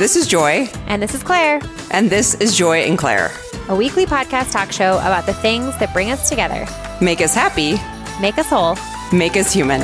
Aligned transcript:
This 0.00 0.16
is 0.16 0.26
Joy, 0.26 0.66
And 0.86 1.02
this 1.02 1.14
is 1.14 1.22
Claire, 1.22 1.60
and 1.90 2.08
this 2.08 2.32
is 2.36 2.56
Joy 2.56 2.78
and 2.84 2.96
Claire. 2.96 3.30
a 3.68 3.76
weekly 3.76 4.06
podcast 4.06 4.50
talk 4.50 4.72
show 4.72 4.96
about 4.96 5.26
the 5.26 5.34
things 5.34 5.76
that 5.78 5.92
bring 5.92 6.10
us 6.10 6.26
together, 6.26 6.66
Make 7.02 7.20
us 7.20 7.34
happy, 7.34 7.72
make 8.18 8.38
us 8.38 8.46
whole. 8.48 8.78
make 9.12 9.36
us 9.36 9.52
human. 9.52 9.82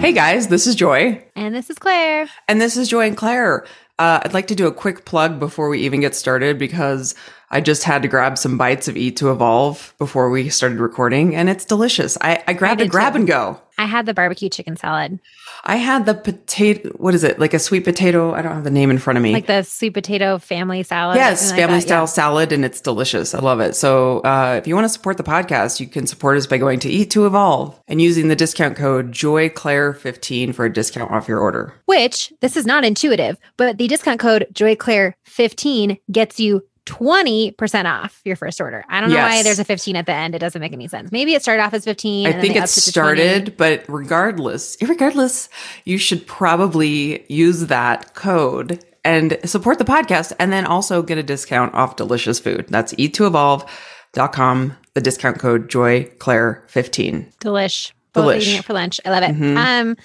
Hey 0.00 0.12
guys, 0.12 0.46
this 0.48 0.68
is 0.68 0.76
Joy, 0.76 1.20
And 1.34 1.52
this 1.52 1.68
is 1.68 1.78
Claire. 1.80 2.28
and 2.46 2.60
this 2.60 2.76
is 2.76 2.86
Joy 2.86 3.06
and 3.08 3.16
Claire. 3.16 3.64
Uh, 3.98 4.20
I'd 4.22 4.34
like 4.34 4.46
to 4.48 4.54
do 4.54 4.68
a 4.68 4.72
quick 4.72 5.04
plug 5.04 5.40
before 5.40 5.68
we 5.68 5.80
even 5.80 6.00
get 6.00 6.14
started 6.14 6.58
because 6.58 7.16
I 7.50 7.60
just 7.60 7.84
had 7.84 8.02
to 8.02 8.08
grab 8.08 8.38
some 8.38 8.58
bites 8.58 8.88
of 8.88 8.96
Eat 8.96 9.16
to 9.18 9.30
Evolve 9.30 9.94
before 9.98 10.30
we 10.30 10.48
started 10.48 10.78
recording, 10.78 11.34
and 11.36 11.48
it's 11.48 11.64
delicious. 11.64 12.18
I, 12.20 12.42
I 12.46 12.52
grabbed 12.52 12.80
a 12.80 12.88
grab 12.88 13.12
too. 13.12 13.20
and 13.20 13.26
go. 13.26 13.60
I 13.78 13.84
had 13.84 14.06
the 14.06 14.14
barbecue 14.14 14.48
chicken 14.48 14.76
salad, 14.76 15.20
I 15.66 15.76
had 15.76 16.06
the 16.06 16.14
potato. 16.14 16.90
What 16.90 17.14
is 17.14 17.24
it? 17.24 17.38
Like 17.38 17.54
a 17.54 17.58
sweet 17.58 17.84
potato? 17.84 18.32
I 18.32 18.40
don't 18.40 18.54
have 18.54 18.64
the 18.64 18.70
name 18.70 18.90
in 18.90 18.98
front 18.98 19.16
of 19.16 19.22
me. 19.22 19.32
like 19.32 19.46
the 19.46 19.62
sweet 19.64 19.94
potato 19.94 20.38
family 20.38 20.82
salad. 20.84 21.16
Yes, 21.16 21.40
something 21.40 21.56
like 21.56 21.66
family 21.68 21.80
style 21.80 22.02
yeah. 22.02 22.06
salad, 22.06 22.52
and 22.52 22.64
it's 22.64 22.80
delicious. 22.80 23.34
I 23.34 23.40
love 23.40 23.60
it. 23.60 23.74
So, 23.74 24.20
uh, 24.20 24.54
if 24.58 24.66
you 24.66 24.74
want 24.74 24.84
to 24.84 24.88
support 24.88 25.16
the 25.16 25.24
podcast, 25.24 25.80
you 25.80 25.88
can 25.88 26.06
support 26.06 26.36
us 26.36 26.46
by 26.46 26.58
going 26.58 26.78
to 26.80 26.88
Eat 26.88 27.10
to 27.10 27.26
Evolve 27.26 27.78
and 27.88 28.00
using 28.00 28.28
the 28.28 28.36
discount 28.36 28.76
code 28.76 29.12
JoyClaire15 29.12 30.54
for 30.54 30.64
a 30.64 30.72
discount 30.72 31.10
off 31.10 31.28
your 31.28 31.40
order. 31.40 31.74
Which 31.86 32.32
this 32.40 32.56
is 32.56 32.64
not 32.64 32.84
intuitive, 32.84 33.36
but 33.56 33.76
the 33.76 33.88
discount 33.88 34.20
code 34.20 34.46
JoyClaire15 34.52 36.00
gets 36.10 36.38
you 36.38 36.62
20% 36.86 37.84
off 37.84 38.20
your 38.24 38.36
first 38.36 38.60
order. 38.60 38.84
I 38.88 39.00
don't 39.00 39.10
know 39.10 39.16
why 39.16 39.42
there's 39.42 39.58
a 39.58 39.64
15 39.64 39.96
at 39.96 40.06
the 40.06 40.12
end. 40.12 40.34
It 40.34 40.38
doesn't 40.38 40.60
make 40.60 40.72
any 40.72 40.88
sense. 40.88 41.12
Maybe 41.12 41.34
it 41.34 41.42
started 41.42 41.62
off 41.62 41.74
as 41.74 41.84
15. 41.84 42.26
I 42.26 42.30
and 42.30 42.40
think 42.40 42.56
it 42.56 42.60
upped 42.62 42.78
it 42.78 42.80
to 42.82 42.92
20. 42.92 43.20
started, 43.20 43.56
but 43.56 43.84
regardless, 43.88 44.76
regardless, 44.80 45.48
you 45.84 45.98
should 45.98 46.26
probably 46.26 47.24
use 47.30 47.66
that 47.66 48.14
code 48.14 48.82
and 49.04 49.36
support 49.44 49.78
the 49.78 49.84
podcast 49.84 50.32
and 50.38 50.52
then 50.52 50.64
also 50.64 51.02
get 51.02 51.18
a 51.18 51.22
discount 51.22 51.74
off 51.74 51.96
delicious 51.96 52.38
food. 52.40 52.66
That's 52.68 52.92
eat2evolve.com, 52.94 54.76
the 54.94 55.00
discount 55.00 55.38
code 55.38 55.68
JoyClaire15. 55.68 57.34
Delish. 57.38 57.92
Both 58.12 58.24
Delish. 58.24 58.40
eating 58.42 58.56
it 58.58 58.64
for 58.64 58.72
lunch. 58.72 59.00
I 59.04 59.10
love 59.10 59.22
it. 59.24 59.36
Mhm. 59.36 59.56
Um, 59.56 59.96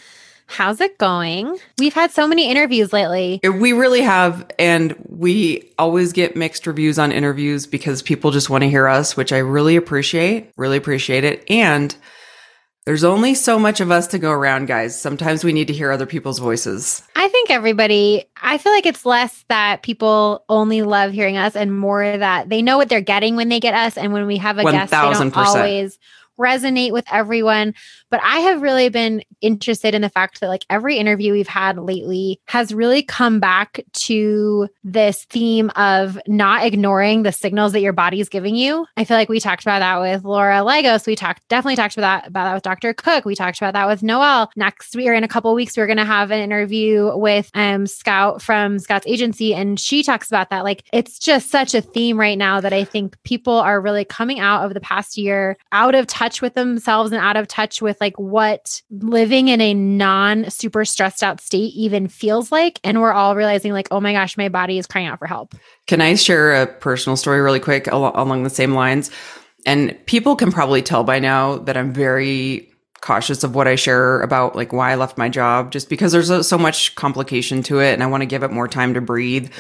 how's 0.52 0.81
it 0.81 0.97
going? 0.97 1.57
We've 1.80 1.94
had 1.94 2.11
so 2.11 2.27
many 2.27 2.49
interviews 2.49 2.91
lately. 2.91 3.39
We 3.44 3.73
really 3.73 4.02
have, 4.02 4.52
and 4.59 4.95
we 5.07 5.71
always 5.80 6.13
get 6.13 6.35
mixed 6.35 6.67
reviews 6.67 6.99
on 6.99 7.11
interviews 7.11 7.66
because 7.66 8.02
people 8.02 8.31
just 8.31 8.49
want 8.49 8.63
to 8.63 8.69
hear 8.69 8.88
us, 8.88 9.16
which 9.16 9.31
I 9.31 9.38
really 9.38 9.75
appreciate. 9.75 10.52
Really 10.57 10.77
appreciate 10.77 11.23
it. 11.23 11.49
And 11.49 11.95
there's 12.85 13.03
only 13.03 13.35
so 13.35 13.59
much 13.59 13.79
of 13.79 13.91
us 13.91 14.07
to 14.07 14.17
go 14.17 14.31
around, 14.31 14.66
guys. 14.67 14.99
Sometimes 14.99 15.44
we 15.44 15.53
need 15.53 15.67
to 15.67 15.73
hear 15.73 15.91
other 15.91 16.07
people's 16.07 16.39
voices. 16.39 17.03
I 17.16 17.27
think 17.27 17.52
everybody, 17.52 18.25
I 18.41 18.57
feel 18.57 18.72
like 18.72 18.88
it's 18.88 19.05
less 19.05 19.45
that 19.49 19.83
people 19.83 20.44
only 20.49 20.81
love 20.81 21.11
hearing 21.11 21.38
us 21.38 21.55
and 21.55 21.77
more 21.77 22.17
that 22.17 22.49
they 22.49 22.63
know 22.63 22.77
what 22.77 22.89
they're 22.89 22.99
getting 22.99 23.35
when 23.35 23.49
they 23.49 23.59
get 23.59 23.75
us. 23.75 23.97
And 23.97 24.11
when 24.13 24.25
we 24.25 24.38
have 24.38 24.57
a 24.57 24.63
guest, 24.63 24.91
they 24.91 24.97
don't 24.97 25.31
1000%. 25.31 25.38
always 25.38 25.99
resonate 26.39 26.91
with 26.91 27.05
everyone. 27.11 27.73
But 28.09 28.21
I 28.23 28.39
have 28.39 28.61
really 28.61 28.89
been 28.89 29.23
interested 29.41 29.95
in 29.95 30.01
the 30.01 30.09
fact 30.09 30.39
that 30.39 30.47
like 30.47 30.65
every 30.69 30.97
interview 30.97 31.31
we've 31.33 31.47
had 31.47 31.77
lately 31.77 32.39
has 32.47 32.73
really 32.73 33.03
come 33.03 33.39
back 33.39 33.79
to 33.93 34.67
this 34.83 35.25
theme 35.25 35.69
of 35.75 36.19
not 36.27 36.65
ignoring 36.65 37.23
the 37.23 37.31
signals 37.31 37.73
that 37.73 37.81
your 37.81 37.93
body's 37.93 38.29
giving 38.29 38.55
you. 38.55 38.85
I 38.97 39.03
feel 39.03 39.17
like 39.17 39.29
we 39.29 39.39
talked 39.39 39.63
about 39.63 39.79
that 39.79 39.99
with 39.99 40.23
Laura 40.23 40.57
Legos. 40.57 41.07
We 41.07 41.15
talked 41.15 41.47
definitely 41.47 41.75
talked 41.75 41.97
about 41.97 42.23
that 42.23 42.27
about 42.27 42.45
that 42.45 42.53
with 42.55 42.63
Dr. 42.63 42.93
Cook. 42.93 43.25
We 43.25 43.35
talked 43.35 43.57
about 43.57 43.73
that 43.73 43.88
with 43.88 44.03
Noel. 44.03 44.51
Next 44.56 44.95
week 44.95 45.07
or 45.07 45.13
in 45.13 45.23
a 45.23 45.27
couple 45.27 45.53
weeks, 45.53 45.77
we're 45.77 45.88
gonna 45.88 46.06
have 46.06 46.31
an 46.31 46.39
interview 46.39 47.16
with 47.16 47.50
um 47.53 47.88
Scout 47.88 48.41
from 48.41 48.79
Scout's 48.79 49.07
agency, 49.07 49.53
and 49.53 49.79
she 49.79 50.03
talks 50.03 50.27
about 50.27 50.50
that. 50.50 50.63
Like 50.63 50.83
it's 50.94 51.19
just 51.19 51.50
such 51.50 51.73
a 51.73 51.81
theme 51.81 52.19
right 52.19 52.38
now 52.38 52.61
that 52.61 52.73
I 52.73 52.83
think 52.83 53.22
people 53.23 53.53
are 53.53 53.81
really 53.81 54.06
coming 54.06 54.39
out 54.39 54.66
of 54.66 54.73
the 54.73 54.79
past 54.79 55.17
year 55.17 55.57
out 55.72 55.95
of 55.95 56.07
touch 56.07 56.31
with 56.40 56.53
themselves 56.53 57.12
and 57.12 57.19
out 57.19 57.36
of 57.36 57.47
touch 57.47 57.81
with 57.81 58.00
like 58.00 58.14
what 58.19 58.84
living 58.92 59.47
in 59.47 59.59
a 59.59 59.74
non 59.74 60.47
super 60.52 60.86
stressed 60.86 61.24
out 61.24 61.42
state 61.42 61.74
even 61.74 62.08
feels 62.08 62.52
like. 62.52 62.80
And 62.84 63.02
we're 63.02 63.12
all 63.12 63.36
realizing 63.36 63.74
like, 63.74 63.88
oh 63.90 64.00
my 64.00 64.14
gosh, 64.14 64.38
my 64.38 64.50
body 64.50 64.78
is 64.78 64.86
crying 64.86 65.08
out 65.08 65.18
for 65.18 65.25
help. 65.25 65.56
Can 65.88 66.00
I 66.00 66.14
share 66.14 66.62
a 66.62 66.68
personal 66.68 67.18
story 67.18 67.42
really 67.42 67.59
quick 67.59 67.88
al- 67.88 68.12
along 68.14 68.44
the 68.44 68.52
same 68.52 68.75
lines? 68.75 69.09
And 69.66 69.97
people 70.06 70.36
can 70.36 70.52
probably 70.52 70.84
tell 70.84 71.03
by 71.03 71.18
now 71.18 71.58
that 71.58 71.78
I'm 71.78 71.92
very 71.92 72.72
cautious 73.02 73.44
of 73.44 73.56
what 73.56 73.68
I 73.68 73.75
share 73.75 74.22
about 74.22 74.56
like 74.56 74.72
why 74.72 74.92
I 74.92 74.96
left 74.96 75.18
my 75.18 75.28
job 75.28 75.72
just 75.72 75.90
because 75.90 76.12
there's 76.12 76.48
so 76.48 76.58
much 76.58 76.94
complication 76.94 77.63
to 77.63 77.80
it 77.80 77.94
and 77.94 78.03
I 78.03 78.06
want 78.06 78.22
to 78.22 78.28
give 78.28 78.44
it 78.44 78.52
more 78.52 78.68
time 78.68 78.94
to 78.94 79.02
breathe 79.02 79.52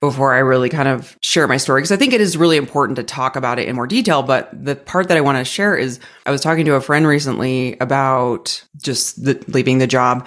before 0.00 0.34
I 0.34 0.38
really 0.38 0.68
kind 0.68 0.88
of 0.88 1.16
share 1.20 1.46
my 1.46 1.58
story 1.58 1.80
because 1.80 1.92
I 1.92 1.96
think 1.96 2.12
it 2.12 2.20
is 2.20 2.36
really 2.36 2.56
important 2.56 2.96
to 2.96 3.02
talk 3.02 3.36
about 3.36 3.58
it 3.58 3.68
in 3.68 3.76
more 3.76 3.86
detail 3.86 4.22
but 4.22 4.48
the 4.52 4.76
part 4.76 5.08
that 5.08 5.16
I 5.16 5.20
want 5.20 5.38
to 5.38 5.44
share 5.44 5.76
is 5.76 6.00
I 6.26 6.30
was 6.30 6.40
talking 6.40 6.64
to 6.66 6.74
a 6.74 6.80
friend 6.80 7.06
recently 7.06 7.76
about 7.80 8.64
just 8.82 9.22
the, 9.22 9.42
leaving 9.48 9.78
the 9.78 9.86
job 9.86 10.26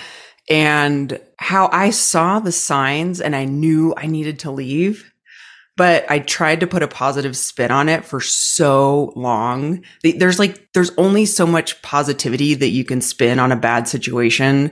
and 0.50 1.20
how 1.38 1.70
I 1.72 1.90
saw 1.90 2.40
the 2.40 2.52
signs 2.52 3.20
and 3.22 3.36
I 3.36 3.46
knew 3.46 3.94
I 3.98 4.08
needed 4.08 4.40
to 4.40 4.52
leave 4.52 5.12
but 5.76 6.10
I 6.10 6.20
tried 6.20 6.60
to 6.60 6.68
put 6.68 6.84
a 6.84 6.88
positive 6.88 7.36
spin 7.36 7.72
on 7.72 7.90
it 7.90 8.06
for 8.06 8.22
so 8.22 9.12
long. 9.16 9.84
There's 10.04 10.38
like, 10.38 10.72
there's 10.74 10.92
only 10.98 11.26
so 11.26 11.48
much 11.48 11.82
positivity 11.82 12.54
that 12.54 12.70
you 12.70 12.86
can 12.86 13.02
spin 13.02 13.40
on 13.40 13.52
a 13.52 13.58
bad 13.58 13.88
situation 13.88 14.72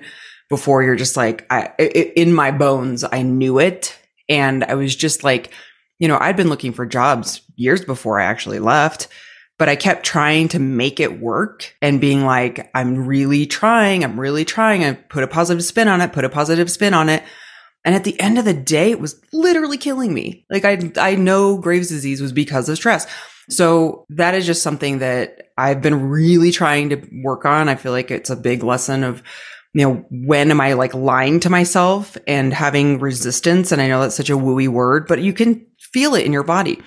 before 0.50 0.83
you're 0.83 0.95
just 0.95 1.18
like, 1.18 1.47
I, 1.50 1.72
in 1.79 2.33
my 2.33 2.51
bones, 2.51 3.03
I 3.09 3.23
knew 3.23 3.57
it. 3.59 3.97
And 4.31 4.64
I 4.64 4.75
was 4.75 4.96
just 4.96 5.24
like, 5.24 5.52
you 6.00 6.08
know, 6.08 6.18
I'd 6.19 6.38
been 6.38 6.50
looking 6.50 6.72
for 6.72 6.86
jobs 6.86 7.42
years 7.58 7.84
before 7.84 8.19
I 8.19 8.24
actually 8.24 8.59
left, 8.59 9.09
but 9.59 9.68
I 9.68 9.75
kept 9.75 10.06
trying 10.06 10.47
to 10.47 10.59
make 10.59 11.00
it 11.00 11.19
work 11.19 11.75
and 11.81 12.02
being 12.02 12.25
like, 12.25 12.72
I'm 12.74 13.06
really 13.06 13.46
trying. 13.46 14.03
I'm 14.03 14.19
really 14.19 14.46
trying. 14.46 14.84
I 14.86 14.94
put 14.94 15.24
a 15.24 15.28
positive 15.28 15.64
spin 15.64 15.90
on 15.90 16.00
it, 16.00 16.14
put 16.14 16.24
a 16.24 16.30
positive 16.30 16.72
spin 16.72 16.94
on 16.94 17.09
it. 17.09 17.24
And 17.84 17.94
at 17.94 18.06
the 18.06 18.19
end 18.19 18.38
of 18.38 18.46
the 18.46 18.53
day, 18.53 18.92
it 18.92 19.02
was 19.02 19.22
literally 19.34 19.78
killing 19.78 20.14
me. 20.14 20.46
Like 20.50 20.63
I, 20.66 20.92
I 20.98 21.16
know 21.16 21.58
Graves' 21.58 21.90
disease 21.90 22.22
was 22.22 22.31
because 22.31 22.69
of 22.69 22.78
stress. 22.78 23.06
So 23.50 24.06
that 24.09 24.34
is 24.34 24.46
just 24.46 24.63
something 24.63 25.00
that 25.00 25.50
I've 25.58 25.81
been 25.81 26.09
really 26.09 26.52
trying 26.52 26.90
to 26.90 27.08
work 27.24 27.44
on. 27.44 27.68
I 27.68 27.75
feel 27.75 27.92
like 27.92 28.12
it's 28.12 28.30
a 28.30 28.36
big 28.36 28.63
lesson 28.63 29.03
of, 29.03 29.22
you 29.74 29.86
know, 29.86 30.06
when 30.12 30.52
am 30.52 30.59
I 30.59 30.74
like 30.74 30.94
lying 30.94 31.40
to 31.42 31.50
myself 31.50 32.18
and 32.28 32.54
having 32.54 33.00
resistance? 33.00 33.72
And 33.72 33.82
I 33.82 33.88
know 33.88 34.02
that's 34.02 34.16
such 34.16 34.30
a 34.30 34.38
wooey 34.38 34.68
word, 34.68 35.08
but 35.08 35.22
you 35.22 35.34
can 35.34 35.66
feel 35.80 36.16
it 36.16 36.26
in 36.26 36.34
your 36.34 36.44
body. 36.44 36.82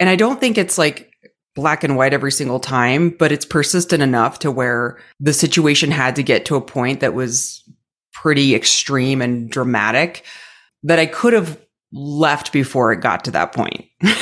And 0.00 0.08
I 0.08 0.16
don't 0.16 0.40
think 0.40 0.58
it's 0.58 0.78
like 0.78 1.12
black 1.54 1.84
and 1.84 1.96
white 1.96 2.12
every 2.12 2.32
single 2.32 2.60
time, 2.60 3.10
but 3.10 3.32
it's 3.32 3.44
persistent 3.44 4.02
enough 4.02 4.38
to 4.40 4.50
where 4.50 4.98
the 5.20 5.32
situation 5.32 5.90
had 5.90 6.16
to 6.16 6.22
get 6.22 6.44
to 6.46 6.56
a 6.56 6.60
point 6.60 7.00
that 7.00 7.14
was 7.14 7.62
pretty 8.12 8.54
extreme 8.54 9.20
and 9.20 9.50
dramatic 9.50 10.24
that 10.82 10.98
I 10.98 11.06
could 11.06 11.32
have 11.32 11.60
left 11.92 12.52
before 12.52 12.92
it 12.92 13.00
got 13.00 13.24
to 13.24 13.30
that 13.32 13.52
point. 13.52 13.86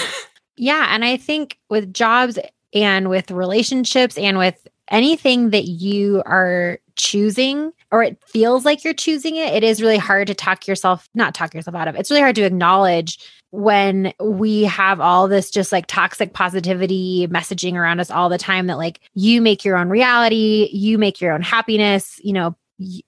Yeah. 0.56 0.86
And 0.90 1.04
I 1.04 1.16
think 1.16 1.58
with 1.68 1.92
jobs 1.92 2.38
and 2.72 3.08
with 3.08 3.30
relationships 3.30 4.16
and 4.16 4.38
with 4.38 4.66
anything 4.90 5.50
that 5.50 5.64
you 5.64 6.22
are 6.26 6.78
choosing 6.96 7.72
or 7.90 8.02
it 8.02 8.18
feels 8.26 8.64
like 8.64 8.84
you're 8.84 8.94
choosing 8.94 9.36
it, 9.36 9.54
it 9.54 9.64
is 9.64 9.80
really 9.80 9.98
hard 9.98 10.26
to 10.26 10.34
talk 10.34 10.66
yourself, 10.66 11.08
not 11.14 11.34
talk 11.34 11.54
yourself 11.54 11.74
out 11.74 11.88
of. 11.88 11.94
It's 11.94 12.10
really 12.10 12.22
hard 12.22 12.36
to 12.36 12.44
acknowledge 12.44 13.18
when 13.50 14.12
we 14.20 14.64
have 14.64 15.00
all 15.00 15.28
this 15.28 15.50
just 15.50 15.70
like 15.70 15.86
toxic 15.86 16.32
positivity 16.32 17.28
messaging 17.28 17.74
around 17.74 18.00
us 18.00 18.10
all 18.10 18.28
the 18.28 18.38
time 18.38 18.66
that 18.66 18.78
like 18.78 19.00
you 19.14 19.40
make 19.40 19.64
your 19.64 19.76
own 19.76 19.88
reality, 19.88 20.68
you 20.72 20.98
make 20.98 21.20
your 21.20 21.32
own 21.32 21.42
happiness, 21.42 22.18
you 22.22 22.32
know, 22.32 22.56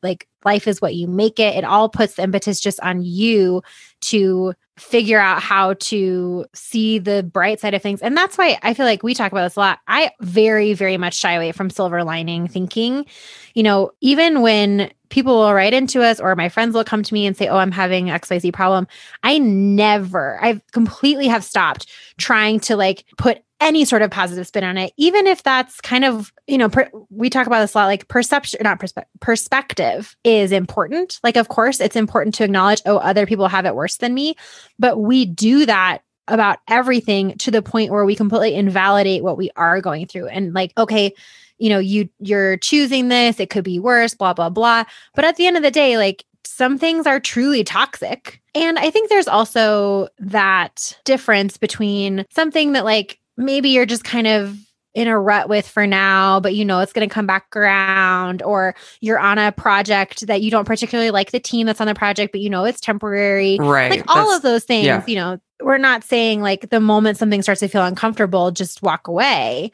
like 0.02 0.28
life 0.44 0.69
is 0.69 0.81
what 0.81 0.94
you 0.94 1.08
make 1.08 1.40
it. 1.40 1.56
It 1.56 1.64
all 1.64 1.88
puts 1.88 2.14
the 2.14 2.22
impetus 2.22 2.60
just 2.60 2.78
on 2.81 3.02
you 3.02 3.62
to 4.02 4.55
figure 4.78 5.19
out 5.19 5.43
how 5.43 5.75
to 5.75 6.44
see 6.55 6.99
the 6.99 7.23
bright 7.23 7.61
side 7.61 7.75
of 7.75 7.81
things. 7.81 8.02
And 8.02 8.17
that's 8.17 8.37
why 8.37 8.58
I 8.62 8.75
feel 8.75 8.84
like 8.84 9.02
we 9.02 9.14
talk 9.14 9.32
about 9.32 9.44
this 9.44 9.56
a 9.56 9.61
lot. 9.61 9.78
I 9.88 10.11
very, 10.20 10.75
very 10.75 10.99
much 10.99 11.14
shy 11.14 11.32
away 11.32 11.52
from 11.52 11.70
silver 11.70 12.05
lining 12.05 12.46
thinking. 12.46 13.06
You 13.55 13.62
know, 13.62 13.90
even 14.00 14.43
when 14.43 14.90
people 15.08 15.37
will 15.38 15.55
write 15.55 15.73
into 15.73 16.02
us 16.02 16.20
or 16.20 16.37
my 16.37 16.49
friends 16.49 16.75
will 16.75 16.84
come 16.84 17.02
to 17.02 17.14
me 17.14 17.26
and 17.26 17.37
say, 17.37 17.49
Oh, 17.49 17.56
I'm 17.56 17.73
having 17.73 18.06
XYZ 18.06 18.52
problem. 18.52 18.87
I 19.23 19.38
never, 19.38 20.38
I've 20.43 20.61
completely 20.73 21.29
have 21.29 21.44
stopped 21.44 21.90
trying 22.19 22.61
to 22.61 22.76
like 22.76 23.05
put 23.17 23.43
any 23.61 23.85
sort 23.85 24.03
of 24.03 24.11
positive 24.11 24.47
spin 24.47 24.64
on 24.64 24.76
it, 24.76 24.93
even 24.97 25.26
if 25.26 25.43
that's 25.43 25.81
kind 25.81 26.05
of, 26.05 26.32
you 26.47 26.58
know, 26.58 26.69
per, 26.69 26.91
we 27.11 27.31
talk 27.31 27.47
about 27.47 27.61
this 27.61 27.75
a 27.75 27.79
lot 27.79 27.87
like 27.87 28.06
perception, 28.08 28.61
not 28.62 28.79
perspe- 28.79 29.05
perspective 29.20 30.17
is 30.25 30.53
important. 30.53 31.19
Like, 31.25 31.37
of 31.37 31.49
course, 31.49 31.81
it's 31.81 31.97
important 31.97 32.35
to 32.37 32.44
acknowledge, 32.44 32.82
oh, 32.85 32.99
other 32.99 33.26
people 33.26 33.49
have 33.49 33.64
it 33.64 33.75
worse 33.75 33.97
than 33.97 34.14
me. 34.14 34.37
But 34.79 34.99
we 34.99 35.25
do 35.25 35.64
that 35.67 36.03
about 36.29 36.58
everything 36.69 37.37
to 37.38 37.50
the 37.50 37.62
point 37.62 37.93
where 37.93 38.05
we 38.05 38.14
completely 38.17 38.55
invalidate 38.55 39.23
what 39.23 39.38
we 39.38 39.50
are 39.56 39.81
going 39.81 40.06
through 40.06 40.26
and 40.26 40.53
like 40.55 40.73
okay 40.76 41.14
you 41.58 41.69
know 41.69 41.79
you 41.79 42.08
you're 42.19 42.56
choosing 42.56 43.08
this 43.08 43.38
it 43.38 43.49
could 43.49 43.62
be 43.62 43.79
worse 43.79 44.14
blah 44.14 44.35
blah 44.35 44.49
blah 44.49 44.82
but 45.14 45.25
at 45.25 45.37
the 45.37 45.47
end 45.47 45.56
of 45.56 45.62
the 45.62 45.70
day 45.70 45.97
like 45.97 46.25
some 46.44 46.79
things 46.79 47.06
are 47.06 47.20
truly 47.20 47.62
toxic 47.62 48.41
and 48.56 48.79
i 48.79 48.91
think 48.91 49.08
there's 49.08 49.29
also 49.29 50.08
that 50.19 50.99
difference 51.05 51.56
between 51.56 52.25
something 52.31 52.73
that 52.73 52.85
like 52.85 53.20
maybe 53.36 53.70
you're 53.70 53.86
just 53.86 54.04
kind 54.04 54.26
of 54.26 54.56
in 54.94 55.08
a 55.08 55.18
rut 55.18 55.48
with 55.48 55.68
for 55.68 55.86
now, 55.86 56.40
but 56.40 56.54
you 56.54 56.64
know 56.64 56.80
it's 56.80 56.92
going 56.92 57.06
to 57.06 57.12
come 57.12 57.26
back 57.26 57.54
around, 57.54 58.42
or 58.42 58.74
you're 59.00 59.18
on 59.18 59.38
a 59.38 59.52
project 59.52 60.26
that 60.26 60.40
you 60.40 60.50
don't 60.50 60.64
particularly 60.64 61.10
like 61.10 61.32
the 61.32 61.40
team 61.40 61.66
that's 61.66 61.80
on 61.80 61.86
the 61.86 61.94
project, 61.94 62.32
but 62.32 62.40
you 62.40 62.48
know 62.48 62.64
it's 62.64 62.80
temporary. 62.80 63.58
Right. 63.60 63.90
Like 63.90 64.04
all 64.08 64.34
of 64.34 64.40
those 64.42 64.64
things, 64.64 64.86
yeah. 64.86 65.04
you 65.06 65.16
know, 65.16 65.38
we're 65.62 65.78
not 65.78 66.02
saying 66.02 66.40
like 66.40 66.70
the 66.70 66.80
moment 66.80 67.18
something 67.18 67.42
starts 67.42 67.60
to 67.60 67.68
feel 67.68 67.84
uncomfortable, 67.84 68.50
just 68.50 68.82
walk 68.82 69.06
away 69.06 69.70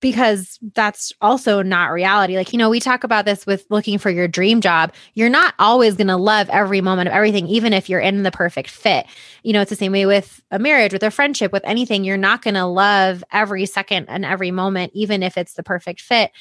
because 0.00 0.58
that's 0.74 1.12
also 1.20 1.62
not 1.62 1.92
reality. 1.92 2.36
Like, 2.36 2.52
you 2.52 2.58
know, 2.58 2.70
we 2.70 2.80
talk 2.80 3.04
about 3.04 3.26
this 3.26 3.46
with 3.46 3.66
looking 3.70 3.98
for 3.98 4.10
your 4.10 4.26
dream 4.26 4.60
job. 4.60 4.92
You're 5.14 5.28
not 5.28 5.54
always 5.58 5.94
going 5.94 6.08
to 6.08 6.16
love 6.16 6.48
every 6.48 6.80
moment 6.80 7.08
of 7.08 7.14
everything, 7.14 7.46
even 7.46 7.72
if 7.72 7.88
you're 7.88 8.00
in 8.00 8.22
the 8.22 8.30
perfect 8.30 8.70
fit. 8.70 9.06
You 9.42 9.52
know, 9.52 9.60
it's 9.60 9.70
the 9.70 9.76
same 9.76 9.92
way 9.92 10.06
with 10.06 10.42
a 10.50 10.58
marriage, 10.58 10.92
with 10.92 11.02
a 11.02 11.10
friendship, 11.10 11.52
with 11.52 11.64
anything. 11.64 12.04
You're 12.04 12.16
not 12.16 12.42
going 12.42 12.54
to 12.54 12.64
love 12.64 13.22
every 13.30 13.66
second 13.66 14.06
and 14.08 14.24
every 14.24 14.50
moment, 14.50 14.92
even 14.94 15.22
if 15.22 15.36
it's 15.36 15.54
the 15.54 15.62
perfect 15.62 16.00
fit. 16.00 16.32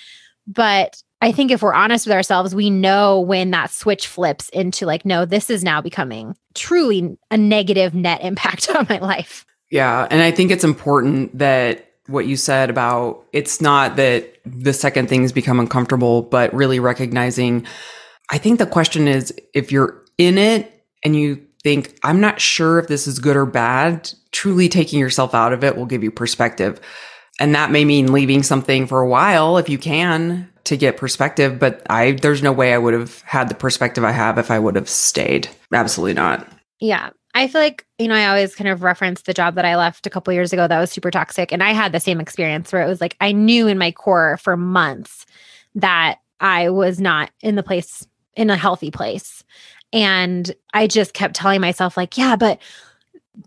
But 0.47 1.01
I 1.21 1.31
think 1.33 1.51
if 1.51 1.61
we're 1.61 1.73
honest 1.73 2.05
with 2.05 2.15
ourselves, 2.15 2.55
we 2.55 2.69
know 2.69 3.19
when 3.19 3.51
that 3.51 3.71
switch 3.71 4.07
flips 4.07 4.47
into 4.49 4.85
like, 4.85 5.05
no, 5.05 5.25
this 5.25 5.49
is 5.49 5.63
now 5.63 5.81
becoming 5.81 6.35
truly 6.55 7.17
a 7.29 7.37
negative 7.37 7.93
net 7.93 8.21
impact 8.23 8.69
on 8.69 8.87
my 8.89 8.99
life. 8.99 9.45
Yeah. 9.69 10.07
And 10.09 10.21
I 10.21 10.31
think 10.31 10.49
it's 10.49 10.63
important 10.63 11.37
that 11.37 11.88
what 12.09 12.25
you 12.25 12.35
said 12.35 12.69
about 12.69 13.25
it's 13.33 13.61
not 13.61 13.95
that 13.95 14.35
the 14.45 14.73
second 14.73 15.09
things 15.09 15.31
become 15.31 15.59
uncomfortable, 15.59 16.21
but 16.21 16.53
really 16.53 16.79
recognizing. 16.79 17.65
I 18.31 18.37
think 18.37 18.59
the 18.59 18.65
question 18.65 19.07
is 19.07 19.33
if 19.53 19.71
you're 19.71 20.03
in 20.17 20.37
it 20.37 20.85
and 21.03 21.15
you 21.15 21.45
think, 21.63 21.97
I'm 22.03 22.19
not 22.19 22.39
sure 22.39 22.79
if 22.79 22.87
this 22.87 23.07
is 23.07 23.19
good 23.19 23.35
or 23.35 23.45
bad, 23.45 24.11
truly 24.31 24.69
taking 24.69 24.99
yourself 24.99 25.33
out 25.33 25.53
of 25.53 25.63
it 25.63 25.75
will 25.75 25.85
give 25.85 26.03
you 26.03 26.11
perspective. 26.11 26.79
And 27.39 27.55
that 27.55 27.71
may 27.71 27.85
mean 27.85 28.11
leaving 28.11 28.43
something 28.43 28.87
for 28.87 29.01
a 29.01 29.07
while 29.07 29.57
if 29.57 29.69
you 29.69 29.77
can 29.77 30.51
to 30.65 30.77
get 30.77 30.97
perspective, 30.97 31.57
but 31.57 31.81
I 31.89 32.11
there's 32.11 32.43
no 32.43 32.51
way 32.51 32.73
I 32.73 32.77
would 32.77 32.93
have 32.93 33.21
had 33.21 33.49
the 33.49 33.55
perspective 33.55 34.03
I 34.03 34.11
have 34.11 34.37
if 34.37 34.51
I 34.51 34.59
would 34.59 34.75
have 34.75 34.89
stayed. 34.89 35.49
Absolutely 35.73 36.13
not. 36.13 36.47
Yeah. 36.79 37.09
I 37.35 37.47
feel 37.47 37.61
like, 37.61 37.85
you 37.99 38.07
know, 38.07 38.15
I 38.15 38.27
always 38.27 38.55
kind 38.55 38.69
of 38.69 38.83
reference 38.83 39.21
the 39.21 39.33
job 39.33 39.55
that 39.55 39.65
I 39.65 39.75
left 39.75 40.07
a 40.07 40.09
couple 40.09 40.33
years 40.33 40.51
ago 40.51 40.67
that 40.67 40.79
was 40.79 40.91
super 40.91 41.11
toxic. 41.11 41.51
And 41.51 41.61
I 41.61 41.71
had 41.71 41.91
the 41.91 41.99
same 41.99 42.19
experience 42.19 42.71
where 42.71 42.83
it 42.83 42.87
was 42.87 43.01
like 43.01 43.15
I 43.21 43.31
knew 43.31 43.67
in 43.67 43.77
my 43.77 43.91
core 43.91 44.37
for 44.37 44.57
months 44.57 45.25
that 45.75 46.19
I 46.39 46.69
was 46.69 46.99
not 46.99 47.31
in 47.41 47.55
the 47.55 47.63
place, 47.63 48.07
in 48.35 48.49
a 48.49 48.57
healthy 48.57 48.91
place. 48.91 49.43
And 49.93 50.53
I 50.73 50.87
just 50.87 51.13
kept 51.13 51.35
telling 51.35 51.61
myself, 51.61 51.97
like, 51.97 52.17
yeah, 52.17 52.35
but 52.35 52.59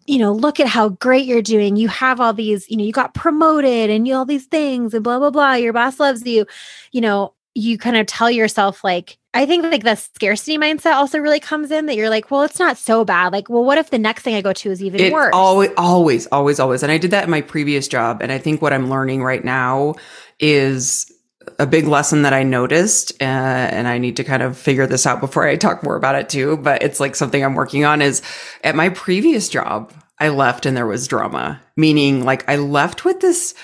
you 0.06 0.19
know, 0.19 0.32
look 0.32 0.58
at 0.58 0.69
how 0.69 0.88
great 0.88 1.26
you're 1.26 1.43
doing. 1.43 1.76
You 1.76 1.88
have 1.88 2.20
all 2.20 2.32
these, 2.32 2.70
you 2.70 2.76
know, 2.76 2.84
you 2.84 2.93
got 2.93 3.14
promoted 3.14 3.90
and 3.90 4.06
you 4.06 4.14
all 4.14 4.25
these 4.25 4.46
things 4.46 4.94
and 4.94 5.05
blah, 5.05 5.19
blah, 5.19 5.31
blah. 5.31 5.55
Your 5.55 5.73
boss 5.73 6.00
loves 6.00 6.25
you. 6.26 6.46
You 6.93 7.02
know, 7.02 7.34
you 7.54 7.78
kind 7.78 7.96
of 7.96 8.06
tell 8.06 8.31
yourself, 8.31 8.82
like, 8.82 9.19
I 9.34 9.46
think 9.46 9.64
like 9.64 9.82
the 9.82 9.94
scarcity 9.94 10.58
mindset 10.58 10.94
also 10.94 11.19
really 11.19 11.40
comes 11.40 11.70
in 11.70 11.87
that 11.87 11.96
you're 11.96 12.10
like, 12.10 12.31
well, 12.31 12.43
it's 12.43 12.58
not 12.58 12.76
so 12.76 13.04
bad. 13.04 13.32
Like, 13.32 13.49
well, 13.49 13.64
what 13.64 13.78
if 13.78 13.90
the 13.90 13.99
next 13.99 14.22
thing 14.22 14.34
I 14.34 14.43
go 14.43 14.52
to 14.52 14.70
is 14.70 14.82
even 14.82 15.00
it 15.00 15.12
worse? 15.12 15.31
Always, 15.32 15.70
always, 15.76 16.26
always, 16.26 16.60
always. 16.60 16.82
And 16.82 16.93
I 16.93 16.99
did 16.99 17.12
that 17.12 17.25
in 17.25 17.31
my 17.31 17.40
previous 17.40 17.88
job. 17.88 18.20
And 18.20 18.31
I 18.31 18.38
think 18.38 18.60
what 18.60 18.75
I'm 18.75 18.90
learning 18.90 19.22
right 19.22 19.43
now 19.43 19.94
is 20.38 21.10
a 21.58 21.66
big 21.66 21.87
lesson 21.87 22.22
that 22.22 22.32
I 22.32 22.43
noticed, 22.43 23.12
uh, 23.20 23.25
and 23.25 23.88
I 23.88 23.98
need 23.98 24.16
to 24.16 24.25
kind 24.25 24.43
of 24.43 24.56
figure 24.56 24.87
this 24.87 25.06
out 25.06 25.20
before 25.20 25.46
I 25.46 25.56
talk 25.56 25.82
more 25.82 25.96
about 25.96 26.14
it 26.14 26.28
too. 26.28 26.58
But 26.58 26.82
it's 26.82 27.00
like 27.00 27.16
something 27.16 27.43
I'm 27.43 27.55
working 27.55 27.84
on 27.84 28.02
is 28.02 28.22
at 28.62 28.75
my 28.75 28.90
previous 28.90 29.48
job, 29.48 29.93
I 30.19 30.28
left 30.28 30.66
and 30.66 30.76
there 30.76 30.87
was 30.87 31.08
drama, 31.08 31.60
meaning 31.76 32.25
like 32.25 32.48
I 32.48 32.56
left 32.56 33.05
with 33.05 33.20
this 33.20 33.55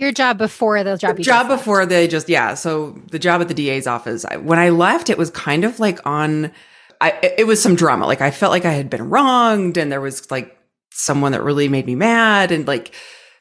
your 0.00 0.12
job 0.12 0.38
before 0.38 0.82
the 0.82 0.96
job. 0.96 1.18
job 1.18 1.48
before 1.48 1.86
they 1.86 2.08
just 2.08 2.28
yeah. 2.28 2.54
So 2.54 3.00
the 3.10 3.18
job 3.18 3.40
at 3.40 3.48
the 3.48 3.54
DA's 3.54 3.86
office. 3.86 4.24
I, 4.24 4.36
when 4.36 4.58
I 4.58 4.70
left, 4.70 5.10
it 5.10 5.18
was 5.18 5.30
kind 5.30 5.64
of 5.64 5.78
like 5.78 6.04
on. 6.06 6.52
I 7.00 7.34
it 7.38 7.46
was 7.46 7.62
some 7.62 7.76
drama. 7.76 8.06
Like 8.06 8.20
I 8.20 8.30
felt 8.30 8.50
like 8.50 8.64
I 8.64 8.72
had 8.72 8.90
been 8.90 9.10
wronged, 9.10 9.76
and 9.76 9.92
there 9.92 10.00
was 10.00 10.30
like 10.30 10.56
someone 10.90 11.32
that 11.32 11.42
really 11.42 11.68
made 11.68 11.86
me 11.86 11.94
mad, 11.94 12.50
and 12.50 12.66
like 12.66 12.94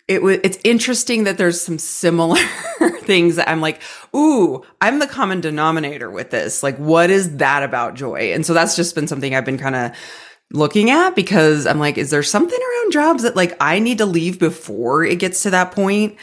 it 0.07 0.21
was. 0.21 0.39
It's 0.43 0.59
interesting 0.63 1.23
that 1.23 1.37
there's 1.37 1.59
some 1.61 1.79
similar 1.79 2.39
things 3.03 3.37
that 3.37 3.49
I'm 3.49 3.61
like, 3.61 3.81
ooh, 4.15 4.63
I'm 4.81 4.99
the 4.99 5.07
common 5.07 5.41
denominator 5.41 6.09
with 6.11 6.29
this. 6.29 6.61
Like, 6.61 6.77
what 6.77 7.09
is 7.09 7.37
that 7.37 7.63
about 7.63 7.95
joy? 7.95 8.33
And 8.33 8.45
so 8.45 8.53
that's 8.53 8.75
just 8.75 8.95
been 8.95 9.07
something 9.07 9.33
I've 9.33 9.45
been 9.45 9.57
kind 9.57 9.75
of 9.75 9.91
looking 10.51 10.89
at 10.89 11.15
because 11.15 11.65
I'm 11.67 11.79
like, 11.79 11.97
is 11.97 12.09
there 12.09 12.23
something 12.23 12.59
around 12.59 12.91
jobs 12.91 13.23
that 13.23 13.35
like 13.35 13.55
I 13.61 13.79
need 13.79 13.99
to 13.99 14.05
leave 14.05 14.39
before 14.39 15.03
it 15.03 15.19
gets 15.19 15.43
to 15.43 15.51
that 15.51 15.71
point? 15.71 16.17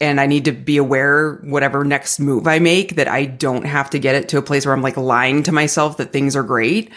And 0.00 0.20
I 0.20 0.26
need 0.26 0.46
to 0.46 0.52
be 0.52 0.78
aware 0.78 1.34
whatever 1.42 1.84
next 1.84 2.18
move 2.18 2.46
I 2.46 2.58
make 2.58 2.96
that 2.96 3.08
I 3.08 3.26
don't 3.26 3.64
have 3.64 3.90
to 3.90 3.98
get 3.98 4.14
it 4.14 4.30
to 4.30 4.38
a 4.38 4.42
place 4.42 4.64
where 4.64 4.74
I'm 4.74 4.82
like 4.82 4.96
lying 4.96 5.42
to 5.44 5.52
myself 5.52 5.98
that 5.98 6.12
things 6.12 6.36
are 6.36 6.42
great. 6.42 6.90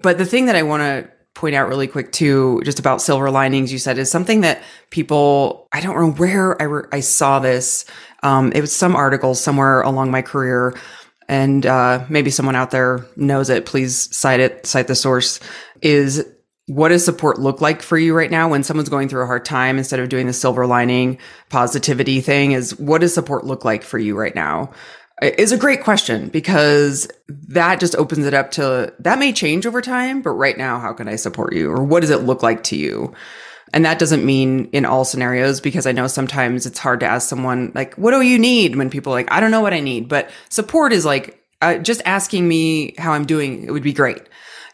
But 0.00 0.18
the 0.18 0.24
thing 0.24 0.46
that 0.46 0.56
I 0.56 0.62
want 0.62 0.82
to 0.82 1.10
point 1.34 1.56
out 1.56 1.68
really 1.68 1.88
quick 1.88 2.12
too, 2.12 2.62
just 2.64 2.78
about 2.78 3.02
silver 3.02 3.30
linings, 3.30 3.72
you 3.72 3.78
said 3.78 3.98
is 3.98 4.10
something 4.10 4.42
that 4.42 4.62
people, 4.90 5.68
I 5.72 5.80
don't 5.80 5.96
know 5.96 6.12
where 6.12 6.60
I, 6.60 6.64
re- 6.64 6.88
I 6.92 7.00
saw 7.00 7.40
this. 7.40 7.84
Um, 8.22 8.52
it 8.52 8.60
was 8.60 8.74
some 8.74 8.94
article 8.94 9.34
somewhere 9.34 9.82
along 9.82 10.10
my 10.10 10.22
career 10.22 10.78
and 11.28 11.64
uh, 11.66 12.04
maybe 12.08 12.30
someone 12.30 12.54
out 12.54 12.70
there 12.70 13.06
knows 13.16 13.50
it. 13.50 13.66
Please 13.66 14.14
cite 14.16 14.40
it, 14.40 14.66
cite 14.66 14.86
the 14.86 14.94
source 14.94 15.40
is 15.82 16.26
what 16.66 16.88
does 16.88 17.04
support 17.04 17.38
look 17.38 17.60
like 17.60 17.82
for 17.82 17.98
you 17.98 18.14
right 18.14 18.30
now 18.30 18.48
when 18.48 18.62
someone's 18.62 18.88
going 18.88 19.08
through 19.08 19.22
a 19.22 19.26
hard 19.26 19.44
time 19.44 19.76
instead 19.76 20.00
of 20.00 20.08
doing 20.08 20.26
the 20.26 20.32
silver 20.32 20.66
lining 20.66 21.18
positivity 21.50 22.20
thing 22.20 22.52
is 22.52 22.78
what 22.78 23.02
does 23.02 23.12
support 23.12 23.44
look 23.44 23.64
like 23.64 23.82
for 23.82 23.98
you 23.98 24.16
right 24.16 24.34
now? 24.34 24.70
Is 25.22 25.52
a 25.52 25.58
great 25.58 25.82
question 25.82 26.28
because 26.28 27.08
that 27.28 27.80
just 27.80 27.94
opens 27.96 28.26
it 28.26 28.34
up 28.34 28.50
to 28.52 28.92
that 28.98 29.18
may 29.18 29.32
change 29.32 29.66
over 29.66 29.80
time 29.80 30.22
but 30.22 30.30
right 30.30 30.58
now 30.58 30.80
how 30.80 30.92
can 30.92 31.06
i 31.06 31.16
support 31.16 31.54
you? 31.54 31.70
Or 31.70 31.84
what 31.84 32.00
does 32.00 32.10
it 32.10 32.22
look 32.22 32.42
like 32.42 32.64
to 32.64 32.76
you? 32.76 33.14
And 33.72 33.84
that 33.84 33.98
doesn't 33.98 34.24
mean 34.24 34.66
in 34.66 34.84
all 34.84 35.04
scenarios 35.04 35.60
because 35.60 35.86
i 35.86 35.92
know 35.92 36.06
sometimes 36.06 36.66
it's 36.66 36.78
hard 36.78 37.00
to 37.00 37.06
ask 37.06 37.28
someone 37.28 37.72
like 37.74 37.94
what 37.94 38.10
do 38.10 38.22
you 38.22 38.38
need? 38.38 38.76
When 38.76 38.90
people 38.90 39.12
like 39.12 39.30
i 39.30 39.38
don't 39.38 39.50
know 39.50 39.60
what 39.60 39.74
i 39.74 39.80
need 39.80 40.08
but 40.08 40.30
support 40.48 40.92
is 40.92 41.04
like 41.04 41.40
uh, 41.62 41.78
just 41.78 42.02
asking 42.04 42.46
me 42.48 42.94
how 42.98 43.12
i'm 43.12 43.24
doing 43.24 43.64
it 43.64 43.70
would 43.70 43.82
be 43.82 43.92
great 43.92 44.22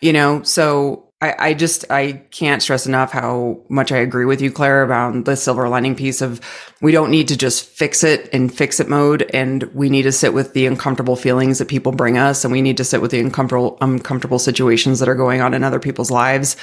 you 0.00 0.14
know? 0.14 0.42
So 0.42 1.10
I, 1.22 1.34
I 1.38 1.54
just 1.54 1.84
I 1.90 2.12
can't 2.30 2.62
stress 2.62 2.86
enough 2.86 3.12
how 3.12 3.60
much 3.68 3.92
I 3.92 3.98
agree 3.98 4.24
with 4.24 4.40
you, 4.40 4.50
Claire, 4.50 4.82
about 4.82 5.24
the 5.26 5.36
silver 5.36 5.68
lining 5.68 5.94
piece 5.94 6.22
of 6.22 6.40
we 6.80 6.92
don't 6.92 7.10
need 7.10 7.28
to 7.28 7.36
just 7.36 7.66
fix 7.66 8.02
it 8.02 8.28
in 8.28 8.48
fix 8.48 8.80
it 8.80 8.88
mode, 8.88 9.28
and 9.34 9.64
we 9.74 9.90
need 9.90 10.02
to 10.02 10.12
sit 10.12 10.32
with 10.32 10.54
the 10.54 10.66
uncomfortable 10.66 11.16
feelings 11.16 11.58
that 11.58 11.68
people 11.68 11.92
bring 11.92 12.16
us, 12.16 12.44
and 12.44 12.52
we 12.52 12.62
need 12.62 12.78
to 12.78 12.84
sit 12.84 13.02
with 13.02 13.10
the 13.10 13.20
uncomfortable 13.20 13.76
uncomfortable 13.82 14.38
situations 14.38 14.98
that 14.98 15.08
are 15.08 15.14
going 15.14 15.42
on 15.42 15.52
in 15.52 15.62
other 15.62 15.80
people's 15.80 16.10
lives, 16.10 16.56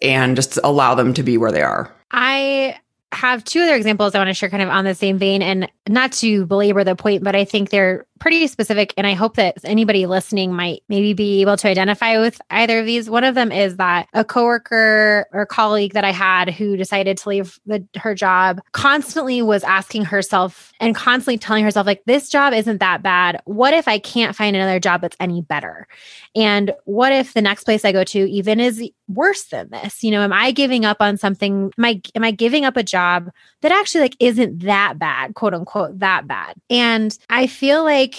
and 0.00 0.36
just 0.36 0.58
allow 0.64 0.94
them 0.94 1.12
to 1.12 1.22
be 1.22 1.36
where 1.36 1.52
they 1.52 1.62
are. 1.62 1.94
I 2.10 2.78
have 3.12 3.44
two 3.44 3.60
other 3.60 3.74
examples 3.74 4.14
I 4.14 4.18
want 4.18 4.28
to 4.28 4.34
share 4.34 4.48
kind 4.48 4.62
of 4.62 4.70
on 4.70 4.84
the 4.84 4.94
same 4.94 5.18
vein 5.18 5.42
and 5.42 5.70
not 5.86 6.12
to 6.12 6.46
belabor 6.46 6.82
the 6.82 6.96
point, 6.96 7.22
but 7.22 7.36
I 7.36 7.44
think 7.44 7.68
they're 7.68 8.06
pretty 8.22 8.46
specific. 8.46 8.94
And 8.96 9.04
I 9.04 9.14
hope 9.14 9.34
that 9.34 9.58
anybody 9.64 10.06
listening 10.06 10.54
might 10.54 10.84
maybe 10.88 11.12
be 11.12 11.40
able 11.40 11.56
to 11.56 11.66
identify 11.66 12.20
with 12.20 12.40
either 12.50 12.78
of 12.78 12.86
these. 12.86 13.10
One 13.10 13.24
of 13.24 13.34
them 13.34 13.50
is 13.50 13.78
that 13.78 14.06
a 14.12 14.24
coworker 14.24 15.26
or 15.32 15.44
colleague 15.44 15.94
that 15.94 16.04
I 16.04 16.12
had 16.12 16.48
who 16.48 16.76
decided 16.76 17.18
to 17.18 17.28
leave 17.28 17.58
the, 17.66 17.84
her 17.96 18.14
job 18.14 18.60
constantly 18.70 19.42
was 19.42 19.64
asking 19.64 20.04
herself 20.04 20.72
and 20.78 20.94
constantly 20.94 21.36
telling 21.36 21.64
herself, 21.64 21.84
like, 21.84 22.04
this 22.06 22.28
job 22.28 22.52
isn't 22.52 22.78
that 22.78 23.02
bad. 23.02 23.42
What 23.44 23.74
if 23.74 23.88
I 23.88 23.98
can't 23.98 24.36
find 24.36 24.54
another 24.54 24.78
job 24.78 25.00
that's 25.00 25.16
any 25.18 25.42
better? 25.42 25.88
And 26.36 26.72
what 26.84 27.12
if 27.12 27.34
the 27.34 27.42
next 27.42 27.64
place 27.64 27.84
I 27.84 27.90
go 27.90 28.04
to 28.04 28.30
even 28.30 28.60
is 28.60 28.88
worse 29.08 29.44
than 29.46 29.68
this? 29.70 30.04
You 30.04 30.12
know, 30.12 30.22
am 30.22 30.32
I 30.32 30.52
giving 30.52 30.84
up 30.84 30.98
on 31.00 31.16
something? 31.16 31.72
Am 31.76 31.84
I 31.84 32.00
am 32.14 32.22
I 32.22 32.30
giving 32.30 32.64
up 32.64 32.76
a 32.76 32.84
job 32.84 33.30
that 33.62 33.72
actually 33.72 34.02
like 34.02 34.16
isn't 34.20 34.60
that 34.60 34.98
bad, 35.00 35.34
quote 35.34 35.54
unquote, 35.54 35.98
that 35.98 36.28
bad? 36.28 36.54
And 36.70 37.18
I 37.28 37.48
feel 37.48 37.82
like 37.82 38.11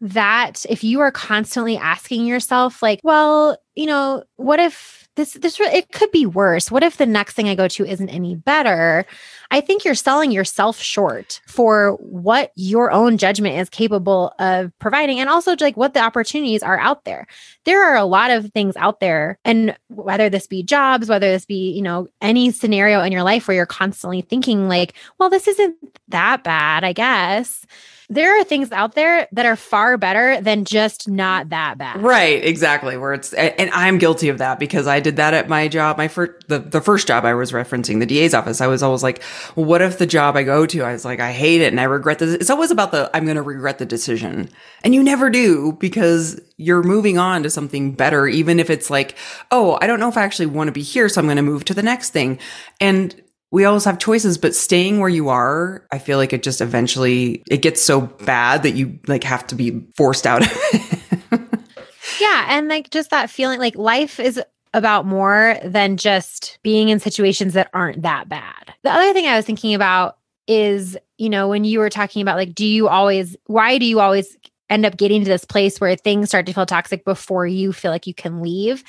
that 0.00 0.64
if 0.68 0.82
you 0.82 1.00
are 1.00 1.10
constantly 1.10 1.76
asking 1.76 2.26
yourself, 2.26 2.82
like, 2.82 3.00
well, 3.02 3.58
you 3.74 3.86
know, 3.86 4.24
what 4.36 4.58
if 4.58 5.08
this, 5.16 5.34
this, 5.34 5.60
it 5.60 5.92
could 5.92 6.10
be 6.10 6.24
worse? 6.24 6.70
What 6.70 6.82
if 6.82 6.96
the 6.96 7.04
next 7.04 7.34
thing 7.34 7.48
I 7.48 7.54
go 7.54 7.68
to 7.68 7.84
isn't 7.84 8.08
any 8.08 8.34
better? 8.34 9.04
I 9.50 9.60
think 9.60 9.84
you're 9.84 9.94
selling 9.94 10.30
yourself 10.30 10.80
short 10.80 11.40
for 11.46 11.92
what 12.00 12.52
your 12.54 12.90
own 12.92 13.18
judgment 13.18 13.58
is 13.58 13.68
capable 13.68 14.32
of 14.38 14.72
providing 14.78 15.20
and 15.20 15.28
also 15.28 15.54
like 15.60 15.76
what 15.76 15.92
the 15.92 16.00
opportunities 16.00 16.62
are 16.62 16.78
out 16.78 17.04
there. 17.04 17.26
There 17.64 17.82
are 17.84 17.96
a 17.96 18.04
lot 18.04 18.30
of 18.30 18.50
things 18.52 18.76
out 18.76 19.00
there 19.00 19.38
and 19.44 19.76
whether 19.88 20.30
this 20.30 20.46
be 20.46 20.62
jobs, 20.62 21.08
whether 21.08 21.30
this 21.30 21.44
be, 21.44 21.72
you 21.72 21.82
know, 21.82 22.08
any 22.22 22.50
scenario 22.52 23.02
in 23.02 23.12
your 23.12 23.24
life 23.24 23.48
where 23.48 23.56
you're 23.56 23.66
constantly 23.66 24.22
thinking 24.22 24.68
like, 24.68 24.94
well, 25.18 25.28
this 25.28 25.48
isn't 25.48 25.76
that 26.08 26.42
bad, 26.44 26.84
I 26.84 26.92
guess 26.92 27.66
there 28.10 28.38
are 28.40 28.42
things 28.42 28.72
out 28.72 28.96
there 28.96 29.28
that 29.30 29.46
are 29.46 29.54
far 29.54 29.96
better 29.96 30.40
than 30.40 30.64
just 30.64 31.08
not 31.08 31.50
that 31.50 31.78
bad. 31.78 32.02
Right, 32.02 32.44
exactly. 32.44 32.96
Where 32.96 33.14
it's 33.14 33.32
and 33.32 33.70
I'm 33.70 33.98
guilty 33.98 34.28
of 34.28 34.38
that 34.38 34.58
because 34.58 34.88
I 34.88 34.98
did 34.98 35.16
that 35.16 35.32
at 35.32 35.48
my 35.48 35.68
job. 35.68 35.96
My 35.96 36.08
first 36.08 36.48
the, 36.48 36.58
the 36.58 36.80
first 36.80 37.06
job 37.06 37.24
I 37.24 37.34
was 37.34 37.52
referencing, 37.52 38.00
the 38.00 38.06
DA's 38.06 38.34
office. 38.34 38.60
I 38.60 38.66
was 38.66 38.82
always 38.82 39.04
like, 39.04 39.22
what 39.54 39.80
if 39.80 39.98
the 39.98 40.06
job 40.06 40.36
I 40.36 40.42
go 40.42 40.66
to, 40.66 40.82
I 40.82 40.92
was 40.92 41.04
like, 41.04 41.20
I 41.20 41.30
hate 41.30 41.60
it 41.60 41.72
and 41.72 41.80
I 41.80 41.84
regret 41.84 42.18
this. 42.18 42.34
It's 42.34 42.50
always 42.50 42.72
about 42.72 42.90
the 42.90 43.08
I'm 43.14 43.24
gonna 43.26 43.42
regret 43.42 43.78
the 43.78 43.86
decision. 43.86 44.50
And 44.82 44.92
you 44.92 45.04
never 45.04 45.30
do 45.30 45.74
because 45.74 46.40
you're 46.56 46.82
moving 46.82 47.16
on 47.16 47.44
to 47.44 47.50
something 47.50 47.92
better, 47.92 48.26
even 48.26 48.58
if 48.58 48.70
it's 48.70 48.90
like, 48.90 49.16
oh, 49.52 49.78
I 49.80 49.86
don't 49.86 50.00
know 50.00 50.08
if 50.08 50.16
I 50.16 50.22
actually 50.22 50.46
want 50.46 50.66
to 50.66 50.72
be 50.72 50.82
here, 50.82 51.08
so 51.08 51.20
I'm 51.20 51.28
gonna 51.28 51.42
move 51.42 51.64
to 51.66 51.74
the 51.74 51.82
next 51.82 52.10
thing. 52.10 52.40
And 52.80 53.14
we 53.50 53.64
always 53.64 53.84
have 53.84 53.98
choices, 53.98 54.38
but 54.38 54.54
staying 54.54 55.00
where 55.00 55.08
you 55.08 55.28
are, 55.28 55.86
I 55.90 55.98
feel 55.98 56.18
like 56.18 56.32
it 56.32 56.42
just 56.42 56.60
eventually 56.60 57.42
it 57.50 57.62
gets 57.62 57.82
so 57.82 58.02
bad 58.02 58.62
that 58.62 58.72
you 58.72 58.98
like 59.08 59.24
have 59.24 59.46
to 59.48 59.54
be 59.54 59.84
forced 59.96 60.26
out 60.26 60.42
of 60.42 60.52
it. 60.52 61.40
yeah, 62.20 62.46
and 62.48 62.68
like 62.68 62.90
just 62.90 63.10
that 63.10 63.30
feeling 63.30 63.58
like 63.58 63.74
life 63.76 64.20
is 64.20 64.40
about 64.72 65.04
more 65.04 65.58
than 65.64 65.96
just 65.96 66.58
being 66.62 66.90
in 66.90 67.00
situations 67.00 67.54
that 67.54 67.70
aren't 67.74 68.02
that 68.02 68.28
bad. 68.28 68.72
The 68.84 68.90
other 68.90 69.12
thing 69.12 69.26
I 69.26 69.36
was 69.36 69.44
thinking 69.44 69.74
about 69.74 70.18
is, 70.46 70.96
you 71.18 71.28
know, 71.28 71.48
when 71.48 71.64
you 71.64 71.80
were 71.80 71.90
talking 71.90 72.22
about 72.22 72.36
like 72.36 72.54
do 72.54 72.64
you 72.64 72.88
always 72.88 73.36
why 73.46 73.78
do 73.78 73.84
you 73.84 73.98
always 73.98 74.36
end 74.70 74.86
up 74.86 74.96
getting 74.96 75.24
to 75.24 75.28
this 75.28 75.44
place 75.44 75.80
where 75.80 75.96
things 75.96 76.28
start 76.28 76.46
to 76.46 76.52
feel 76.52 76.64
toxic 76.64 77.04
before 77.04 77.46
you 77.46 77.72
feel 77.72 77.90
like 77.90 78.06
you 78.06 78.14
can 78.14 78.40
leave. 78.40 78.84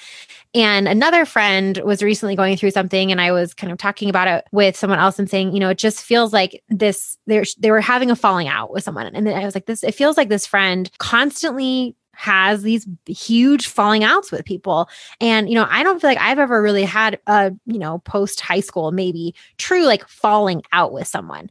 And 0.53 0.87
another 0.87 1.25
friend 1.25 1.77
was 1.85 2.03
recently 2.03 2.35
going 2.35 2.57
through 2.57 2.71
something, 2.71 3.11
and 3.11 3.21
I 3.21 3.31
was 3.31 3.53
kind 3.53 3.71
of 3.71 3.77
talking 3.77 4.09
about 4.09 4.27
it 4.27 4.45
with 4.51 4.75
someone 4.75 4.99
else 4.99 5.17
and 5.17 5.29
saying, 5.29 5.53
you 5.53 5.59
know, 5.59 5.69
it 5.69 5.77
just 5.77 6.03
feels 6.03 6.33
like 6.33 6.61
this. 6.67 7.17
They 7.25 7.43
they 7.57 7.71
were 7.71 7.81
having 7.81 8.11
a 8.11 8.15
falling 8.15 8.47
out 8.49 8.71
with 8.71 8.83
someone, 8.83 9.07
and 9.07 9.25
then 9.25 9.37
I 9.37 9.45
was 9.45 9.55
like, 9.55 9.65
this. 9.65 9.83
It 9.83 9.95
feels 9.95 10.17
like 10.17 10.29
this 10.29 10.45
friend 10.45 10.91
constantly 10.97 11.95
has 12.13 12.61
these 12.61 12.87
huge 13.07 13.67
falling 13.67 14.03
outs 14.03 14.31
with 14.31 14.45
people. 14.45 14.89
And, 15.19 15.49
you 15.49 15.55
know, 15.55 15.65
I 15.69 15.81
don't 15.81 15.99
feel 15.99 16.09
like 16.09 16.19
I've 16.19 16.37
ever 16.37 16.61
really 16.61 16.83
had 16.83 17.19
a, 17.25 17.51
you 17.65 17.79
know, 17.79 17.99
post 17.99 18.41
high 18.41 18.59
school, 18.59 18.91
maybe 18.91 19.33
true 19.57 19.85
like 19.85 20.07
falling 20.07 20.61
out 20.71 20.91
with 20.91 21.07
someone. 21.07 21.49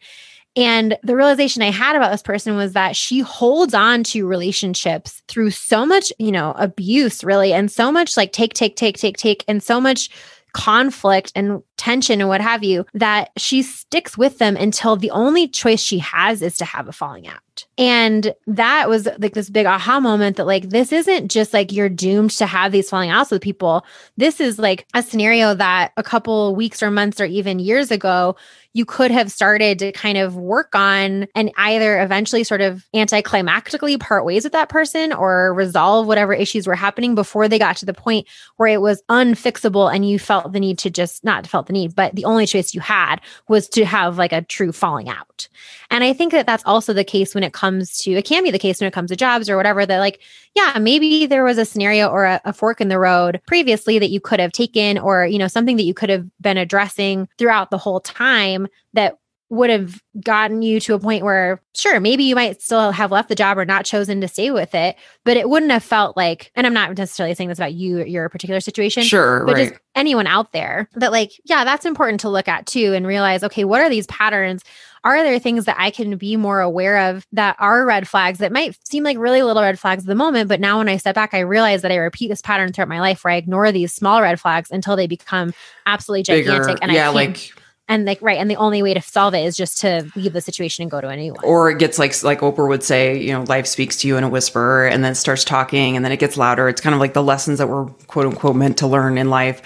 And 0.61 0.99
the 1.03 1.17
realization 1.17 1.63
I 1.63 1.71
had 1.71 1.97
about 1.97 2.13
this 2.13 2.21
person 2.21 2.55
was 2.55 2.75
that 2.75 2.95
she 2.95 3.21
holds 3.21 3.73
on 3.73 4.05
to 4.05 4.27
relationships 4.27 5.23
through 5.27 5.53
so 5.53 5.87
much, 5.87 6.13
you 6.19 6.31
know, 6.31 6.53
abuse, 6.59 7.25
really, 7.25 7.55
and 7.55 7.71
so 7.71 7.91
much 7.91 8.15
like 8.15 8.33
take, 8.33 8.53
take, 8.53 8.77
take, 8.77 8.99
take, 8.99 9.17
take, 9.17 9.43
and 9.49 9.63
so 9.63 9.81
much 9.81 10.11
conflict 10.53 11.33
and 11.35 11.63
tension 11.79 12.21
and 12.21 12.29
what 12.29 12.43
have 12.43 12.63
you 12.63 12.85
that 12.93 13.31
she 13.39 13.63
sticks 13.63 14.19
with 14.19 14.37
them 14.37 14.55
until 14.55 14.97
the 14.97 15.11
only 15.13 15.49
choice 15.49 15.81
she 15.81 15.99
has 15.99 16.43
is 16.43 16.59
to 16.59 16.67
have 16.67 16.89
a 16.89 16.93
falling 16.93 17.27
out. 17.27 17.41
And 17.79 18.35
that 18.47 18.89
was 18.89 19.09
like 19.19 19.35
this 19.35 19.51
big 19.51 19.67
aha 19.67 20.01
moment 20.01 20.37
that 20.37 20.47
like 20.47 20.71
this 20.71 20.93
isn't 20.93 21.31
just 21.31 21.53
like 21.53 21.73
you're 21.73 21.89
doomed 21.89 22.31
to 22.33 22.47
have 22.47 22.73
these 22.73 22.91
falling 22.91 23.11
outs 23.11 23.31
with 23.31 23.43
people. 23.43 23.85
This 24.17 24.41
is 24.41 24.59
like 24.59 24.87
a 24.95 25.03
scenario 25.03 25.55
that 25.55 25.93
a 25.97 26.03
couple 26.03 26.55
weeks 26.55 26.83
or 26.83 26.91
months 26.91 27.21
or 27.21 27.25
even 27.25 27.59
years 27.59 27.91
ago 27.91 28.37
you 28.73 28.85
could 28.85 29.11
have 29.11 29.33
started 29.33 29.79
to 29.81 29.93
kind 29.93 30.17
of 30.17 30.37
work 30.37 30.75
on 30.75 31.27
and 31.35 31.51
either 31.57 32.01
eventually 32.01 32.45
sort 32.45 32.61
of 32.61 32.87
anticlimactically 32.95 33.99
part 33.99 34.25
ways 34.25 34.45
with 34.45 34.53
that 34.53 34.69
person 34.69 35.13
or 35.13 35.53
resolve 35.55 36.07
whatever 36.07 36.33
issues 36.33 36.67
were 36.67 36.77
happening 36.77 37.15
before 37.15 37.49
they 37.49 37.59
got 37.59 37.77
to 37.77 37.87
the 37.87 37.95
point 37.95 38.29
where 38.57 38.69
it 38.69 38.81
was 38.81 39.03
unfixable 39.09 39.93
and 39.93 40.09
you 40.09 40.19
felt 40.19 40.53
the 40.53 40.61
need 40.61 40.79
to 40.79 40.91
just 40.91 41.25
not 41.25 41.47
felt 41.47 41.67
the 41.67 41.73
need, 41.73 41.95
but 41.97 42.15
the 42.15 42.25
only 42.25 42.47
choice 42.47 42.73
you 42.73 42.81
had 42.81 43.17
was 43.49 43.69
to 43.69 43.85
have 43.85 44.19
like 44.19 44.33
a 44.33 44.43
true 44.43 44.71
falling 44.71 45.09
out. 45.09 45.49
And 45.91 46.05
I 46.05 46.13
think 46.13 46.31
that 46.33 46.47
that's 46.47 46.65
also 46.65 46.93
the 46.93 47.05
case 47.05 47.35
when 47.35 47.40
it 47.43 47.53
comes 47.53 47.99
to, 47.99 48.13
it 48.13 48.25
can 48.25 48.43
be 48.43 48.51
the 48.51 48.59
case 48.59 48.81
when 48.81 48.89
it 48.89 48.93
comes 48.93 49.11
to 49.11 49.17
jobs 49.17 49.49
or 49.49 49.57
whatever, 49.57 49.87
that 49.87 49.99
like, 49.99 50.21
yeah, 50.55 50.77
maybe 50.81 51.27
there 51.27 51.45
was 51.45 51.59
a 51.59 51.65
scenario 51.65 52.09
or 52.09 52.25
a, 52.25 52.41
a 52.45 52.53
fork 52.53 52.81
in 52.81 52.89
the 52.89 52.99
road 52.99 53.41
previously 53.47 53.99
that 53.99 54.11
you 54.11 54.21
could 54.21 54.41
have 54.41 54.53
taken 54.53 54.99
or, 54.99 55.27
you 55.27 55.39
know, 55.39 55.47
something 55.47 55.77
that 55.77 55.85
you 55.85 55.95
could 55.95 56.11
have 56.11 56.27
been 56.41 56.57
addressing 56.57 57.29
throughout 57.39 57.71
the 57.71 57.79
whole 57.79 58.01
time 58.01 58.67
that 58.93 59.20
would 59.51 59.69
have 59.69 60.01
gotten 60.25 60.63
you 60.63 60.81
to 60.81 60.95
a 60.95 60.99
point 60.99 61.25
where 61.25 61.61
sure 61.75 62.01
maybe 62.01 62.25
you 62.25 62.35
might 62.35 62.63
still 62.63 62.93
have 62.93 63.11
left 63.11 63.29
the 63.29 63.35
job 63.35 63.59
or 63.59 63.65
not 63.65 63.85
chosen 63.85 64.21
to 64.21 64.29
stay 64.29 64.51
with 64.51 64.75
it 64.75 64.97
but 65.25 65.37
it 65.37 65.49
wouldn't 65.49 65.73
have 65.73 65.83
felt 65.83 66.17
like 66.17 66.51
and 66.55 66.67
i'm 66.67 66.75
not 66.75 66.97
necessarily 66.97 67.35
saying 67.35 67.49
this 67.49 67.59
about 67.59 67.75
you 67.75 68.05
your 68.05 68.29
particular 68.29 68.61
situation 68.61 69.03
sure 69.03 69.45
but 69.45 69.57
right. 69.57 69.69
just 69.71 69.81
anyone 69.95 70.27
out 70.27 70.53
there 70.53 70.89
that 70.95 71.13
like 71.13 71.33
yeah 71.45 71.65
that's 71.65 71.85
important 71.85 72.21
to 72.21 72.29
look 72.29 72.49
at 72.49 72.65
too 72.67 72.95
and 72.95 73.07
realize 73.07 73.43
okay 73.43 73.65
what 73.65 73.81
are 73.81 73.91
these 73.91 74.07
patterns 74.07 74.63
are 75.03 75.23
there 75.23 75.39
things 75.39 75.65
that 75.65 75.77
I 75.79 75.91
can 75.91 76.17
be 76.17 76.37
more 76.37 76.61
aware 76.61 77.11
of 77.11 77.27
that 77.33 77.57
are 77.59 77.87
red 77.87 78.07
flags 78.07 78.39
that 78.41 78.53
might 78.53 78.77
seem 78.87 79.03
like 79.03 79.17
really 79.17 79.43
little 79.43 79.63
red 79.63 79.79
flags 79.79 80.03
at 80.05 80.07
the 80.07 80.15
moment? 80.15 80.49
But 80.49 80.61
now 80.61 80.79
when 80.79 80.89
I 80.89 80.99
step 80.99 81.15
back, 81.15 81.33
I 81.33 81.41
realize 81.41 81.83
that 81.83 81.91
I 81.91 81.97
repeat 81.97 82.29
this 82.29 82.43
pattern 82.43 82.73
throughout 82.73 82.89
my 82.89 83.01
life 83.01 83.25
where 83.25 83.33
I 83.33 83.37
ignore 83.37 83.73
these 83.73 83.95
small 83.95 84.21
red 84.21 84.39
flags 84.39 84.71
until 84.71 84.97
they 84.97 85.07
become 85.07 85.55
absolutely 85.87 86.25
gigantic. 86.25 86.67
Bigger, 86.67 86.79
and 86.83 86.93
yeah, 86.93 87.09
I 87.09 87.13
like 87.13 87.53
and 87.91 88.05
like 88.07 88.23
right, 88.23 88.39
and 88.39 88.49
the 88.49 88.57
only 88.57 88.83
way 88.83 88.95
to 88.95 89.03
solve 89.03 89.35
it 89.35 89.45
is 89.45 89.57
just 89.57 89.81
to 89.81 90.11
leave 90.15 90.33
the 90.33 90.41
situation 90.41 90.83
and 90.83 90.91
go 90.91 91.01
to 91.01 91.09
a 91.09 91.17
new 91.17 91.35
one. 91.35 91.45
or 91.45 91.71
it 91.71 91.79
gets 91.79 91.99
like 91.99 92.23
like 92.23 92.41
Oprah 92.41 92.69
would 92.69 92.85
say, 92.85 93.19
you 93.19 93.33
know, 93.33 93.43
life 93.43 93.67
speaks 93.67 93.97
to 93.99 94.09
you 94.09 94.17
in 94.17 94.25
a 94.25 94.29
whisper 94.29 94.87
and 94.87 95.05
then 95.05 95.15
starts 95.15 95.45
talking 95.45 95.97
and 95.97 96.05
then 96.05 96.13
it 96.13 96.21
gets 96.21 96.37
louder. 96.37 96.69
It's 96.69 96.81
kind 96.81 96.95
of 96.95 97.01
like 97.01 97.15
the 97.15 97.23
lessons 97.23 97.59
that 97.59 97.69
we're 97.69 97.87
quote 98.07 98.27
unquote 98.27 98.57
meant 98.57 98.79
to 98.79 98.87
learn 98.87 99.19
in 99.19 99.29
life 99.29 99.61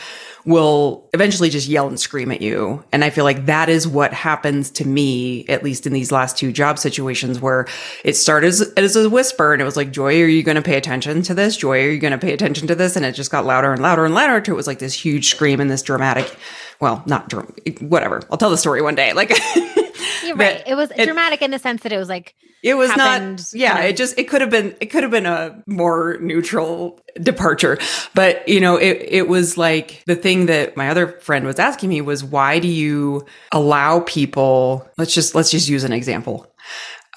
will 0.46 1.08
eventually 1.14 1.48
just 1.48 1.68
yell 1.68 1.88
and 1.88 1.98
scream 1.98 2.30
at 2.30 2.42
you. 2.42 2.84
And 2.92 3.02
I 3.02 3.10
feel 3.10 3.24
like 3.24 3.46
that 3.46 3.68
is 3.68 3.88
what 3.88 4.12
happens 4.12 4.70
to 4.72 4.86
me, 4.86 5.46
at 5.48 5.62
least 5.62 5.86
in 5.86 5.92
these 5.92 6.12
last 6.12 6.36
two 6.36 6.52
job 6.52 6.78
situations 6.78 7.40
where 7.40 7.66
it 8.04 8.14
started 8.14 8.48
as, 8.48 8.60
as 8.76 8.96
a 8.96 9.08
whisper 9.08 9.52
and 9.52 9.62
it 9.62 9.64
was 9.64 9.76
like, 9.76 9.90
Joy, 9.90 10.20
are 10.22 10.26
you 10.26 10.42
going 10.42 10.56
to 10.56 10.62
pay 10.62 10.76
attention 10.76 11.22
to 11.22 11.34
this? 11.34 11.56
Joy, 11.56 11.84
are 11.84 11.90
you 11.90 11.98
going 11.98 12.12
to 12.12 12.18
pay 12.18 12.32
attention 12.32 12.68
to 12.68 12.74
this? 12.74 12.94
And 12.94 13.06
it 13.06 13.12
just 13.12 13.30
got 13.30 13.46
louder 13.46 13.72
and 13.72 13.80
louder 13.80 14.04
and 14.04 14.14
louder 14.14 14.40
to 14.42 14.52
it 14.52 14.56
was 14.56 14.66
like 14.66 14.78
this 14.80 14.92
huge 14.94 15.30
scream 15.30 15.60
and 15.60 15.70
this 15.70 15.82
dramatic, 15.82 16.36
well, 16.78 17.02
not 17.06 17.28
dram- 17.28 17.54
whatever. 17.80 18.20
I'll 18.30 18.38
tell 18.38 18.50
the 18.50 18.58
story 18.58 18.82
one 18.82 18.94
day. 18.94 19.14
Like, 19.14 19.32
You're 20.24 20.36
right. 20.36 20.62
It 20.66 20.74
was 20.74 20.90
it- 20.90 21.04
dramatic 21.04 21.42
in 21.42 21.50
the 21.50 21.58
sense 21.58 21.82
that 21.82 21.92
it 21.92 21.98
was 21.98 22.08
like 22.08 22.34
it 22.62 22.74
was 22.74 22.88
not 22.96 23.20
yeah 23.52 23.72
kind 23.72 23.84
of- 23.84 23.90
it 23.90 23.96
just 23.96 24.18
it 24.18 24.24
could 24.24 24.40
have 24.40 24.50
been 24.50 24.74
it 24.80 24.86
could 24.86 25.02
have 25.02 25.10
been 25.12 25.26
a 25.26 25.62
more 25.66 26.16
neutral 26.20 26.98
departure 27.20 27.78
but 28.14 28.48
you 28.48 28.58
know 28.58 28.76
it 28.76 29.04
it 29.06 29.28
was 29.28 29.58
like 29.58 30.02
the 30.06 30.16
thing 30.16 30.46
that 30.46 30.74
my 30.76 30.88
other 30.88 31.08
friend 31.20 31.44
was 31.44 31.58
asking 31.58 31.90
me 31.90 32.00
was 32.00 32.24
why 32.24 32.58
do 32.58 32.66
you 32.68 33.24
allow 33.52 34.00
people 34.00 34.88
let's 34.96 35.12
just 35.14 35.34
let's 35.34 35.50
just 35.50 35.68
use 35.68 35.84
an 35.84 35.92
example 35.92 36.50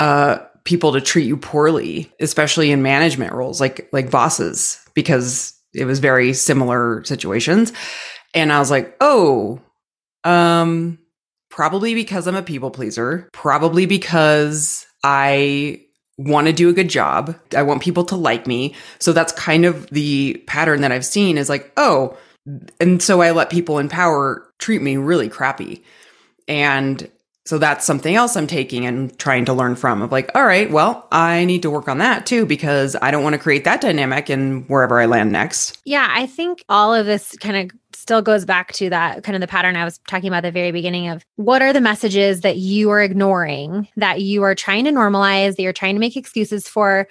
uh 0.02 0.40
people 0.66 0.92
to 0.92 1.00
treat 1.00 1.26
you 1.26 1.38
poorly 1.38 2.12
especially 2.20 2.70
in 2.70 2.82
management 2.82 3.32
roles 3.32 3.62
like 3.62 3.88
like 3.94 4.12
bosses 4.12 4.84
because 4.96 5.54
it 5.74 5.86
was 5.86 6.00
very 6.00 6.34
similar 6.34 7.04
situations 7.06 7.72
and 8.34 8.52
i 8.52 8.60
was 8.60 8.70
like 8.70 8.96
oh 9.00 9.62
um 10.26 11.00
probably 11.58 11.96
because 11.96 12.28
I'm 12.28 12.36
a 12.36 12.44
people 12.44 12.70
pleaser, 12.70 13.28
probably 13.34 13.88
because 13.88 14.86
I 15.04 15.82
want 16.16 16.46
to 16.46 16.54
do 16.54 16.70
a 16.70 16.74
good 16.74 16.88
job. 16.88 17.36
I 17.56 17.64
want 17.64 17.82
people 17.82 18.04
to 18.06 18.16
like 18.16 18.46
me. 18.46 18.76
So 19.00 19.12
that's 19.12 19.34
kind 19.34 19.66
of 19.66 19.90
the 19.90 20.36
pattern 20.46 20.82
that 20.82 20.92
I've 20.92 21.04
seen 21.04 21.36
is 21.36 21.50
like, 21.50 21.74
oh, 21.76 22.16
and 22.80 23.02
so 23.02 23.24
I 23.24 23.32
let 23.32 23.50
people 23.50 23.80
in 23.80 23.90
power 23.90 24.48
treat 24.60 24.84
me 24.84 24.98
really 24.98 25.30
crappy. 25.30 25.84
And 26.48 27.10
so 27.48 27.58
that's 27.58 27.86
something 27.86 28.14
else 28.14 28.36
I'm 28.36 28.46
taking 28.46 28.86
and 28.86 29.18
trying 29.18 29.46
to 29.46 29.54
learn 29.54 29.76
from 29.78 30.04
of 30.04 30.12
like, 30.12 30.30
all 30.36 30.46
right, 30.46 30.70
well, 30.70 31.08
I 31.12 31.46
need 31.46 31.64
to 31.64 31.72
work 31.72 31.88
on 31.88 31.98
that 31.98 32.28
too 32.28 32.46
because 32.46 32.96
I 33.02 33.10
don't 33.10 33.24
want 33.24 33.34
to 33.34 33.40
create 33.40 33.64
that 33.64 33.82
dynamic 33.82 34.30
in 34.30 34.66
wherever 34.68 35.00
I 35.00 35.08
land 35.08 35.32
next. 35.32 35.80
Yeah, 35.86 36.08
I 36.08 36.28
think 36.28 36.64
all 36.70 36.94
of 36.94 37.08
this 37.08 37.36
kind 37.38 37.72
of 37.72 37.78
still 38.08 38.22
goes 38.22 38.46
back 38.46 38.72
to 38.72 38.90
that 38.90 39.22
kind 39.26 39.36
of 39.36 39.42
the 39.42 39.48
pattern 39.48 39.76
I 39.76 39.84
was 39.84 39.98
talking 40.08 40.30
about 40.30 40.38
at 40.38 40.44
the 40.44 40.52
very 40.52 40.72
beginning 40.72 41.10
of 41.10 41.26
what 41.36 41.62
are 41.62 41.74
the 41.74 41.82
messages 41.82 42.40
that 42.40 42.56
you 42.56 42.90
are 42.90 43.02
ignoring 43.02 43.86
that 43.98 44.22
you 44.22 44.44
are 44.44 44.56
trying 44.56 44.86
to 44.86 44.92
normalize, 44.92 45.58
that 45.58 45.62
you're 45.62 45.74
trying 45.74 45.96
to 45.96 46.00
make 46.00 46.16
excuses 46.16 46.70
for, 46.70 47.10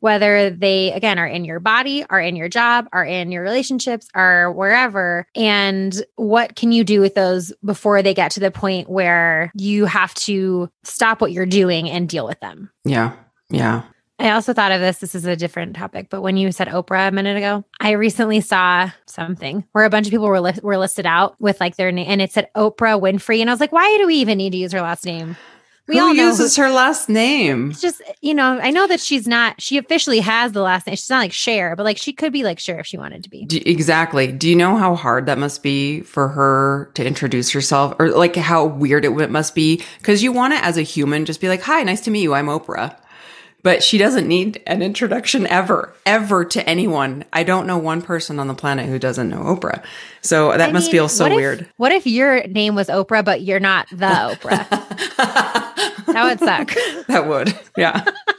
whether 0.00 0.48
they 0.48 0.90
again 0.92 1.18
are 1.18 1.26
in 1.26 1.44
your 1.44 1.60
body, 1.60 2.02
are 2.08 2.20
in 2.20 2.34
your 2.34 2.48
job, 2.48 2.88
are 2.94 3.04
in 3.04 3.30
your 3.30 3.42
relationships, 3.42 4.08
are 4.14 4.50
wherever. 4.50 5.26
And 5.34 6.02
what 6.16 6.56
can 6.56 6.72
you 6.72 6.82
do 6.82 7.02
with 7.02 7.14
those 7.14 7.52
before 7.62 8.00
they 8.00 8.14
get 8.14 8.30
to 8.32 8.40
the 8.40 8.50
point 8.50 8.88
where 8.88 9.52
you 9.54 9.84
have 9.84 10.14
to 10.14 10.70
stop 10.82 11.20
what 11.20 11.32
you're 11.32 11.44
doing 11.44 11.90
and 11.90 12.08
deal 12.08 12.26
with 12.26 12.40
them? 12.40 12.70
Yeah. 12.86 13.14
Yeah. 13.50 13.82
I 14.18 14.30
also 14.30 14.52
thought 14.52 14.72
of 14.72 14.80
this. 14.80 14.98
This 14.98 15.14
is 15.14 15.24
a 15.26 15.36
different 15.36 15.76
topic, 15.76 16.08
but 16.10 16.22
when 16.22 16.36
you 16.36 16.50
said 16.50 16.68
Oprah 16.68 17.08
a 17.08 17.12
minute 17.12 17.36
ago, 17.36 17.64
I 17.78 17.92
recently 17.92 18.40
saw 18.40 18.90
something 19.06 19.64
where 19.72 19.84
a 19.84 19.90
bunch 19.90 20.08
of 20.08 20.10
people 20.10 20.26
were 20.26 20.40
li- 20.40 20.58
were 20.62 20.76
listed 20.76 21.06
out 21.06 21.40
with 21.40 21.60
like 21.60 21.76
their 21.76 21.92
name, 21.92 22.06
and 22.08 22.20
it 22.20 22.32
said 22.32 22.48
Oprah 22.56 23.00
Winfrey, 23.00 23.40
and 23.40 23.48
I 23.48 23.52
was 23.52 23.60
like, 23.60 23.72
why 23.72 23.96
do 23.98 24.06
we 24.06 24.16
even 24.16 24.38
need 24.38 24.50
to 24.50 24.58
use 24.58 24.72
her 24.72 24.80
last 24.80 25.06
name? 25.06 25.36
We 25.86 25.96
who 25.96 26.02
all 26.02 26.14
uses 26.14 26.54
who, 26.56 26.62
her 26.62 26.70
last 26.70 27.08
name. 27.08 27.70
It's 27.70 27.80
just 27.80 28.02
you 28.20 28.34
know, 28.34 28.58
I 28.60 28.70
know 28.70 28.88
that 28.88 29.00
she's 29.00 29.28
not. 29.28 29.60
She 29.62 29.78
officially 29.78 30.18
has 30.18 30.50
the 30.50 30.62
last 30.62 30.86
name. 30.86 30.96
She's 30.96 31.08
not 31.08 31.20
like 31.20 31.32
Cher, 31.32 31.76
but 31.76 31.84
like 31.84 31.96
she 31.96 32.12
could 32.12 32.32
be 32.32 32.42
like 32.42 32.58
Cher 32.58 32.80
if 32.80 32.86
she 32.86 32.98
wanted 32.98 33.22
to 33.22 33.30
be. 33.30 33.46
Do, 33.46 33.60
exactly. 33.64 34.32
Do 34.32 34.48
you 34.48 34.56
know 34.56 34.76
how 34.76 34.96
hard 34.96 35.26
that 35.26 35.38
must 35.38 35.62
be 35.62 36.00
for 36.00 36.28
her 36.28 36.90
to 36.94 37.06
introduce 37.06 37.50
herself, 37.52 37.94
or 38.00 38.10
like 38.10 38.34
how 38.34 38.66
weird 38.66 39.04
it 39.04 39.30
must 39.30 39.54
be? 39.54 39.82
Because 39.98 40.24
you 40.24 40.32
want 40.32 40.54
to, 40.54 40.62
as 40.62 40.76
a 40.76 40.82
human, 40.82 41.24
just 41.24 41.40
be 41.40 41.48
like, 41.48 41.62
"Hi, 41.62 41.84
nice 41.84 42.00
to 42.02 42.10
meet 42.10 42.22
you. 42.22 42.34
I'm 42.34 42.46
Oprah." 42.46 42.96
But 43.62 43.82
she 43.82 43.98
doesn't 43.98 44.26
need 44.26 44.62
an 44.66 44.82
introduction 44.82 45.46
ever, 45.46 45.92
ever 46.06 46.44
to 46.44 46.68
anyone. 46.68 47.24
I 47.32 47.42
don't 47.42 47.66
know 47.66 47.78
one 47.78 48.02
person 48.02 48.38
on 48.38 48.46
the 48.46 48.54
planet 48.54 48.86
who 48.86 48.98
doesn't 48.98 49.28
know 49.28 49.42
Oprah. 49.42 49.82
So 50.22 50.50
that 50.52 50.68
I 50.68 50.72
must 50.72 50.86
mean, 50.86 50.92
feel 50.92 51.08
so 51.08 51.24
what 51.24 51.34
weird. 51.34 51.60
If, 51.62 51.68
what 51.76 51.92
if 51.92 52.06
your 52.06 52.46
name 52.46 52.74
was 52.74 52.88
Oprah, 52.88 53.24
but 53.24 53.42
you're 53.42 53.60
not 53.60 53.88
the 53.90 54.06
Oprah? 54.06 54.68
that 56.06 56.24
would 56.24 56.38
suck. 56.38 56.74
That 57.08 57.26
would. 57.26 57.58
Yeah. 57.76 58.04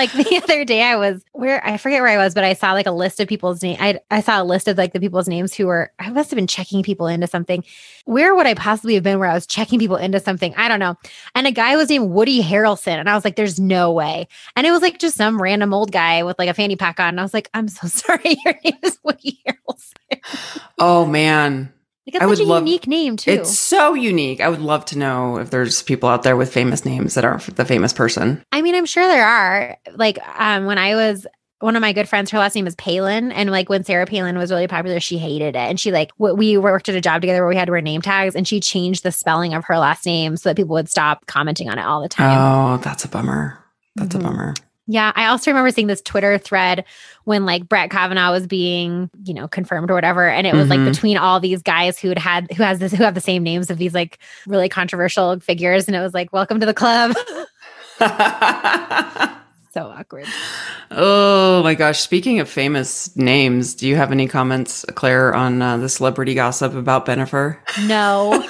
like 0.00 0.12
the 0.12 0.36
other 0.42 0.64
day 0.64 0.82
I 0.82 0.96
was 0.96 1.22
where 1.32 1.64
I 1.64 1.76
forget 1.76 2.00
where 2.00 2.10
I 2.10 2.16
was, 2.16 2.34
but 2.34 2.44
I 2.44 2.54
saw 2.54 2.72
like 2.72 2.86
a 2.86 2.92
list 2.92 3.20
of 3.20 3.28
people's 3.28 3.62
name. 3.62 3.76
I 3.78 4.00
I 4.10 4.20
saw 4.20 4.42
a 4.42 4.44
list 4.44 4.66
of 4.68 4.78
like 4.78 4.92
the 4.92 5.00
people's 5.00 5.28
names 5.28 5.54
who 5.54 5.66
were 5.66 5.92
I 5.98 6.10
must 6.10 6.30
have 6.30 6.36
been 6.36 6.46
checking 6.46 6.82
people 6.82 7.06
into 7.06 7.26
something. 7.26 7.64
Where 8.06 8.34
would 8.34 8.46
I 8.46 8.54
possibly 8.54 8.94
have 8.94 9.02
been 9.02 9.18
where 9.18 9.28
I 9.28 9.34
was 9.34 9.46
checking 9.46 9.78
people 9.78 9.96
into 9.96 10.18
something? 10.20 10.54
I 10.56 10.68
don't 10.68 10.80
know. 10.80 10.96
And 11.34 11.46
a 11.46 11.52
guy 11.52 11.76
was 11.76 11.90
named 11.90 12.10
Woody 12.10 12.42
Harrelson. 12.42 12.98
And 12.98 13.08
I 13.08 13.14
was 13.14 13.24
like, 13.24 13.36
there's 13.36 13.60
no 13.60 13.92
way. 13.92 14.26
And 14.56 14.66
it 14.66 14.70
was 14.70 14.82
like 14.82 14.98
just 14.98 15.16
some 15.16 15.40
random 15.40 15.74
old 15.74 15.92
guy 15.92 16.22
with 16.22 16.38
like 16.38 16.48
a 16.48 16.54
fanny 16.54 16.76
pack 16.76 16.98
on. 16.98 17.08
And 17.08 17.20
I 17.20 17.22
was 17.22 17.34
like, 17.34 17.50
I'm 17.54 17.68
so 17.68 17.86
sorry. 17.88 18.36
Your 18.44 18.54
name 18.64 18.78
is 18.82 18.98
Woody 19.02 19.40
Harrelson. 19.46 20.60
Oh 20.78 21.04
man. 21.06 21.72
Like 22.10 22.22
it's 22.22 22.24
I 22.24 22.34
such 22.34 22.44
a 22.44 22.48
love, 22.48 22.66
unique 22.66 22.86
name 22.86 23.16
too. 23.16 23.30
It's 23.30 23.56
so 23.58 23.94
unique. 23.94 24.40
I 24.40 24.48
would 24.48 24.60
love 24.60 24.84
to 24.86 24.98
know 24.98 25.36
if 25.38 25.50
there's 25.50 25.82
people 25.82 26.08
out 26.08 26.22
there 26.22 26.36
with 26.36 26.52
famous 26.52 26.84
names 26.84 27.14
that 27.14 27.24
aren't 27.24 27.54
the 27.56 27.64
famous 27.64 27.92
person. 27.92 28.42
I 28.52 28.62
mean, 28.62 28.74
I'm 28.74 28.86
sure 28.86 29.06
there 29.06 29.26
are. 29.26 29.76
Like 29.94 30.18
um, 30.38 30.66
when 30.66 30.78
I 30.78 30.96
was 30.96 31.26
one 31.60 31.76
of 31.76 31.82
my 31.82 31.92
good 31.92 32.08
friends, 32.08 32.30
her 32.30 32.38
last 32.38 32.54
name 32.54 32.66
is 32.66 32.74
Palin. 32.74 33.30
And 33.32 33.50
like 33.50 33.68
when 33.68 33.84
Sarah 33.84 34.06
Palin 34.06 34.36
was 34.38 34.50
really 34.50 34.66
popular, 34.66 34.98
she 34.98 35.18
hated 35.18 35.54
it. 35.54 35.56
And 35.56 35.78
she 35.78 35.92
like, 35.92 36.10
we 36.18 36.56
worked 36.56 36.88
at 36.88 36.94
a 36.94 37.00
job 37.00 37.20
together 37.20 37.42
where 37.42 37.48
we 37.48 37.56
had 37.56 37.66
to 37.66 37.72
wear 37.72 37.82
name 37.82 38.02
tags 38.02 38.34
and 38.34 38.48
she 38.48 38.60
changed 38.60 39.02
the 39.02 39.12
spelling 39.12 39.54
of 39.54 39.64
her 39.66 39.78
last 39.78 40.04
name 40.06 40.36
so 40.36 40.48
that 40.48 40.56
people 40.56 40.74
would 40.74 40.88
stop 40.88 41.26
commenting 41.26 41.68
on 41.68 41.78
it 41.78 41.82
all 41.82 42.02
the 42.02 42.08
time. 42.08 42.38
Oh, 42.38 42.78
that's 42.78 43.04
a 43.04 43.08
bummer. 43.08 43.62
That's 43.94 44.16
mm-hmm. 44.16 44.26
a 44.26 44.30
bummer. 44.30 44.54
Yeah, 44.86 45.12
I 45.14 45.26
also 45.26 45.50
remember 45.50 45.70
seeing 45.70 45.86
this 45.86 46.02
Twitter 46.02 46.36
thread 46.36 46.84
when 47.24 47.44
like 47.44 47.68
Brett 47.68 47.90
Kavanaugh 47.90 48.32
was 48.32 48.46
being, 48.46 49.08
you 49.24 49.34
know, 49.34 49.46
confirmed 49.46 49.90
or 49.90 49.94
whatever, 49.94 50.28
and 50.28 50.46
it 50.46 50.54
was 50.54 50.68
mm-hmm. 50.68 50.84
like 50.84 50.92
between 50.92 51.16
all 51.16 51.38
these 51.38 51.62
guys 51.62 51.98
who'd 51.98 52.18
had 52.18 52.50
who 52.52 52.62
has 52.62 52.80
this 52.80 52.92
who 52.92 53.04
have 53.04 53.14
the 53.14 53.20
same 53.20 53.42
names 53.42 53.70
of 53.70 53.78
these 53.78 53.94
like 53.94 54.18
really 54.46 54.68
controversial 54.68 55.38
figures, 55.38 55.86
and 55.86 55.94
it 55.94 56.00
was 56.00 56.12
like, 56.12 56.32
welcome 56.32 56.58
to 56.58 56.66
the 56.66 56.74
club. 56.74 57.14
so 58.00 59.86
awkward. 59.86 60.26
Oh 60.90 61.62
my 61.62 61.74
gosh! 61.74 62.00
Speaking 62.00 62.40
of 62.40 62.48
famous 62.48 63.14
names, 63.14 63.74
do 63.74 63.86
you 63.86 63.96
have 63.96 64.10
any 64.10 64.26
comments, 64.26 64.86
Claire, 64.94 65.34
on 65.34 65.60
uh, 65.60 65.76
the 65.76 65.88
celebrity 65.88 66.34
gossip 66.34 66.74
about 66.74 67.04
Bennifer? 67.04 67.58
No. 67.86 68.42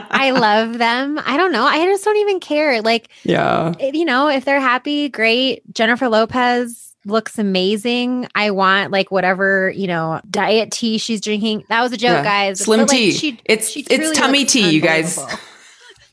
I 0.21 0.31
love 0.39 0.77
them. 0.77 1.19
I 1.25 1.37
don't 1.37 1.51
know. 1.51 1.63
I 1.63 1.83
just 1.85 2.05
don't 2.05 2.17
even 2.17 2.39
care. 2.39 2.81
Like, 2.81 3.09
yeah, 3.23 3.73
you 3.79 4.05
know, 4.05 4.27
if 4.27 4.45
they're 4.45 4.59
happy, 4.59 5.09
great. 5.09 5.63
Jennifer 5.73 6.07
Lopez 6.07 6.95
looks 7.05 7.39
amazing. 7.39 8.27
I 8.35 8.51
want 8.51 8.91
like 8.91 9.11
whatever, 9.11 9.71
you 9.71 9.87
know, 9.87 10.21
diet 10.29 10.71
tea 10.71 10.97
she's 10.97 11.21
drinking. 11.21 11.63
That 11.69 11.81
was 11.81 11.91
a 11.91 11.97
joke, 11.97 12.23
yeah. 12.23 12.23
guys. 12.23 12.59
Slim 12.59 12.81
but, 12.81 12.89
tea. 12.89 13.11
She, 13.11 13.39
it's 13.45 13.69
she 13.69 13.81
it's 13.89 14.17
tummy 14.17 14.45
tea, 14.45 14.69
you 14.69 14.81
guys. 14.81 15.19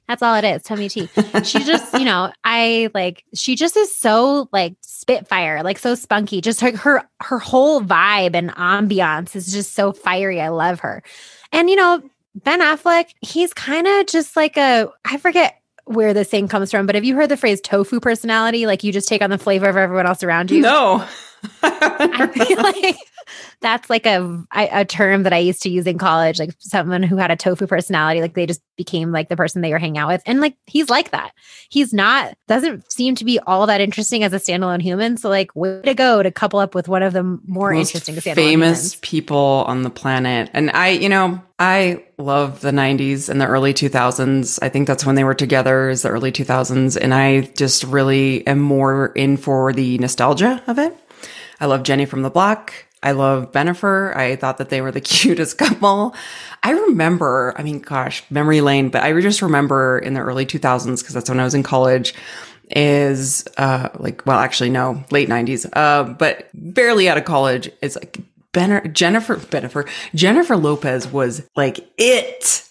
That's 0.09 0.23
all 0.23 0.35
it 0.37 0.45
is, 0.45 0.63
tummy 0.63 0.89
tea. 0.89 1.07
She 1.45 1.59
just, 1.65 1.93
you 1.93 2.07
know, 2.07 2.33
I 2.43 2.89
like 2.95 3.25
she 3.35 3.57
just 3.57 3.77
is 3.77 3.95
so 3.95 4.49
like 4.53 4.75
spitfire, 4.81 5.63
like 5.63 5.79
so 5.79 5.95
spunky. 5.95 6.41
Just 6.41 6.63
like 6.63 6.77
her 6.77 7.03
her 7.21 7.39
whole 7.39 7.83
vibe 7.83 8.35
and 8.35 8.51
ambiance 8.53 9.37
is 9.37 9.53
just 9.53 9.75
so 9.75 9.93
fiery. 9.93 10.41
I 10.41 10.49
love 10.49 10.81
her. 10.81 11.03
And 11.53 11.69
you 11.69 11.77
know, 11.77 12.03
Ben 12.45 12.61
Affleck, 12.61 13.13
he's 13.21 13.53
kind 13.55 13.87
of 13.87 14.07
just 14.07 14.37
like 14.37 14.57
a, 14.57 14.89
I 15.05 15.19
forget 15.19 15.61
where 15.85 16.13
this 16.13 16.29
thing 16.29 16.49
comes 16.49 16.71
from, 16.71 16.87
but 16.87 16.95
have 16.95 17.05
you 17.05 17.17
heard 17.17 17.31
the 17.31 17.37
phrase 17.37 17.61
tofu 17.61 18.01
personality? 18.01 18.67
Like 18.67 18.85
you 18.85 18.93
just 18.93 19.09
take 19.09 19.23
on 19.23 19.31
the 19.31 19.39
flavor 19.39 19.69
of 19.69 19.77
everyone 19.77 20.07
else 20.07 20.23
around 20.23 20.51
you? 20.51 20.61
No. 20.61 21.07
I 21.63 22.27
feel 22.27 22.63
like 22.63 22.97
that's 23.61 23.91
like 23.91 24.07
a 24.07 24.45
a 24.55 24.85
term 24.85 25.25
that 25.25 25.33
I 25.33 25.39
used 25.39 25.63
to 25.63 25.71
use 25.71 25.87
in 25.87 25.99
college, 25.99 26.39
like 26.39 26.55
someone 26.59 27.03
who 27.03 27.17
had 27.17 27.31
a 27.31 27.37
tofu 27.37 27.67
personality, 27.67 28.21
like 28.21 28.35
they 28.35 28.47
just 28.47 28.63
became 28.77 29.11
like 29.13 29.29
the 29.29 29.37
person 29.37 29.61
they 29.61 29.73
were 29.73 29.79
hanging 29.79 29.99
out 29.99 30.09
with. 30.09 30.23
And 30.27 30.41
like 30.41 30.57
he's 30.67 30.89
like 30.89 31.11
that. 31.11 31.33
He's 31.69 31.93
not 31.93 32.35
doesn't 32.47 32.91
seem 32.91 33.15
to 33.17 33.25
be 33.25 33.39
all 33.41 33.67
that 33.67 33.81
interesting 33.81 34.23
as 34.23 34.33
a 34.33 34.39
standalone 34.39 34.81
human. 34.81 35.17
So 35.17 35.29
like 35.29 35.55
way 35.55 35.83
to 35.83 35.95
go 35.95 36.23
to 36.23 36.31
couple 36.31 36.61
up 36.61 36.75
with 36.75 36.89
one 36.89 37.03
of 37.03 37.13
the 37.13 37.23
more 37.47 37.73
Most 37.73 37.95
interesting 37.95 38.35
famous 38.35 38.53
humans. 38.53 38.97
people 38.97 39.65
on 39.67 39.83
the 39.83 39.91
planet. 39.91 40.51
And 40.55 40.71
I, 40.71 40.89
you 40.91 41.09
know, 41.09 41.43
I 41.59 42.05
love 42.19 42.61
the 42.61 42.71
90s 42.71 43.29
and 43.29 43.41
the 43.41 43.47
early 43.47 43.75
2000s. 43.75 44.59
I 44.63 44.69
think 44.69 44.87
that's 44.87 45.05
when 45.05 45.17
they 45.17 45.25
were 45.25 45.35
together 45.35 45.89
is 45.91 46.03
the 46.03 46.09
early 46.09 46.31
2000s 46.31 46.97
and 47.01 47.13
I 47.13 47.41
just 47.41 47.83
really 47.85 48.47
am 48.47 48.61
more 48.61 49.09
in 49.09 49.37
for 49.37 49.73
the 49.73 49.99
nostalgia 49.99 50.63
of 50.69 50.79
it. 50.79 50.97
I 51.61 51.67
love 51.67 51.83
Jenny 51.83 52.07
from 52.07 52.23
the 52.23 52.31
Block. 52.31 52.73
I 53.03 53.13
love 53.13 53.53
Bennifer. 53.53 54.17
I 54.17 54.37
thought 54.37 54.59
that 54.59 54.71
they 54.71 54.81
were 54.81 54.91
the 54.91 55.01
cutest 55.01 55.59
couple. 55.59 56.15
I 56.63 56.73
remember, 56.73 57.55
I 57.57 57.63
mean, 57.63 57.81
gosh, 57.81 58.25
memory 58.31 58.61
lane, 58.61 58.89
but 58.89 59.03
I 59.03 59.19
just 59.21 59.43
remember 59.43 59.99
in 59.99 60.15
the 60.15 60.21
early 60.21 60.47
2000s, 60.47 61.01
because 61.01 61.15
that's 61.15 61.31
when 61.31 61.41
I 61.41 61.45
was 61.45 61.55
in 61.55 61.63
college, 61.63 62.15
is 62.71 63.47
uh 63.57 63.89
like, 63.99 64.27
well, 64.27 64.39
actually, 64.39 64.71
no, 64.71 65.03
late 65.11 65.29
90s, 65.29 65.69
uh, 65.73 66.05
but 66.05 66.51
barely 66.53 67.09
out 67.09 67.17
of 67.17 67.25
college. 67.25 67.71
It's 67.81 67.97
like 67.97 68.19
Benner, 68.53 68.87
Jennifer, 68.89 69.37
Bennifer, 69.37 69.89
Jennifer 70.15 70.57
Lopez 70.57 71.07
was 71.11 71.49
like 71.57 71.89
it. 71.97 72.65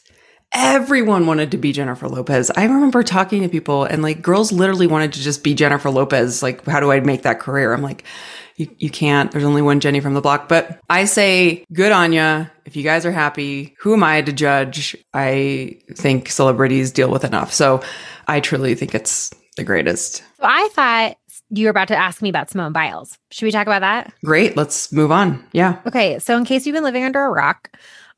Everyone 0.53 1.27
wanted 1.27 1.51
to 1.51 1.57
be 1.57 1.71
Jennifer 1.71 2.07
Lopez. 2.07 2.51
I 2.55 2.63
remember 2.63 3.03
talking 3.03 3.41
to 3.41 3.49
people 3.49 3.83
and 3.83 4.01
like 4.01 4.21
girls 4.21 4.51
literally 4.51 4.87
wanted 4.87 5.13
to 5.13 5.19
just 5.19 5.43
be 5.43 5.53
Jennifer 5.53 5.89
Lopez. 5.89 6.41
Like, 6.41 6.65
how 6.65 6.79
do 6.79 6.91
I 6.91 6.99
make 6.99 7.23
that 7.23 7.39
career? 7.39 7.73
I'm 7.73 7.81
like, 7.81 8.03
you, 8.57 8.67
you 8.79 8.89
can't. 8.89 9.31
There's 9.31 9.43
only 9.43 9.61
one 9.61 9.79
Jenny 9.79 9.99
from 9.99 10.13
the 10.13 10.21
block. 10.21 10.49
But 10.49 10.79
I 10.89 11.05
say, 11.05 11.63
good 11.71 11.91
on 11.91 12.11
ya. 12.11 12.47
If 12.65 12.75
you 12.75 12.83
guys 12.83 13.05
are 13.05 13.11
happy, 13.11 13.75
who 13.79 13.93
am 13.93 14.03
I 14.03 14.21
to 14.21 14.33
judge? 14.33 14.97
I 15.13 15.79
think 15.93 16.29
celebrities 16.29 16.91
deal 16.91 17.09
with 17.09 17.23
enough. 17.23 17.53
So 17.53 17.81
I 18.27 18.39
truly 18.39 18.75
think 18.75 18.93
it's 18.93 19.31
the 19.55 19.63
greatest. 19.63 20.23
I 20.41 20.67
thought 20.73 21.17
you 21.49 21.65
were 21.65 21.71
about 21.71 21.87
to 21.89 21.95
ask 21.95 22.21
me 22.21 22.29
about 22.29 22.49
Simone 22.49 22.73
Biles. 22.73 23.17
Should 23.31 23.45
we 23.45 23.51
talk 23.51 23.67
about 23.67 23.81
that? 23.81 24.13
Great. 24.25 24.57
Let's 24.57 24.91
move 24.91 25.11
on. 25.11 25.45
Yeah. 25.53 25.79
Okay. 25.85 26.19
So, 26.19 26.37
in 26.37 26.43
case 26.43 26.65
you've 26.65 26.73
been 26.73 26.83
living 26.83 27.03
under 27.03 27.23
a 27.23 27.29
rock, 27.29 27.71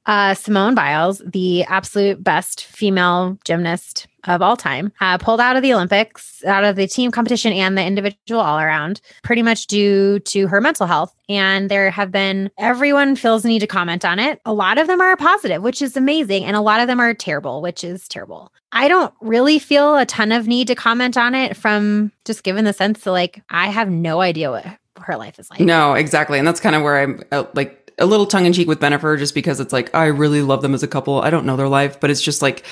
uh, 0.06 0.34
Simone 0.34 0.76
Biles, 0.76 1.22
the 1.26 1.64
absolute 1.64 2.24
best 2.24 2.64
female 2.64 3.38
gymnast 3.46 4.08
of 4.26 4.42
all 4.42 4.58
time, 4.58 4.92
uh, 5.00 5.18
pulled 5.18 5.40
out 5.40 5.56
of 5.56 5.62
the 5.62 5.74
Olympics, 5.74 6.44
out 6.46 6.64
of 6.64 6.76
the 6.76 6.88
team 6.88 7.10
competition 7.10 7.54
and 7.54 7.78
the 7.78 7.84
individual 7.84 8.42
all 8.42 8.60
around, 8.60 9.02
pretty 9.24 9.42
much 9.42 9.68
due 9.68 10.20
to 10.20 10.48
her 10.48 10.60
mental 10.60 10.88
health. 10.88 11.14
And 11.30 11.70
there 11.70 11.90
have 11.90 12.12
been, 12.12 12.52
everyone 12.58 13.16
feels 13.16 13.44
the 13.44 13.50
need 13.50 13.60
to 13.60 13.68
comment 13.68 14.04
on 14.04 14.20
it. 14.20 14.42
A 14.46 14.54
lot 14.54 14.78
of 14.78 14.88
them 14.88 15.00
are 15.00 15.16
positive, 15.16 15.62
which 15.62 15.82
is 15.82 15.96
amazing. 15.96 16.44
And 16.44 16.56
a 16.56 16.62
lot 16.62 16.82
of 16.82 16.88
them 16.88 17.00
are 17.00 17.14
terrible, 17.14 17.62
which 17.62 17.84
is 17.84 18.08
terrible. 18.08 18.52
I 18.72 18.88
don't 18.88 19.14
really 19.22 19.58
feel 19.58 19.96
a 19.96 20.06
ton 20.06 20.32
of 20.32 20.48
need 20.48 20.68
to 20.68 20.76
comment 20.76 21.18
on 21.18 21.34
it 21.34 21.56
from 21.56 22.12
just 22.26 22.44
given 22.44 22.66
the 22.66 22.74
sense 22.74 23.02
that, 23.02 23.12
like, 23.12 23.42
I 23.50 23.68
have 23.68 23.90
no 23.90 24.22
idea 24.22 24.52
what 24.52 24.66
her 24.98 25.16
life 25.16 25.40
is 25.40 25.50
like. 25.50 25.62
No, 25.62 25.94
exactly. 25.94 26.38
And 26.38 26.48
that's 26.48 26.60
kind 26.60 26.76
of 26.76 26.84
where 26.84 27.00
I'm 27.00 27.24
uh, 27.32 27.46
like, 27.54 27.79
a 28.00 28.06
little 28.06 28.26
tongue 28.26 28.46
in 28.46 28.54
cheek 28.54 28.68
with 28.68 28.80
Bennifer 28.80 29.18
just 29.18 29.36
because 29.36 29.60
it's 29.60 29.74
like 29.74 29.94
I 29.94 30.06
really 30.06 30.42
love 30.42 30.62
them 30.62 30.74
as 30.74 30.84
a 30.84 30.88
couple. 30.88 31.22
I 31.22 31.30
don't 31.30 31.46
know 31.46 31.56
their 31.56 31.68
life, 31.68 32.00
but 32.00 32.10
it's 32.10 32.22
just 32.22 32.42
like 32.42 32.64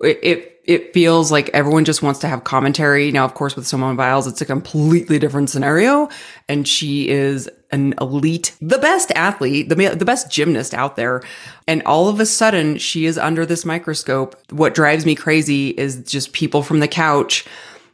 it, 0.00 0.18
it 0.22 0.56
it 0.66 0.92
feels 0.92 1.30
like 1.30 1.48
everyone 1.54 1.84
just 1.84 2.02
wants 2.02 2.18
to 2.20 2.28
have 2.28 2.44
commentary. 2.44 3.12
Now, 3.12 3.24
of 3.24 3.34
course, 3.34 3.54
with 3.54 3.66
Simone 3.66 3.96
Biles, 3.96 4.26
it's 4.26 4.40
a 4.40 4.46
completely 4.46 5.18
different 5.18 5.48
scenario. 5.48 6.08
And 6.48 6.66
she 6.66 7.08
is 7.08 7.48
an 7.70 7.94
elite, 8.00 8.56
the 8.60 8.78
best 8.78 9.12
athlete, 9.14 9.68
the, 9.68 9.76
the 9.76 10.04
best 10.04 10.30
gymnast 10.30 10.74
out 10.74 10.96
there. 10.96 11.22
And 11.68 11.82
all 11.84 12.08
of 12.08 12.18
a 12.18 12.26
sudden, 12.26 12.78
she 12.78 13.06
is 13.06 13.16
under 13.16 13.46
this 13.46 13.64
microscope. 13.64 14.34
What 14.50 14.74
drives 14.74 15.06
me 15.06 15.14
crazy 15.14 15.70
is 15.70 16.02
just 16.02 16.32
people 16.32 16.62
from 16.62 16.80
the 16.80 16.88
couch 16.88 17.46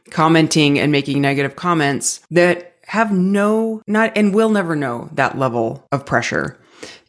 commenting 0.09 0.79
and 0.79 0.91
making 0.91 1.21
negative 1.21 1.55
comments 1.55 2.21
that 2.31 2.75
have 2.87 3.11
no, 3.11 3.81
not, 3.85 4.11
and 4.15 4.33
will 4.33 4.49
never 4.49 4.75
know 4.75 5.09
that 5.13 5.37
level 5.37 5.87
of 5.91 6.05
pressure 6.05 6.57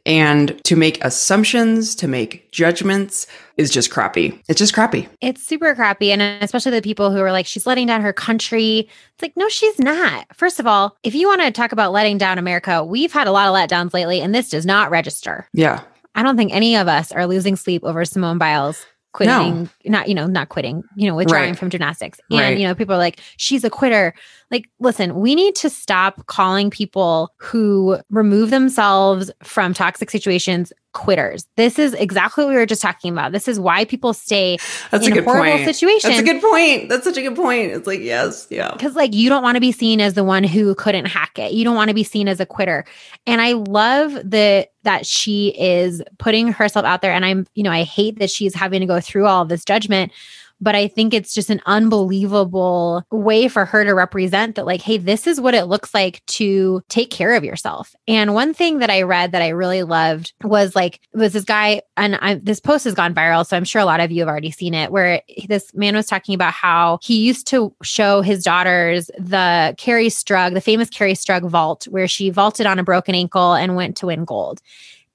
And 0.06 0.62
to 0.64 0.76
make 0.76 1.02
assumptions, 1.02 1.94
to 1.96 2.06
make 2.06 2.50
judgments 2.52 3.26
is 3.56 3.70
just 3.70 3.90
crappy. 3.90 4.38
It's 4.48 4.58
just 4.58 4.74
crappy. 4.74 5.08
It's 5.22 5.42
super 5.42 5.74
crappy. 5.74 6.12
And 6.12 6.20
especially 6.42 6.72
the 6.72 6.82
people 6.82 7.10
who 7.10 7.20
are 7.20 7.32
like, 7.32 7.46
she's 7.46 7.66
letting 7.66 7.86
down 7.86 8.02
her 8.02 8.12
country. 8.12 8.88
It's 9.14 9.22
like, 9.22 9.36
no, 9.36 9.48
she's 9.48 9.78
not. 9.78 10.26
First 10.34 10.60
of 10.60 10.66
all, 10.66 10.96
if 11.02 11.14
you 11.14 11.26
want 11.26 11.40
to 11.40 11.50
talk 11.50 11.72
about 11.72 11.92
letting 11.92 12.18
down 12.18 12.38
America, 12.38 12.84
we've 12.84 13.12
had 13.12 13.26
a 13.26 13.32
lot 13.32 13.48
of 13.48 13.54
letdowns 13.54 13.94
lately, 13.94 14.20
and 14.20 14.34
this 14.34 14.50
does 14.50 14.66
not 14.66 14.90
register. 14.90 15.48
Yeah. 15.54 15.82
I 16.14 16.22
don't 16.22 16.36
think 16.36 16.52
any 16.52 16.76
of 16.76 16.86
us 16.86 17.10
are 17.10 17.26
losing 17.26 17.56
sleep 17.56 17.82
over 17.82 18.04
Simone 18.04 18.38
Biles 18.38 18.84
quitting, 19.14 19.64
no. 19.64 19.68
not, 19.84 20.08
you 20.08 20.14
know, 20.14 20.26
not 20.26 20.48
quitting, 20.48 20.82
you 20.96 21.08
know, 21.08 21.14
withdrawing 21.14 21.50
right. 21.50 21.58
from 21.58 21.70
gymnastics. 21.70 22.20
And, 22.30 22.40
right. 22.40 22.58
you 22.58 22.66
know, 22.66 22.74
people 22.74 22.96
are 22.96 22.98
like, 22.98 23.20
she's 23.36 23.64
a 23.64 23.70
quitter. 23.70 24.12
Like, 24.54 24.70
listen, 24.78 25.16
we 25.16 25.34
need 25.34 25.56
to 25.56 25.68
stop 25.68 26.26
calling 26.26 26.70
people 26.70 27.34
who 27.38 27.98
remove 28.08 28.50
themselves 28.50 29.28
from 29.42 29.74
toxic 29.74 30.10
situations 30.10 30.72
quitters. 30.92 31.44
This 31.56 31.76
is 31.76 31.92
exactly 31.94 32.44
what 32.44 32.50
we 32.50 32.56
were 32.56 32.64
just 32.64 32.80
talking 32.80 33.12
about. 33.12 33.32
This 33.32 33.48
is 33.48 33.58
why 33.58 33.84
people 33.84 34.14
stay 34.14 34.58
That's 34.92 35.08
in 35.08 35.12
a, 35.12 35.16
good 35.16 35.24
horrible 35.24 35.56
point. 35.56 35.64
situation. 35.64 36.10
That's 36.10 36.22
a 36.22 36.24
good 36.24 36.40
point. 36.40 36.88
That's 36.88 37.02
such 37.02 37.16
a 37.16 37.22
good 37.22 37.34
point. 37.34 37.72
It's 37.72 37.88
like, 37.88 37.98
yes, 37.98 38.46
yeah. 38.48 38.70
Because 38.70 38.94
like 38.94 39.12
you 39.12 39.28
don't 39.28 39.42
want 39.42 39.56
to 39.56 39.60
be 39.60 39.72
seen 39.72 40.00
as 40.00 40.14
the 40.14 40.22
one 40.22 40.44
who 40.44 40.76
couldn't 40.76 41.06
hack 41.06 41.36
it. 41.36 41.50
You 41.50 41.64
don't 41.64 41.74
want 41.74 41.88
to 41.88 41.94
be 41.94 42.04
seen 42.04 42.28
as 42.28 42.38
a 42.38 42.46
quitter. 42.46 42.84
And 43.26 43.40
I 43.40 43.54
love 43.54 44.12
the 44.12 44.68
that 44.84 45.04
she 45.04 45.48
is 45.58 46.00
putting 46.18 46.46
herself 46.46 46.86
out 46.86 47.02
there. 47.02 47.12
And 47.12 47.24
I'm, 47.24 47.44
you 47.54 47.64
know, 47.64 47.72
I 47.72 47.82
hate 47.82 48.20
that 48.20 48.30
she's 48.30 48.54
having 48.54 48.78
to 48.78 48.86
go 48.86 49.00
through 49.00 49.26
all 49.26 49.44
this 49.44 49.64
judgment 49.64 50.12
but 50.60 50.74
I 50.74 50.88
think 50.88 51.12
it's 51.12 51.34
just 51.34 51.50
an 51.50 51.60
unbelievable 51.66 53.02
way 53.10 53.48
for 53.48 53.64
her 53.64 53.84
to 53.84 53.92
represent 53.92 54.54
that, 54.54 54.66
like, 54.66 54.80
hey, 54.80 54.96
this 54.96 55.26
is 55.26 55.40
what 55.40 55.54
it 55.54 55.64
looks 55.64 55.92
like 55.92 56.24
to 56.26 56.82
take 56.88 57.10
care 57.10 57.34
of 57.34 57.44
yourself. 57.44 57.94
And 58.08 58.34
one 58.34 58.54
thing 58.54 58.78
that 58.78 58.90
I 58.90 59.02
read 59.02 59.32
that 59.32 59.42
I 59.42 59.48
really 59.48 59.82
loved 59.82 60.32
was 60.42 60.74
like, 60.74 61.00
was 61.12 61.32
this 61.32 61.44
guy, 61.44 61.82
and 61.96 62.16
I, 62.16 62.36
this 62.36 62.60
post 62.60 62.84
has 62.84 62.94
gone 62.94 63.14
viral. 63.14 63.46
So 63.46 63.56
I'm 63.56 63.64
sure 63.64 63.82
a 63.82 63.84
lot 63.84 64.00
of 64.00 64.10
you 64.10 64.20
have 64.20 64.28
already 64.28 64.50
seen 64.50 64.74
it, 64.74 64.90
where 64.90 65.22
this 65.48 65.74
man 65.74 65.96
was 65.96 66.06
talking 66.06 66.34
about 66.34 66.52
how 66.52 66.98
he 67.02 67.24
used 67.24 67.46
to 67.48 67.74
show 67.82 68.22
his 68.22 68.42
daughters 68.42 69.10
the 69.18 69.74
Kerri 69.78 70.06
Strug, 70.06 70.54
the 70.54 70.60
famous 70.60 70.88
Kerri 70.88 71.12
Strug 71.12 71.48
vault, 71.48 71.84
where 71.84 72.08
she 72.08 72.30
vaulted 72.30 72.66
on 72.66 72.78
a 72.78 72.84
broken 72.84 73.14
ankle 73.14 73.54
and 73.54 73.76
went 73.76 73.96
to 73.98 74.06
win 74.06 74.24
gold. 74.24 74.60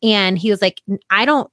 And 0.02 0.38
he 0.38 0.49
was 0.49 0.62
like, 0.62 0.82
I 1.10 1.25
don't 1.25 1.52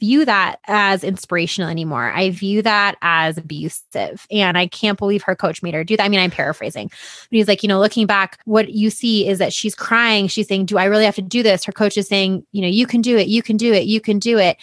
view 0.00 0.24
that 0.24 0.56
as 0.66 1.04
inspirational 1.04 1.70
anymore. 1.70 2.10
I 2.12 2.30
view 2.30 2.62
that 2.62 2.96
as 3.02 3.38
abusive. 3.38 4.26
And 4.30 4.58
I 4.58 4.66
can't 4.66 4.98
believe 4.98 5.22
her 5.22 5.36
coach 5.36 5.62
made 5.62 5.74
her 5.74 5.84
do 5.84 5.96
that. 5.96 6.04
I 6.04 6.08
mean, 6.08 6.20
I'm 6.20 6.30
paraphrasing. 6.30 6.88
But 6.88 7.36
he's 7.36 7.48
like, 7.48 7.62
you 7.62 7.68
know, 7.68 7.78
looking 7.78 8.06
back, 8.06 8.38
what 8.44 8.70
you 8.70 8.90
see 8.90 9.26
is 9.26 9.38
that 9.38 9.52
she's 9.52 9.74
crying. 9.74 10.28
She's 10.28 10.48
saying, 10.48 10.66
Do 10.66 10.78
I 10.78 10.84
really 10.84 11.04
have 11.04 11.14
to 11.16 11.22
do 11.22 11.42
this? 11.42 11.64
Her 11.64 11.72
coach 11.72 11.96
is 11.96 12.08
saying, 12.08 12.46
you 12.52 12.62
know, 12.62 12.68
you 12.68 12.86
can 12.86 13.00
do 13.00 13.16
it, 13.16 13.28
you 13.28 13.42
can 13.42 13.56
do 13.56 13.72
it, 13.72 13.84
you 13.84 14.00
can 14.00 14.18
do 14.18 14.38
it. 14.38 14.56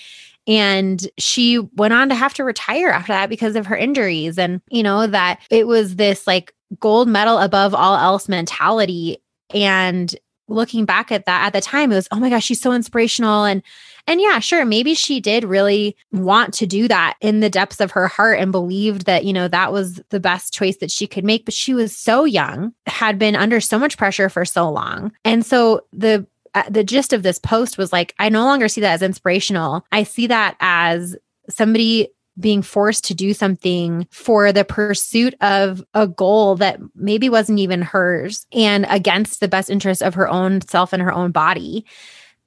And 0.47 1.07
she 1.17 1.59
went 1.59 1.93
on 1.93 2.09
to 2.09 2.15
have 2.15 2.33
to 2.35 2.43
retire 2.43 2.89
after 2.89 3.13
that 3.13 3.29
because 3.29 3.55
of 3.55 3.67
her 3.67 3.77
injuries. 3.77 4.39
And, 4.39 4.61
you 4.69 4.83
know, 4.83 5.05
that 5.05 5.39
it 5.49 5.67
was 5.67 5.95
this 5.95 6.25
like 6.25 6.53
gold 6.79 7.07
medal 7.07 7.37
above 7.37 7.75
all 7.75 7.95
else 7.95 8.27
mentality. 8.27 9.21
And 9.53 10.13
looking 10.47 10.85
back 10.85 11.11
at 11.11 11.25
that 11.25 11.45
at 11.45 11.53
the 11.53 11.61
time, 11.61 11.91
it 11.91 11.95
was, 11.95 12.07
oh 12.11 12.19
my 12.19 12.29
gosh, 12.29 12.45
she's 12.45 12.61
so 12.61 12.73
inspirational. 12.73 13.45
And 13.45 13.61
and 14.09 14.19
yeah, 14.19 14.39
sure, 14.39 14.65
maybe 14.65 14.95
she 14.95 15.19
did 15.19 15.43
really 15.43 15.95
want 16.11 16.51
to 16.55 16.65
do 16.65 16.87
that 16.87 17.15
in 17.21 17.41
the 17.41 17.49
depths 17.49 17.79
of 17.79 17.91
her 17.91 18.07
heart 18.07 18.39
and 18.39 18.51
believed 18.51 19.05
that, 19.05 19.23
you 19.23 19.31
know, 19.31 19.47
that 19.47 19.71
was 19.71 20.01
the 20.09 20.19
best 20.19 20.51
choice 20.51 20.77
that 20.77 20.89
she 20.89 21.05
could 21.05 21.23
make. 21.23 21.45
But 21.45 21.53
she 21.53 21.75
was 21.75 21.95
so 21.95 22.25
young, 22.25 22.73
had 22.87 23.19
been 23.19 23.35
under 23.35 23.61
so 23.61 23.77
much 23.77 23.99
pressure 23.99 24.27
for 24.27 24.45
so 24.45 24.67
long. 24.67 25.11
And 25.23 25.45
so 25.45 25.81
the 25.93 26.25
uh, 26.55 26.63
the 26.67 26.83
gist 26.83 27.13
of 27.13 27.21
this 27.21 27.37
post 27.37 27.77
was 27.77 27.93
like, 27.93 28.15
I 28.17 28.29
no 28.29 28.45
longer 28.45 28.67
see 28.67 28.81
that 28.81 28.93
as 28.93 29.03
inspirational. 29.03 29.85
I 29.91 30.01
see 30.01 30.25
that 30.25 30.57
as 30.59 31.15
somebody 31.47 32.09
being 32.39 32.63
forced 32.63 33.03
to 33.05 33.13
do 33.13 33.35
something 33.35 34.07
for 34.09 34.51
the 34.51 34.65
pursuit 34.65 35.35
of 35.41 35.83
a 35.93 36.07
goal 36.07 36.55
that 36.55 36.79
maybe 36.95 37.29
wasn't 37.29 37.59
even 37.59 37.83
hers 37.83 38.47
and 38.51 38.87
against 38.89 39.39
the 39.39 39.47
best 39.47 39.69
interest 39.69 40.01
of 40.01 40.15
her 40.15 40.27
own 40.27 40.61
self 40.61 40.93
and 40.93 41.03
her 41.03 41.13
own 41.13 41.31
body. 41.31 41.85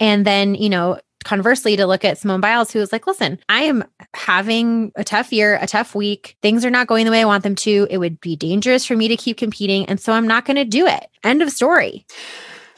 And 0.01 0.27
then, 0.27 0.57
you 0.57 0.69
know, 0.69 0.99
conversely 1.23 1.77
to 1.77 1.87
look 1.87 2.05
at 2.05 2.19
Simone 2.19 2.41
Biles, 2.41 2.73
who 2.73 2.79
was 2.79 2.93
like, 2.93 3.07
listen, 3.07 3.39
I 3.49 3.63
am 3.63 3.85
having 4.15 4.93
a 4.97 5.05
tough 5.05 5.33
year, 5.33 5.59
a 5.61 5.67
tough 5.67 5.95
week. 5.95 6.37
Things 6.43 6.65
are 6.65 6.71
not 6.71 6.87
going 6.87 7.05
the 7.05 7.11
way 7.11 7.23
I 7.23 7.27
want 7.27 7.43
them 7.43 7.55
to. 7.57 7.87
It 7.91 7.99
would 7.99 8.21
be 8.21 8.37
dangerous 8.37 8.85
for 8.85 8.97
me 8.97 9.09
to 9.09 9.17
keep 9.17 9.37
competing. 9.37 9.87
And 9.87 10.01
so 10.01 10.13
I'm 10.13 10.27
not 10.27 10.45
going 10.45 10.57
to 10.57 10.65
do 10.65 10.87
it. 10.87 11.07
End 11.25 11.43
of 11.43 11.51
story. 11.51 12.07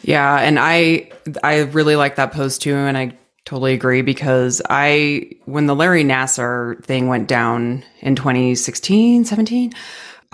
Yeah. 0.02 0.38
And 0.38 0.58
I, 0.58 1.10
I 1.42 1.60
really 1.60 1.96
like 1.96 2.16
that 2.16 2.32
post 2.32 2.62
too. 2.62 2.74
And 2.74 2.96
I 2.96 3.16
totally 3.44 3.74
agree 3.74 4.02
because 4.02 4.62
I, 4.68 5.30
when 5.44 5.66
the 5.66 5.74
Larry 5.74 6.04
Nassar 6.04 6.82
thing 6.84 7.08
went 7.08 7.28
down 7.28 7.84
in 8.00 8.16
2016, 8.16 9.24
17, 9.24 9.72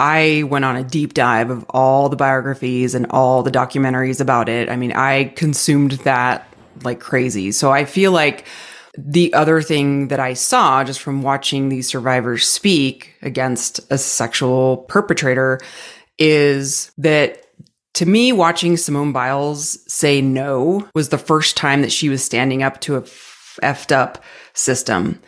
I 0.01 0.44
went 0.49 0.64
on 0.64 0.77
a 0.77 0.83
deep 0.83 1.12
dive 1.12 1.51
of 1.51 1.64
all 1.68 2.09
the 2.09 2.16
biographies 2.16 2.94
and 2.94 3.07
all 3.11 3.42
the 3.42 3.51
documentaries 3.51 4.20
about 4.20 4.49
it. 4.49 4.70
I 4.70 4.77
mean, 4.77 4.92
I 4.92 5.25
consumed 5.37 5.92
that 6.05 6.50
like 6.83 7.01
crazy. 7.01 7.53
So 7.53 7.71
I 7.71 7.85
feel 7.85 8.12
like 8.12 8.47
the 8.99 9.33
other 9.35 9.62
thing 9.62 10.09
that 10.09 10.21
I 10.21 10.35
saw 10.35 10.83
just 10.85 11.01
from 11.01 11.23
watching 11.23 11.69
these 11.69 11.88
survivors 11.88 12.47
speak 12.47 13.14
against 13.23 13.81
a 13.90 13.99
sexual 13.99 14.79
perpetrator 14.88 15.61
is 16.19 16.93
that 16.99 17.45
to 17.95 18.07
me, 18.07 18.33
watching 18.33 18.77
Simone 18.77 19.12
Biles 19.12 19.79
say 19.93 20.21
no 20.21 20.88
was 20.95 21.09
the 21.09 21.19
first 21.19 21.57
time 21.57 21.83
that 21.83 21.93
she 21.93 22.09
was 22.09 22.25
standing 22.25 22.62
up 22.62 22.81
to 22.83 22.97
a 22.97 23.03
effed 23.62 23.93
up 23.93 24.23
system 24.55 25.21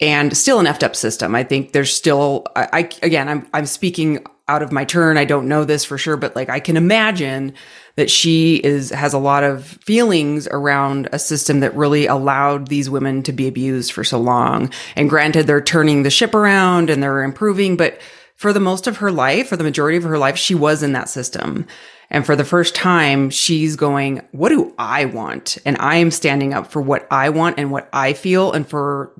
and 0.00 0.36
still 0.36 0.60
an 0.60 0.66
effed 0.66 0.82
up 0.82 0.94
system. 0.94 1.34
I 1.34 1.44
think 1.44 1.72
there's 1.72 1.92
still, 1.92 2.44
I, 2.54 2.68
I 2.72 2.90
again, 3.02 3.28
I'm, 3.28 3.48
I'm 3.54 3.66
speaking 3.66 4.24
out 4.46 4.62
of 4.62 4.72
my 4.72 4.84
turn. 4.84 5.16
I 5.16 5.24
don't 5.24 5.48
know 5.48 5.64
this 5.64 5.84
for 5.84 5.96
sure, 5.96 6.16
but 6.16 6.36
like 6.36 6.48
I 6.50 6.60
can 6.60 6.76
imagine 6.76 7.54
that 7.96 8.10
she 8.10 8.56
is 8.56 8.90
has 8.90 9.14
a 9.14 9.18
lot 9.18 9.42
of 9.42 9.64
feelings 9.64 10.46
around 10.48 11.08
a 11.12 11.18
system 11.18 11.60
that 11.60 11.74
really 11.74 12.06
allowed 12.06 12.68
these 12.68 12.90
women 12.90 13.22
to 13.22 13.32
be 13.32 13.48
abused 13.48 13.92
for 13.92 14.04
so 14.04 14.18
long. 14.18 14.70
And 14.96 15.08
granted, 15.08 15.46
they're 15.46 15.62
turning 15.62 16.02
the 16.02 16.10
ship 16.10 16.34
around 16.34 16.90
and 16.90 17.02
they're 17.02 17.22
improving, 17.22 17.76
but 17.76 17.98
for 18.36 18.52
the 18.52 18.60
most 18.60 18.86
of 18.86 18.98
her 18.98 19.12
life, 19.12 19.48
for 19.48 19.56
the 19.56 19.64
majority 19.64 19.96
of 19.96 20.04
her 20.04 20.18
life, 20.18 20.36
she 20.36 20.54
was 20.54 20.82
in 20.82 20.92
that 20.92 21.08
system. 21.08 21.66
And 22.10 22.26
for 22.26 22.36
the 22.36 22.44
first 22.44 22.74
time, 22.74 23.30
she's 23.30 23.76
going, 23.76 24.20
what 24.32 24.50
do 24.50 24.74
I 24.78 25.06
want? 25.06 25.58
And 25.64 25.76
I 25.78 25.96
am 25.96 26.10
standing 26.10 26.52
up 26.52 26.70
for 26.70 26.82
what 26.82 27.06
I 27.10 27.30
want 27.30 27.58
and 27.58 27.70
what 27.70 27.88
I 27.92 28.12
feel. 28.12 28.52
And 28.52 28.68
for 28.68 29.12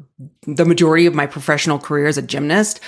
the 0.46 0.64
majority 0.64 1.07
of 1.07 1.14
my 1.14 1.27
professional 1.27 1.79
career 1.79 2.07
as 2.07 2.18
a 2.18 2.22
gymnast, 2.22 2.81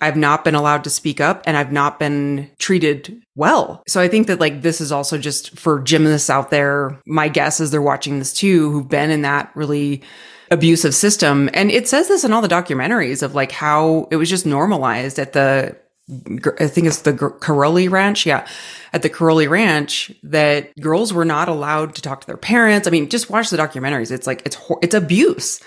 I've 0.00 0.16
not 0.16 0.44
been 0.44 0.54
allowed 0.54 0.84
to 0.84 0.90
speak 0.90 1.20
up 1.20 1.42
and 1.44 1.56
I've 1.56 1.72
not 1.72 1.98
been 1.98 2.50
treated 2.58 3.20
well. 3.34 3.82
So 3.86 4.00
I 4.00 4.08
think 4.08 4.28
that 4.28 4.40
like 4.40 4.62
this 4.62 4.80
is 4.80 4.92
also 4.92 5.18
just 5.18 5.58
for 5.58 5.80
gymnasts 5.80 6.30
out 6.30 6.50
there. 6.50 6.98
My 7.04 7.28
guess 7.28 7.60
is 7.60 7.70
they're 7.70 7.82
watching 7.82 8.18
this 8.18 8.32
too, 8.32 8.70
who've 8.70 8.88
been 8.88 9.10
in 9.10 9.22
that 9.22 9.50
really 9.54 10.02
abusive 10.50 10.94
system. 10.94 11.48
And 11.54 11.70
it 11.70 11.88
says 11.88 12.08
this 12.08 12.24
in 12.24 12.32
all 12.32 12.42
the 12.42 12.48
documentaries 12.48 13.22
of 13.22 13.34
like 13.34 13.52
how 13.52 14.08
it 14.10 14.16
was 14.16 14.28
just 14.28 14.46
normalized 14.46 15.18
at 15.18 15.32
the, 15.32 15.76
I 16.58 16.66
think 16.66 16.88
it's 16.88 17.02
the 17.02 17.12
Karolyi 17.12 17.88
Ranch. 17.88 18.26
Yeah. 18.26 18.46
At 18.92 19.02
the 19.02 19.10
Karolyi 19.10 19.48
Ranch 19.48 20.10
that 20.24 20.74
girls 20.80 21.12
were 21.12 21.24
not 21.24 21.48
allowed 21.48 21.94
to 21.94 22.02
talk 22.02 22.20
to 22.22 22.26
their 22.26 22.36
parents. 22.36 22.88
I 22.88 22.90
mean, 22.90 23.08
just 23.08 23.30
watch 23.30 23.50
the 23.50 23.56
documentaries. 23.56 24.10
It's 24.10 24.26
like, 24.26 24.42
it's, 24.44 24.58
it's 24.82 24.94
abuse. 24.94 25.60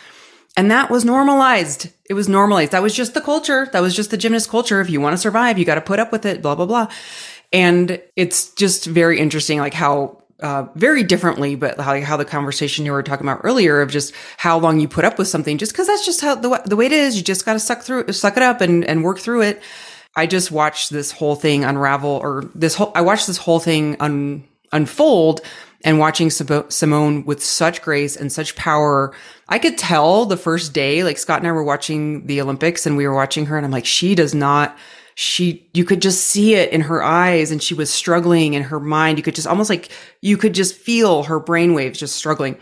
And 0.57 0.69
that 0.69 0.91
was 0.91 1.05
normalized. 1.05 1.89
It 2.09 2.13
was 2.13 2.27
normalized. 2.27 2.73
That 2.73 2.83
was 2.83 2.93
just 2.93 3.13
the 3.13 3.21
culture. 3.21 3.69
That 3.71 3.81
was 3.81 3.95
just 3.95 4.11
the 4.11 4.17
gymnast 4.17 4.49
culture. 4.49 4.81
If 4.81 4.89
you 4.89 4.99
want 4.99 5.13
to 5.13 5.17
survive, 5.17 5.57
you 5.57 5.65
got 5.65 5.75
to 5.75 5.81
put 5.81 5.99
up 5.99 6.11
with 6.11 6.25
it, 6.25 6.41
blah, 6.41 6.55
blah, 6.55 6.65
blah. 6.65 6.89
And 7.53 8.01
it's 8.15 8.53
just 8.53 8.85
very 8.85 9.19
interesting, 9.19 9.59
like 9.59 9.73
how 9.73 10.22
uh, 10.39 10.67
very 10.75 11.03
differently, 11.03 11.55
but 11.55 11.79
how, 11.79 11.99
how 12.01 12.17
the 12.17 12.25
conversation 12.25 12.85
you 12.85 12.91
were 12.91 13.03
talking 13.03 13.25
about 13.25 13.41
earlier 13.43 13.81
of 13.81 13.89
just 13.89 14.13
how 14.37 14.57
long 14.57 14.79
you 14.79 14.87
put 14.87 15.05
up 15.05 15.17
with 15.17 15.27
something, 15.27 15.57
just 15.57 15.71
because 15.71 15.87
that's 15.87 16.05
just 16.05 16.21
how 16.21 16.35
the, 16.35 16.61
the 16.65 16.75
way 16.75 16.85
it 16.85 16.91
is. 16.91 17.15
You 17.15 17.23
just 17.23 17.45
got 17.45 17.53
to 17.53 17.59
suck 17.59 17.81
through, 17.81 18.11
suck 18.11 18.37
it 18.37 18.43
up 18.43 18.61
and, 18.61 18.83
and 18.85 19.03
work 19.03 19.19
through 19.19 19.41
it. 19.43 19.61
I 20.15 20.27
just 20.27 20.51
watched 20.51 20.89
this 20.89 21.11
whole 21.11 21.35
thing 21.35 21.63
unravel 21.63 22.19
or 22.21 22.49
this 22.53 22.75
whole, 22.75 22.91
I 22.93 23.01
watched 23.01 23.27
this 23.27 23.37
whole 23.37 23.59
thing 23.59 23.95
un, 23.99 24.43
unfold 24.71 25.41
and 25.83 25.99
watching 25.99 26.29
Simone 26.29 27.25
with 27.25 27.43
such 27.43 27.81
grace 27.81 28.15
and 28.15 28.31
such 28.31 28.55
power. 28.55 29.13
I 29.49 29.59
could 29.59 29.77
tell 29.77 30.25
the 30.25 30.37
first 30.37 30.73
day, 30.73 31.03
like 31.03 31.17
Scott 31.17 31.39
and 31.39 31.47
I 31.47 31.51
were 31.51 31.63
watching 31.63 32.25
the 32.27 32.41
Olympics 32.41 32.85
and 32.85 32.95
we 32.95 33.07
were 33.07 33.15
watching 33.15 33.47
her 33.47 33.57
and 33.57 33.65
I'm 33.65 33.71
like, 33.71 33.85
she 33.85 34.15
does 34.15 34.33
not, 34.33 34.77
she, 35.15 35.67
you 35.73 35.85
could 35.85 36.01
just 36.01 36.25
see 36.25 36.55
it 36.55 36.71
in 36.71 36.81
her 36.81 37.03
eyes 37.03 37.51
and 37.51 37.61
she 37.61 37.73
was 37.73 37.89
struggling 37.89 38.53
in 38.53 38.63
her 38.63 38.79
mind. 38.79 39.17
You 39.17 39.23
could 39.23 39.35
just 39.35 39.47
almost 39.47 39.69
like, 39.69 39.89
you 40.21 40.37
could 40.37 40.53
just 40.53 40.75
feel 40.75 41.23
her 41.23 41.39
brainwaves 41.39 41.97
just 41.97 42.15
struggling. 42.15 42.57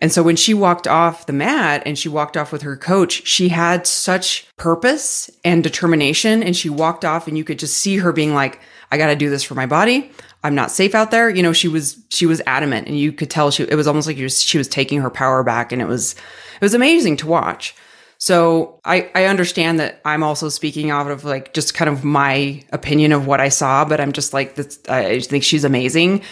And 0.00 0.12
so 0.12 0.22
when 0.22 0.36
she 0.36 0.54
walked 0.54 0.86
off 0.86 1.26
the 1.26 1.32
mat 1.32 1.82
and 1.84 1.98
she 1.98 2.08
walked 2.08 2.36
off 2.36 2.52
with 2.52 2.62
her 2.62 2.76
coach, 2.76 3.26
she 3.26 3.48
had 3.48 3.86
such 3.86 4.46
purpose 4.56 5.28
and 5.44 5.62
determination 5.64 6.42
and 6.42 6.56
she 6.56 6.68
walked 6.68 7.04
off 7.04 7.26
and 7.26 7.36
you 7.36 7.42
could 7.42 7.58
just 7.58 7.76
see 7.76 7.96
her 7.96 8.12
being 8.12 8.32
like, 8.32 8.60
I 8.90 8.98
got 8.98 9.08
to 9.08 9.16
do 9.16 9.28
this 9.28 9.42
for 9.42 9.54
my 9.54 9.66
body. 9.66 10.12
I'm 10.44 10.54
not 10.54 10.70
safe 10.70 10.94
out 10.94 11.10
there. 11.10 11.28
You 11.28 11.42
know, 11.42 11.52
she 11.52 11.68
was 11.68 11.98
she 12.10 12.24
was 12.24 12.40
adamant, 12.46 12.86
and 12.86 12.98
you 12.98 13.12
could 13.12 13.30
tell 13.30 13.50
she 13.50 13.64
it 13.64 13.74
was 13.74 13.88
almost 13.88 14.06
like 14.06 14.18
was, 14.18 14.40
she 14.40 14.58
was 14.58 14.68
taking 14.68 15.00
her 15.00 15.10
power 15.10 15.42
back, 15.42 15.72
and 15.72 15.82
it 15.82 15.86
was 15.86 16.12
it 16.12 16.60
was 16.60 16.74
amazing 16.74 17.16
to 17.18 17.26
watch. 17.26 17.74
So 18.18 18.80
I 18.84 19.10
I 19.14 19.24
understand 19.26 19.78
that 19.80 20.00
I'm 20.04 20.22
also 20.22 20.48
speaking 20.48 20.90
out 20.90 21.10
of 21.10 21.24
like 21.24 21.54
just 21.54 21.74
kind 21.74 21.88
of 21.88 22.04
my 22.04 22.62
opinion 22.72 23.12
of 23.12 23.26
what 23.26 23.40
I 23.40 23.48
saw, 23.48 23.84
but 23.84 24.00
I'm 24.00 24.12
just 24.12 24.32
like 24.32 24.56
this. 24.56 24.78
I 24.88 25.20
think 25.20 25.44
she's 25.44 25.64
amazing, 25.64 26.22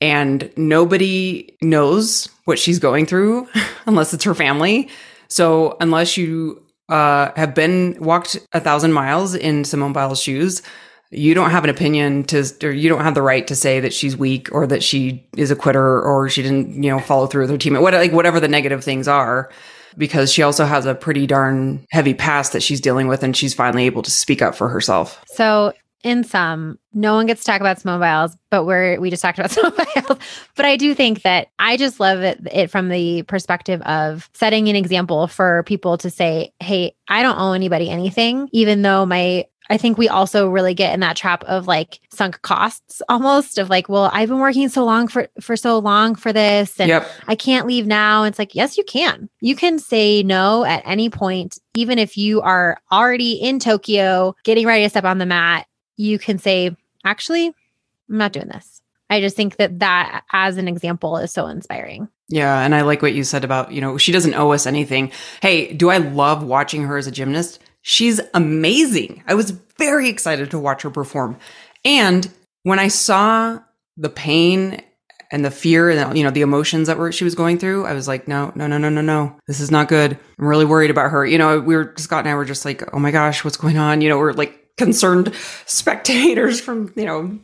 and 0.00 0.50
nobody 0.56 1.54
knows 1.60 2.28
what 2.46 2.58
she's 2.58 2.78
going 2.78 3.04
through 3.06 3.48
unless 3.86 4.14
it's 4.14 4.24
her 4.24 4.34
family. 4.34 4.88
So 5.28 5.76
unless 5.80 6.16
you 6.16 6.62
uh, 6.88 7.32
have 7.36 7.54
been 7.54 7.96
walked 8.00 8.38
a 8.52 8.60
thousand 8.60 8.92
miles 8.92 9.34
in 9.34 9.64
Simone 9.64 9.92
Biles' 9.92 10.22
shoes, 10.22 10.62
you 11.10 11.34
don't 11.34 11.50
have 11.50 11.64
an 11.64 11.70
opinion 11.70 12.24
to, 12.24 12.44
or 12.62 12.70
you 12.70 12.88
don't 12.88 13.02
have 13.02 13.14
the 13.14 13.22
right 13.22 13.46
to 13.46 13.56
say 13.56 13.80
that 13.80 13.92
she's 13.92 14.16
weak 14.16 14.48
or 14.52 14.66
that 14.66 14.82
she 14.82 15.26
is 15.36 15.50
a 15.50 15.56
quitter 15.56 16.00
or 16.02 16.28
she 16.28 16.42
didn't, 16.42 16.82
you 16.82 16.90
know, 16.90 17.00
follow 17.00 17.26
through 17.26 17.42
with 17.42 17.50
her 17.50 17.58
team. 17.58 17.74
What, 17.74 17.94
like 17.94 18.12
whatever 18.12 18.40
the 18.40 18.48
negative 18.48 18.84
things 18.84 19.08
are, 19.08 19.50
because 19.96 20.32
she 20.32 20.42
also 20.42 20.64
has 20.64 20.86
a 20.86 20.94
pretty 20.94 21.26
darn 21.26 21.84
heavy 21.90 22.14
past 22.14 22.52
that 22.52 22.62
she's 22.62 22.80
dealing 22.80 23.08
with, 23.08 23.22
and 23.22 23.36
she's 23.36 23.54
finally 23.54 23.84
able 23.84 24.02
to 24.02 24.10
speak 24.10 24.42
up 24.42 24.54
for 24.54 24.68
herself. 24.68 25.22
So 25.34 25.72
in 26.06 26.22
sum, 26.22 26.78
no 26.94 27.14
one 27.14 27.26
gets 27.26 27.42
to 27.42 27.46
talk 27.46 27.60
about 27.60 27.80
Simone 27.80 27.98
Biles, 27.98 28.36
but 28.50 28.64
we're 28.64 29.00
we 29.00 29.10
just 29.10 29.22
talked 29.22 29.38
about 29.38 29.50
Simone 29.52 29.72
Biles. 29.76 30.18
But 30.54 30.64
I 30.64 30.76
do 30.76 30.94
think 30.94 31.22
that 31.22 31.48
I 31.58 31.76
just 31.76 31.98
love 31.98 32.20
it, 32.20 32.38
it 32.52 32.70
from 32.70 32.88
the 32.88 33.22
perspective 33.22 33.82
of 33.82 34.30
setting 34.32 34.68
an 34.68 34.76
example 34.76 35.26
for 35.26 35.64
people 35.64 35.98
to 35.98 36.08
say, 36.08 36.52
"Hey, 36.60 36.94
I 37.08 37.22
don't 37.22 37.38
owe 37.38 37.52
anybody 37.52 37.90
anything," 37.90 38.48
even 38.52 38.82
though 38.82 39.04
my 39.04 39.46
I 39.68 39.76
think 39.76 39.98
we 39.98 40.08
also 40.08 40.48
really 40.48 40.74
get 40.74 40.94
in 40.94 41.00
that 41.00 41.16
trap 41.16 41.44
of 41.44 41.66
like 41.66 42.00
sunk 42.10 42.42
costs 42.42 43.02
almost 43.08 43.58
of 43.58 43.68
like, 43.70 43.88
well, 43.88 44.10
I've 44.12 44.28
been 44.28 44.38
working 44.38 44.68
so 44.68 44.84
long 44.84 45.08
for 45.08 45.28
for 45.40 45.56
so 45.56 45.78
long 45.78 46.14
for 46.14 46.32
this 46.32 46.78
and 46.80 46.88
yep. 46.88 47.08
I 47.26 47.34
can't 47.34 47.66
leave 47.66 47.86
now. 47.86 48.24
It's 48.24 48.38
like, 48.38 48.54
yes, 48.54 48.76
you 48.78 48.84
can. 48.84 49.28
You 49.40 49.56
can 49.56 49.78
say 49.78 50.22
no 50.22 50.64
at 50.64 50.82
any 50.84 51.10
point, 51.10 51.58
even 51.74 51.98
if 51.98 52.16
you 52.16 52.40
are 52.42 52.78
already 52.90 53.32
in 53.32 53.58
Tokyo 53.58 54.34
getting 54.44 54.66
ready 54.66 54.84
to 54.84 54.90
step 54.90 55.04
on 55.04 55.18
the 55.18 55.26
mat 55.26 55.66
you 55.96 56.18
can 56.18 56.38
say, 56.38 56.76
actually, 57.04 57.46
I'm 57.46 58.18
not 58.18 58.32
doing 58.32 58.48
this. 58.48 58.82
I 59.08 59.20
just 59.20 59.36
think 59.36 59.56
that 59.56 59.78
that 59.80 60.24
as 60.32 60.56
an 60.56 60.68
example 60.68 61.16
is 61.18 61.32
so 61.32 61.46
inspiring. 61.46 62.08
Yeah. 62.28 62.60
And 62.60 62.74
I 62.74 62.82
like 62.82 63.02
what 63.02 63.14
you 63.14 63.22
said 63.22 63.44
about, 63.44 63.72
you 63.72 63.80
know, 63.80 63.98
she 63.98 64.12
doesn't 64.12 64.34
owe 64.34 64.52
us 64.52 64.66
anything. 64.66 65.12
Hey, 65.40 65.72
do 65.72 65.90
I 65.90 65.98
love 65.98 66.42
watching 66.42 66.82
her 66.84 66.96
as 66.96 67.06
a 67.06 67.12
gymnast? 67.12 67.60
She's 67.88 68.20
amazing. 68.34 69.22
I 69.28 69.34
was 69.34 69.52
very 69.78 70.08
excited 70.08 70.50
to 70.50 70.58
watch 70.58 70.82
her 70.82 70.90
perform. 70.90 71.38
And 71.84 72.28
when 72.64 72.80
I 72.80 72.88
saw 72.88 73.60
the 73.96 74.08
pain 74.08 74.82
and 75.30 75.44
the 75.44 75.52
fear 75.52 75.88
and 75.90 76.18
you 76.18 76.24
know 76.24 76.32
the 76.32 76.40
emotions 76.40 76.88
that 76.88 76.98
were 76.98 77.12
she 77.12 77.24
was 77.24 77.34
going 77.34 77.58
through 77.58 77.84
i 77.84 77.92
was 77.92 78.06
like 78.06 78.28
no 78.28 78.52
no 78.54 78.68
no 78.68 78.78
no 78.78 78.88
no 78.88 79.00
no 79.00 79.36
this 79.48 79.58
is 79.58 79.72
not 79.72 79.88
good 79.88 80.16
i'm 80.38 80.46
really 80.46 80.64
worried 80.64 80.90
about 80.90 81.10
her 81.10 81.26
you 81.26 81.36
know 81.36 81.58
we 81.58 81.74
were 81.74 81.92
scott 81.96 82.20
and 82.20 82.28
i 82.28 82.34
were 82.36 82.44
just 82.44 82.64
like 82.64 82.82
oh 82.94 83.00
my 83.00 83.10
gosh 83.10 83.42
what's 83.42 83.56
going 83.56 83.76
on 83.76 84.00
you 84.00 84.08
know 84.08 84.18
we're 84.18 84.32
like 84.32 84.68
concerned 84.76 85.34
spectators 85.66 86.60
from 86.60 86.92
you 86.94 87.04
know 87.04 87.36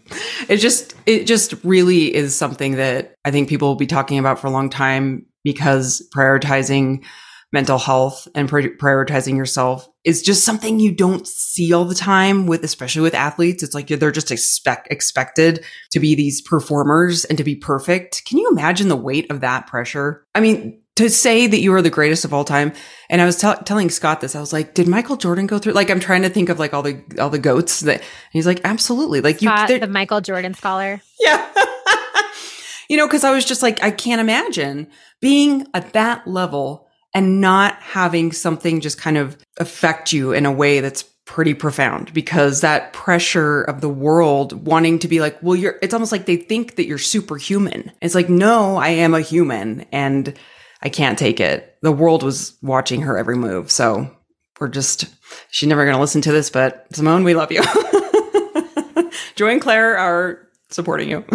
it 0.49 0.59
just 0.59 0.95
it 1.07 1.25
just 1.25 1.55
really 1.65 2.15
is 2.15 2.37
something 2.37 2.77
that 2.77 3.17
i 3.25 3.33
think 3.33 3.49
people 3.49 3.67
will 3.67 3.75
be 3.75 3.87
talking 3.87 4.21
about 4.21 4.39
for 4.39 4.47
a 4.47 4.51
long 4.51 4.71
time 4.71 5.27
because 5.43 6.09
prioritizing 6.15 7.05
mental 7.53 7.79
health 7.79 8.27
and 8.35 8.51
prioritizing 8.51 9.37
yourself 9.37 9.89
is 10.05 10.23
just 10.23 10.45
something 10.45 10.81
you 10.81 10.91
don't 10.91 11.27
see 11.29 11.73
all 11.73 11.85
the 11.85 11.95
time 11.95 12.47
with 12.47 12.65
especially 12.65 13.03
with 13.03 13.15
athletes 13.15 13.63
it's 13.63 13.75
like 13.75 13.87
they're 13.89 14.11
just 14.11 14.31
expect 14.31 14.91
expected 14.91 15.65
to 15.91 16.01
be 16.01 16.15
these 16.15 16.41
performers 16.41 17.25
and 17.27 17.39
to 17.39 17.45
be 17.45 17.55
perfect 17.55 18.25
can 18.25 18.39
you 18.39 18.49
imagine 18.51 18.89
the 18.89 18.97
weight 18.97 19.31
of 19.31 19.41
that 19.41 19.67
pressure 19.67 20.25
i 20.35 20.41
mean 20.41 20.79
to 20.97 21.09
say 21.09 21.47
that 21.47 21.61
you 21.61 21.73
are 21.75 21.83
the 21.83 21.91
greatest 21.91 22.25
of 22.25 22.35
all 22.35 22.45
time. 22.45 22.73
And 23.09 23.21
I 23.21 23.25
was 23.25 23.39
t- 23.39 23.51
telling 23.65 23.91
Scott 23.91 24.21
this. 24.21 24.37
I 24.37 24.41
was 24.41 24.53
like, 24.53 24.75
"Did 24.75 24.89
Michael 24.89 25.17
Jordan 25.17 25.47
go 25.47 25.59
through?" 25.59 25.73
Like, 25.73 25.91
I'm 25.91 26.01
trying 26.01 26.23
to 26.23 26.29
think 26.29 26.49
of 26.49 26.59
like 26.59 26.75
all 26.75 26.83
the 26.83 27.03
all 27.19 27.31
the 27.31 27.39
goats 27.39 27.81
that. 27.81 28.03
he's 28.31 28.47
like, 28.47 28.61
"Absolutely!" 28.65 29.21
Like 29.21 29.39
Scott, 29.39 29.71
you, 29.71 29.79
the 29.79 29.87
Michael 29.87 30.21
Jordan 30.21 30.55
scholar. 30.55 31.01
Yeah. 31.21 31.49
you 32.89 32.97
know, 32.97 33.07
because 33.07 33.25
I 33.25 33.31
was 33.31 33.45
just 33.45 33.63
like, 33.63 33.83
I 33.83 33.91
can't 33.93 34.21
imagine 34.21 34.89
being 35.21 35.67
at 35.73 35.93
that 35.93 36.27
level 36.27 36.89
and 37.15 37.41
not 37.41 37.75
having 37.77 38.33
something 38.33 38.81
just 38.81 38.99
kind 38.99 39.17
of 39.19 39.37
affect 39.59 40.13
you 40.13 40.33
in 40.33 40.47
a 40.47 40.53
way 40.53 40.81
that's 40.81 41.05
pretty 41.25 41.55
profound 41.55 42.13
because 42.13 42.61
that 42.61 42.93
pressure 42.93 43.63
of 43.63 43.81
the 43.81 43.89
world 43.89 44.67
wanting 44.67 44.99
to 44.99 45.09
be 45.09 45.21
like, 45.21 45.39
well, 45.43 45.57
you're, 45.57 45.79
it's 45.83 45.95
almost 45.95 46.13
like 46.13 46.27
they 46.27 46.37
think 46.37 46.77
that 46.77 46.87
you're 46.87 46.99
superhuman. 46.99 47.93
It's 48.01 48.15
like, 48.15 48.29
no, 48.29 48.77
I 48.77 48.89
am 48.89 49.15
a 49.15 49.21
human. 49.21 49.87
And 49.93 50.37
I 50.83 50.89
can't 50.89 51.19
take 51.19 51.39
it. 51.39 51.77
The 51.83 51.93
world 51.93 52.23
was 52.23 52.57
watching 52.61 53.03
her 53.03 53.17
every 53.17 53.37
move. 53.37 53.71
So 53.71 54.11
we're 54.61 54.69
just, 54.69 55.07
she's 55.51 55.69
never 55.69 55.85
going 55.85 55.95
to 55.95 56.01
listen 56.01 56.23
to 56.23 56.33
this, 56.33 56.51
but 56.51 56.87
Simone, 56.95 57.25
we 57.25 57.35
love 57.35 57.53
you. 57.53 57.63
Joy 59.37 59.53
and 59.53 59.61
Claire 59.61 59.97
are 59.97 60.49
supporting 60.71 61.09
you. 61.09 61.25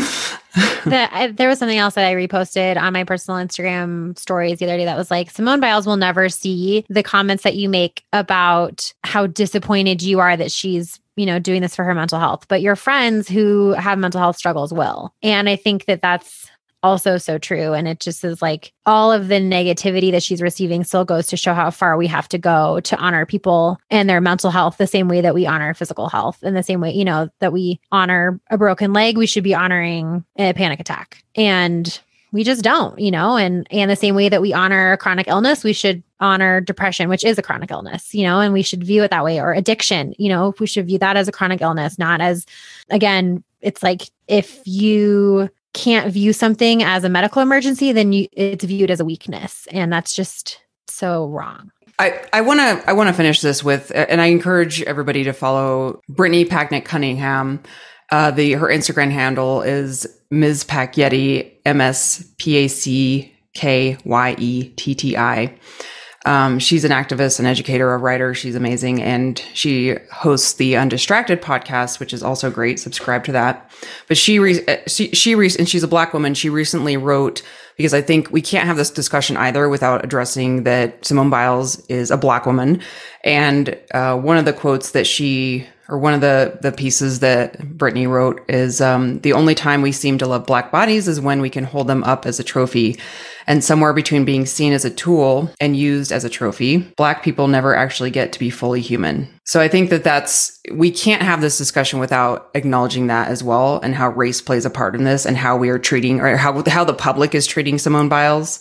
the, 0.85 1.07
I, 1.11 1.27
there 1.27 1.47
was 1.47 1.59
something 1.59 1.77
else 1.77 1.95
that 1.95 2.05
I 2.05 2.15
reposted 2.15 2.77
on 2.77 2.93
my 2.93 3.03
personal 3.03 3.39
Instagram 3.39 4.17
stories 4.17 4.59
the 4.59 4.65
other 4.65 4.77
day 4.77 4.85
that 4.85 4.97
was 4.97 5.11
like 5.11 5.29
Simone 5.29 5.59
Biles 5.59 5.85
will 5.85 5.97
never 5.97 6.29
see 6.29 6.85
the 6.89 7.03
comments 7.03 7.43
that 7.43 7.55
you 7.55 7.69
make 7.69 8.03
about 8.13 8.93
how 9.03 9.27
disappointed 9.27 10.01
you 10.01 10.19
are 10.19 10.35
that 10.35 10.51
she's 10.51 10.99
you 11.15 11.25
know 11.25 11.39
doing 11.39 11.61
this 11.61 11.75
for 11.75 11.83
her 11.83 11.95
mental 11.95 12.19
health 12.19 12.47
but 12.47 12.61
your 12.61 12.75
friends 12.75 13.27
who 13.27 13.71
have 13.73 13.99
mental 13.99 14.21
health 14.21 14.37
struggles 14.37 14.73
will. 14.73 15.13
And 15.21 15.49
i 15.49 15.55
think 15.55 15.85
that 15.85 16.01
that's 16.01 16.49
also 16.83 17.17
so 17.17 17.37
true. 17.37 17.73
And 17.73 17.87
it 17.87 17.99
just 17.99 18.23
is 18.23 18.41
like 18.41 18.73
all 18.85 19.11
of 19.11 19.27
the 19.27 19.35
negativity 19.35 20.11
that 20.11 20.23
she's 20.23 20.41
receiving 20.41 20.83
still 20.83 21.05
goes 21.05 21.27
to 21.27 21.37
show 21.37 21.53
how 21.53 21.71
far 21.71 21.97
we 21.97 22.07
have 22.07 22.27
to 22.29 22.37
go 22.37 22.79
to 22.81 22.97
honor 22.97 23.25
people 23.25 23.79
and 23.89 24.09
their 24.09 24.21
mental 24.21 24.51
health 24.51 24.77
the 24.77 24.87
same 24.87 25.07
way 25.07 25.21
that 25.21 25.33
we 25.33 25.45
honor 25.45 25.73
physical 25.73 26.09
health. 26.09 26.43
In 26.43 26.53
the 26.53 26.63
same 26.63 26.81
way, 26.81 26.91
you 26.91 27.05
know, 27.05 27.29
that 27.39 27.53
we 27.53 27.79
honor 27.91 28.39
a 28.49 28.57
broken 28.57 28.93
leg, 28.93 29.17
we 29.17 29.27
should 29.27 29.43
be 29.43 29.55
honoring 29.55 30.23
a 30.37 30.53
panic 30.53 30.79
attack. 30.79 31.23
And 31.35 31.99
we 32.31 32.43
just 32.43 32.63
don't, 32.63 32.99
you 32.99 33.09
know, 33.09 33.37
and 33.37 33.65
and 33.71 33.89
the 33.89 33.95
same 33.95 34.15
way 34.15 34.29
that 34.29 34.41
we 34.41 34.53
honor 34.53 34.91
a 34.91 34.97
chronic 34.97 35.27
illness, 35.27 35.63
we 35.63 35.73
should 35.73 36.03
honor 36.19 36.59
depression, 36.59 37.09
which 37.09 37.23
is 37.23 37.37
a 37.37 37.41
chronic 37.41 37.71
illness, 37.71 38.13
you 38.13 38.23
know, 38.23 38.39
and 38.39 38.53
we 38.53 38.61
should 38.61 38.83
view 38.83 39.03
it 39.03 39.11
that 39.11 39.23
way 39.23 39.39
or 39.39 39.53
addiction, 39.53 40.13
you 40.17 40.29
know, 40.29 40.53
we 40.59 40.67
should 40.67 40.87
view 40.87 40.99
that 40.99 41.15
as 41.15 41.27
a 41.27 41.31
chronic 41.31 41.61
illness, 41.61 41.97
not 41.97 42.19
as 42.19 42.45
again, 42.89 43.43
it's 43.61 43.81
like 43.81 44.03
if 44.27 44.61
you 44.65 45.49
can't 45.77 46.11
view 46.11 46.33
something 46.33 46.83
as 46.83 47.03
a 47.03 47.09
medical 47.09 47.41
emergency, 47.41 47.91
then 47.91 48.11
you, 48.11 48.27
it's 48.33 48.65
viewed 48.65 48.91
as 48.91 48.99
a 48.99 49.05
weakness. 49.05 49.67
And 49.71 49.93
that's 49.93 50.13
just 50.13 50.59
so 50.87 51.27
wrong. 51.27 51.71
I, 51.99 52.41
want 52.41 52.59
to 52.59 52.83
I 52.87 52.93
want 52.93 53.07
to 53.07 53.13
finish 53.13 53.41
this 53.41 53.63
with, 53.63 53.91
and 53.95 54.21
I 54.21 54.27
encourage 54.27 54.83
everybody 54.83 55.23
to 55.23 55.33
follow 55.33 56.01
Brittany 56.07 56.45
Packnett 56.45 56.85
Cunningham. 56.85 57.63
Uh, 58.11 58.31
the 58.31 58.53
her 58.53 58.67
Instagram 58.67 59.11
handle 59.11 59.61
is 59.61 60.05
Ms. 60.29 60.63
Packyetti, 60.63 61.53
M 61.65 61.81
S 61.81 62.23
P 62.37 62.57
A 62.57 62.67
C 62.67 63.35
K 63.55 63.97
Y 64.05 64.35
E 64.37 64.69
T 64.69 64.95
T 64.95 65.17
I. 65.17 65.57
Um, 66.27 66.59
she's 66.59 66.83
an 66.83 66.91
activist, 66.91 67.39
an 67.39 67.45
educator, 67.45 67.93
a 67.93 67.97
writer. 67.97 68.33
She's 68.33 68.55
amazing. 68.55 69.01
And 69.01 69.39
she 69.53 69.95
hosts 70.11 70.53
the 70.53 70.75
Undistracted 70.75 71.41
podcast, 71.41 72.01
which 72.01 72.11
is 72.11 72.21
also 72.21 72.51
great. 72.51 72.79
Subscribe 72.79 73.23
to 73.23 73.31
that. 73.31 73.71
But 74.09 74.17
she, 74.17 74.37
re- 74.37 74.65
uh, 74.65 74.77
she, 74.87 75.07
she 75.11 75.35
re- 75.35 75.55
and 75.57 75.69
she's 75.69 75.83
a 75.83 75.87
black 75.87 76.13
woman. 76.13 76.33
She 76.33 76.49
recently 76.49 76.97
wrote, 76.97 77.43
because 77.77 77.93
I 77.93 78.01
think 78.01 78.29
we 78.29 78.41
can't 78.41 78.67
have 78.67 78.75
this 78.75 78.89
discussion 78.89 79.37
either 79.37 79.69
without 79.69 80.03
addressing 80.03 80.63
that 80.63 81.05
Simone 81.05 81.29
Biles 81.29 81.79
is 81.87 82.11
a 82.11 82.17
black 82.17 82.45
woman. 82.45 82.81
And 83.23 83.77
uh, 83.93 84.17
one 84.17 84.35
of 84.35 84.43
the 84.43 84.53
quotes 84.53 84.91
that 84.91 85.07
she 85.07 85.65
or 85.89 85.97
one 85.97 86.13
of 86.13 86.21
the 86.21 86.57
the 86.61 86.71
pieces 86.71 87.19
that 87.19 87.77
Brittany 87.77 88.07
wrote 88.07 88.41
is 88.49 88.81
um, 88.81 89.19
the 89.19 89.33
only 89.33 89.55
time 89.55 89.81
we 89.81 89.91
seem 89.91 90.17
to 90.17 90.27
love 90.27 90.45
black 90.45 90.71
bodies 90.71 91.07
is 91.07 91.21
when 91.21 91.41
we 91.41 91.49
can 91.49 91.63
hold 91.63 91.87
them 91.87 92.03
up 92.03 92.25
as 92.25 92.39
a 92.39 92.43
trophy. 92.43 92.97
And 93.49 93.63
somewhere 93.63 93.93
between 93.93 94.25
being 94.25 94.45
seen 94.45 94.73
as 94.73 94.83
a 94.83 94.89
tool 94.89 95.49
and 95.61 95.77
used 95.77 96.11
as 96.11 96.25
a 96.25 96.29
trophy, 96.29 96.79
black 96.97 97.23
people 97.23 97.47
never 97.47 97.73
actually 97.73 98.11
get 98.11 98.33
to 98.33 98.39
be 98.39 98.49
fully 98.49 98.81
human. 98.81 99.29
So 99.45 99.61
I 99.61 99.69
think 99.69 99.89
that 99.89 100.03
that's, 100.03 100.59
we 100.73 100.91
can't 100.91 101.21
have 101.21 101.39
this 101.39 101.57
discussion 101.57 101.99
without 101.99 102.49
acknowledging 102.55 103.07
that 103.07 103.29
as 103.29 103.41
well 103.41 103.79
and 103.79 103.95
how 103.95 104.09
race 104.09 104.41
plays 104.41 104.65
a 104.65 104.69
part 104.69 104.95
in 104.95 105.05
this 105.05 105.25
and 105.25 105.37
how 105.37 105.55
we 105.55 105.69
are 105.69 105.79
treating 105.79 106.19
or 106.19 106.35
how, 106.35 106.61
how 106.67 106.83
the 106.83 106.93
public 106.93 107.33
is 107.33 107.47
treating 107.47 107.77
Simone 107.77 108.09
Biles. 108.09 108.59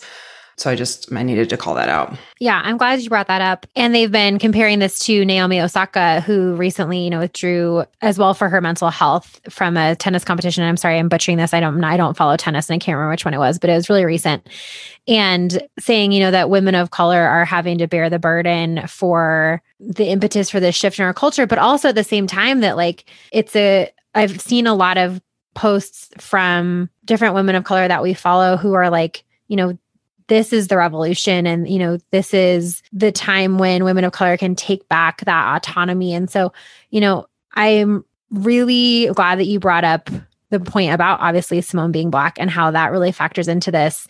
So 0.57 0.71
I 0.71 0.75
just 0.75 1.13
I 1.13 1.21
needed 1.21 1.49
to 1.51 1.57
call 1.57 1.75
that 1.75 1.87
out. 1.87 2.17
Yeah, 2.39 2.59
I'm 2.63 2.77
glad 2.77 2.99
you 2.99 3.09
brought 3.09 3.27
that 3.27 3.41
up. 3.41 3.67
And 3.75 3.93
they've 3.93 4.11
been 4.11 4.39
comparing 4.39 4.79
this 4.79 4.97
to 4.99 5.23
Naomi 5.23 5.61
Osaka, 5.61 6.21
who 6.21 6.55
recently, 6.55 7.03
you 7.03 7.11
know, 7.11 7.19
withdrew 7.19 7.85
as 8.01 8.17
well 8.17 8.33
for 8.33 8.49
her 8.49 8.59
mental 8.59 8.89
health 8.89 9.39
from 9.49 9.77
a 9.77 9.95
tennis 9.95 10.25
competition. 10.25 10.63
I'm 10.63 10.75
sorry, 10.75 10.97
I'm 10.97 11.09
butchering 11.09 11.37
this. 11.37 11.53
I 11.53 11.59
don't 11.59 11.83
I 11.83 11.95
don't 11.95 12.17
follow 12.17 12.35
tennis 12.37 12.69
and 12.69 12.75
I 12.75 12.83
can't 12.83 12.95
remember 12.95 13.11
which 13.11 13.23
one 13.23 13.35
it 13.35 13.39
was, 13.39 13.59
but 13.59 13.69
it 13.69 13.75
was 13.75 13.87
really 13.87 14.03
recent. 14.03 14.47
And 15.07 15.61
saying, 15.79 16.11
you 16.11 16.19
know, 16.19 16.31
that 16.31 16.49
women 16.49 16.73
of 16.73 16.89
color 16.89 17.21
are 17.21 17.45
having 17.45 17.77
to 17.77 17.87
bear 17.87 18.09
the 18.09 18.19
burden 18.19 18.87
for 18.87 19.61
the 19.79 20.07
impetus 20.07 20.49
for 20.49 20.59
this 20.59 20.75
shift 20.75 20.97
in 20.97 21.05
our 21.05 21.13
culture, 21.13 21.45
but 21.45 21.59
also 21.59 21.89
at 21.89 21.95
the 21.95 22.03
same 22.03 22.25
time 22.25 22.61
that 22.61 22.77
like 22.77 23.05
it's 23.31 23.55
a 23.55 23.91
I've 24.15 24.41
seen 24.41 24.65
a 24.65 24.73
lot 24.73 24.97
of 24.97 25.21
posts 25.53 26.09
from 26.17 26.89
different 27.05 27.35
women 27.35 27.53
of 27.53 27.63
color 27.63 27.87
that 27.87 28.01
we 28.01 28.15
follow 28.15 28.57
who 28.57 28.73
are 28.73 28.89
like, 28.89 29.23
you 29.47 29.55
know, 29.55 29.77
this 30.27 30.53
is 30.53 30.67
the 30.67 30.77
revolution 30.77 31.47
and 31.47 31.67
you 31.67 31.79
know 31.79 31.97
this 32.11 32.33
is 32.33 32.83
the 32.91 33.11
time 33.11 33.57
when 33.57 33.83
women 33.83 34.03
of 34.03 34.11
color 34.11 34.37
can 34.37 34.55
take 34.55 34.87
back 34.89 35.23
that 35.25 35.55
autonomy 35.55 36.13
and 36.13 36.29
so 36.29 36.51
you 36.89 37.01
know 37.01 37.25
i'm 37.53 38.03
really 38.31 39.07
glad 39.13 39.39
that 39.39 39.45
you 39.45 39.59
brought 39.59 39.83
up 39.83 40.09
the 40.49 40.59
point 40.59 40.93
about 40.93 41.19
obviously 41.19 41.61
simone 41.61 41.91
being 41.91 42.09
black 42.09 42.37
and 42.39 42.49
how 42.49 42.71
that 42.71 42.91
really 42.91 43.11
factors 43.11 43.47
into 43.47 43.71
this 43.71 44.07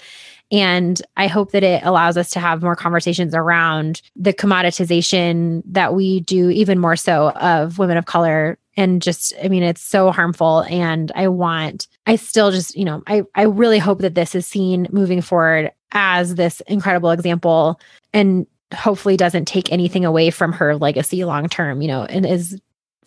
and 0.51 1.01
I 1.17 1.27
hope 1.27 1.51
that 1.51 1.63
it 1.63 1.84
allows 1.84 2.15
us 2.15 2.30
to 2.32 2.39
have 2.39 2.63
more 2.63 2.75
conversations 2.75 3.36
around 3.36 4.01
the 4.15 4.34
commoditization 4.34 5.62
that 5.65 5.93
we 5.93 6.21
do, 6.21 6.49
even 6.49 6.80
more 6.80 6.95
so, 6.95 7.32
of 7.32 7.80
women 7.80 7.97
of 7.97 8.06
color. 8.06 8.58
And 8.77 9.01
just, 9.01 9.34
I 9.43 9.49
mean, 9.49 9.63
it's 9.63 9.82
so 9.82 10.12
harmful. 10.12 10.62
And 10.69 11.12
I 11.15 11.27
want, 11.27 11.88
I 12.06 12.15
still 12.15 12.51
just, 12.51 12.75
you 12.77 12.86
know, 12.86 13.03
I, 13.08 13.23
I 13.36 13.43
really 13.43 13.80
hope 13.80 13.99
that 13.99 14.15
this 14.15 14.36
is 14.36 14.45
seen 14.45 14.88
moving 14.89 15.21
forward 15.21 15.71
as 15.91 16.36
this 16.36 16.62
incredible 16.62 17.12
example 17.12 17.80
and 18.13 18.45
hopefully 18.73 19.17
doesn't 19.17 19.45
take 19.45 19.71
anything 19.71 20.06
away 20.06 20.30
from 20.30 20.52
her 20.54 20.76
legacy 20.76 21.23
long 21.23 21.47
term, 21.47 21.82
you 21.82 21.88
know, 21.88 22.04
and 22.04 22.26
is 22.26 22.60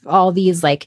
all 0.06 0.32
these 0.32 0.62
like 0.62 0.86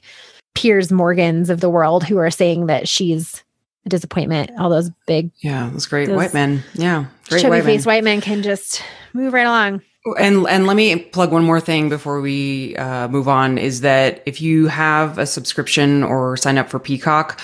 Piers 0.54 0.90
Morgans 0.90 1.50
of 1.50 1.60
the 1.60 1.70
world 1.70 2.04
who 2.04 2.18
are 2.18 2.30
saying 2.30 2.66
that 2.66 2.88
she's 2.88 3.42
a 3.86 3.88
disappointment. 3.88 4.50
All 4.58 4.70
those 4.70 4.90
big, 5.06 5.30
yeah, 5.40 5.68
those 5.72 5.86
great 5.86 6.06
those 6.06 6.16
white 6.16 6.34
men, 6.34 6.62
yeah, 6.74 7.06
great 7.28 7.42
chubby 7.42 7.50
white 7.50 7.64
faced 7.64 7.86
white 7.86 8.04
men 8.04 8.20
can 8.20 8.42
just 8.42 8.82
move 9.12 9.32
right 9.32 9.46
along. 9.46 9.82
And 10.18 10.46
and 10.48 10.66
let 10.66 10.76
me 10.76 10.96
plug 10.96 11.32
one 11.32 11.44
more 11.44 11.60
thing 11.60 11.88
before 11.88 12.20
we 12.20 12.76
uh, 12.76 13.08
move 13.08 13.28
on 13.28 13.58
is 13.58 13.80
that 13.80 14.22
if 14.26 14.40
you 14.40 14.66
have 14.66 15.18
a 15.18 15.26
subscription 15.26 16.02
or 16.02 16.36
sign 16.36 16.58
up 16.58 16.68
for 16.68 16.78
Peacock, 16.78 17.40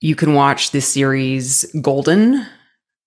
you 0.00 0.14
can 0.14 0.34
watch 0.34 0.70
this 0.70 0.86
series 0.86 1.64
Golden 1.82 2.46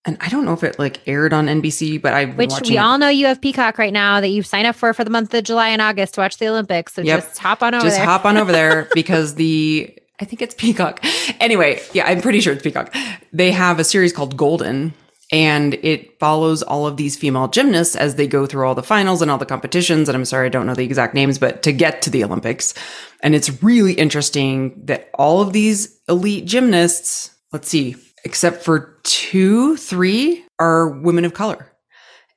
and 0.06 0.18
I 0.20 0.30
don't 0.30 0.46
know 0.46 0.54
if 0.54 0.64
it 0.64 0.80
like 0.80 1.00
aired 1.08 1.32
on 1.32 1.48
NBC, 1.48 2.02
but 2.02 2.14
I 2.14 2.26
which 2.26 2.54
we 2.68 2.78
all 2.78 2.98
know 2.98 3.10
you 3.10 3.28
have 3.28 3.40
Peacock 3.40 3.78
right 3.78 3.94
now 3.94 4.20
that 4.20 4.30
you 4.30 4.42
sign 4.42 4.66
up 4.66 4.76
for 4.76 4.94
for 4.94 5.04
the 5.04 5.12
month 5.12 5.34
of 5.34 5.44
July 5.44 5.70
and 5.70 5.82
August 5.82 6.16
to 6.16 6.22
watch 6.22 6.38
the 6.38 6.48
Olympics. 6.48 6.94
So 6.94 7.02
yep. 7.02 7.22
just 7.22 7.38
hop 7.38 7.62
on 7.62 7.76
over 7.76 7.86
just 7.86 7.98
there. 7.98 8.06
hop 8.06 8.26
on 8.26 8.38
over 8.38 8.52
there 8.52 8.88
because 8.94 9.36
the 9.36 9.96
I 10.20 10.26
think 10.26 10.42
it's 10.42 10.56
Peacock. 10.56 11.04
Anyway, 11.40 11.82
yeah, 11.94 12.06
I'm 12.06 12.22
pretty 12.22 12.42
sure 12.42 12.54
it's 12.54 12.64
Peacock. 12.64 12.94
They 13.34 13.52
have 13.52 13.80
a 13.80 13.84
series 13.84 14.14
called 14.14 14.38
Golden, 14.38 14.94
and 15.32 15.76
it 15.76 16.20
follows 16.20 16.62
all 16.62 16.86
of 16.86 16.98
these 16.98 17.16
female 17.16 17.48
gymnasts 17.48 17.96
as 17.96 18.16
they 18.16 18.28
go 18.28 18.46
through 18.46 18.68
all 18.68 18.76
the 18.76 18.84
finals 18.84 19.22
and 19.22 19.32
all 19.32 19.38
the 19.38 19.46
competitions. 19.46 20.10
And 20.10 20.16
I'm 20.16 20.26
sorry, 20.26 20.48
I 20.48 20.50
don't 20.50 20.68
know 20.68 20.76
the 20.76 20.84
exact 20.84 21.16
names, 21.16 21.40
but 21.40 21.64
to 21.64 21.72
get 21.72 22.02
to 22.04 22.10
the 22.10 22.24
Olympics. 22.24 22.74
And 23.22 23.34
it's 23.34 23.64
really 23.64 23.94
interesting 23.94 24.86
that 24.86 25.10
all 25.16 25.42
of 25.42 25.54
these 25.54 26.00
elite 26.08 26.46
gymnasts, 26.46 27.36
let's 27.52 27.70
see, 27.70 27.96
except 28.24 28.64
for 28.64 29.00
two, 29.04 29.78
three 29.78 30.46
are 30.60 30.90
women 30.90 31.26
of 31.26 31.34
color 31.34 31.72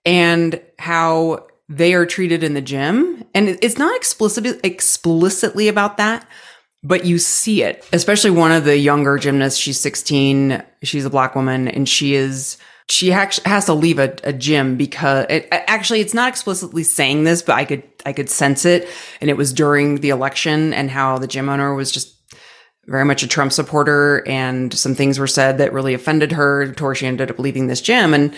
and 0.05 0.61
how 0.79 1.47
they 1.68 1.94
are 1.94 2.07
treated 2.07 2.42
in 2.42 2.55
the 2.55 2.61
gym. 2.61 3.25
And 3.35 3.49
it's 3.49 3.79
not 3.79 3.97
explicitly, 3.97 4.59
explicitly 4.62 5.68
about 5.68 5.97
that, 5.97 6.29
but 6.83 7.05
you 7.05 7.18
see 7.18 7.62
it, 7.62 7.87
especially 7.92 8.31
one 8.31 8.53
of 8.53 8.64
the 8.64 8.77
younger 8.77 9.16
gymnasts. 9.18 9.59
She's 9.59 9.81
16. 9.81 10.62
She's 10.83 11.05
a 11.05 11.11
black 11.11 11.35
woman 11.35 11.68
and 11.68 11.88
she 11.88 12.14
is, 12.14 12.59
she 12.90 13.12
actually 13.12 13.49
has 13.49 13.64
to 13.66 13.73
leave 13.73 13.99
a, 13.99 14.14
a 14.25 14.33
gym 14.33 14.77
because 14.77 15.27
it, 15.31 15.49
actually 15.51 16.01
it's 16.01 16.12
not 16.12 16.29
explicitly 16.29 16.83
saying 16.83 17.25
this, 17.25 17.40
but 17.40 17.55
I 17.55 17.64
could, 17.64 17.83
I 18.05 18.12
could 18.12 18.29
sense 18.29 18.66
it. 18.66 18.87
And 19.23 19.31
it 19.31 19.38
was 19.38 19.55
during 19.55 19.97
the 19.97 20.11
election 20.11 20.75
and 20.75 20.90
how 20.90 21.16
the 21.16 21.27
gym 21.27 21.49
owner 21.49 21.75
was 21.75 21.90
just 21.90 22.13
very 22.87 23.05
much 23.05 23.23
a 23.23 23.29
Trump 23.29 23.53
supporter, 23.53 24.23
and 24.27 24.73
some 24.73 24.94
things 24.94 25.18
were 25.18 25.27
said 25.27 25.59
that 25.59 25.73
really 25.73 25.94
offended 25.94 26.33
her 26.33 26.73
to 26.73 26.94
she 26.94 27.07
ended 27.07 27.31
up 27.31 27.38
leaving 27.38 27.66
this 27.66 27.81
gym. 27.81 28.14
And 28.14 28.37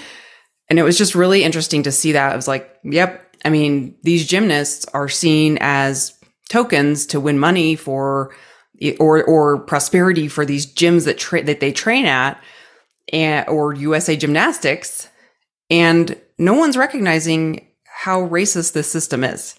and 0.68 0.78
it 0.78 0.82
was 0.82 0.98
just 0.98 1.14
really 1.14 1.44
interesting 1.44 1.82
to 1.84 1.92
see 1.92 2.12
that. 2.12 2.32
I 2.32 2.36
was 2.36 2.48
like, 2.48 2.68
yep. 2.82 3.22
I 3.44 3.50
mean, 3.50 3.96
these 4.02 4.26
gymnasts 4.26 4.84
are 4.92 5.08
seen 5.08 5.58
as 5.60 6.18
tokens 6.48 7.06
to 7.06 7.20
win 7.20 7.38
money 7.38 7.76
for 7.76 8.34
or 8.98 9.22
or 9.24 9.60
prosperity 9.60 10.28
for 10.28 10.44
these 10.44 10.66
gyms 10.66 11.04
that 11.04 11.18
tra- 11.18 11.44
that 11.44 11.60
they 11.60 11.72
train 11.72 12.06
at 12.06 12.40
and 13.12 13.48
or 13.48 13.74
USA 13.74 14.16
Gymnastics 14.16 15.08
and 15.70 16.20
no 16.38 16.54
one's 16.54 16.76
recognizing 16.76 17.68
how 17.84 18.26
racist 18.28 18.72
this 18.72 18.90
system 18.90 19.24
is. 19.24 19.56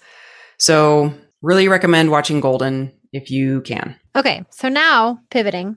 So, 0.58 1.14
really 1.42 1.68
recommend 1.68 2.10
watching 2.10 2.40
Golden 2.40 2.92
if 3.18 3.30
you 3.30 3.60
can. 3.62 3.94
Okay, 4.16 4.44
so 4.50 4.68
now 4.68 5.20
pivoting, 5.30 5.76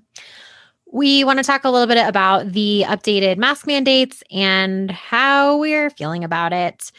we 0.91 1.23
want 1.23 1.39
to 1.39 1.43
talk 1.43 1.63
a 1.63 1.69
little 1.69 1.87
bit 1.87 2.05
about 2.05 2.51
the 2.51 2.85
updated 2.87 3.37
mask 3.37 3.67
mandates 3.67 4.23
and 4.31 4.91
how 4.91 5.57
we're 5.57 5.89
feeling 5.89 6.23
about 6.23 6.53
it. 6.53 6.91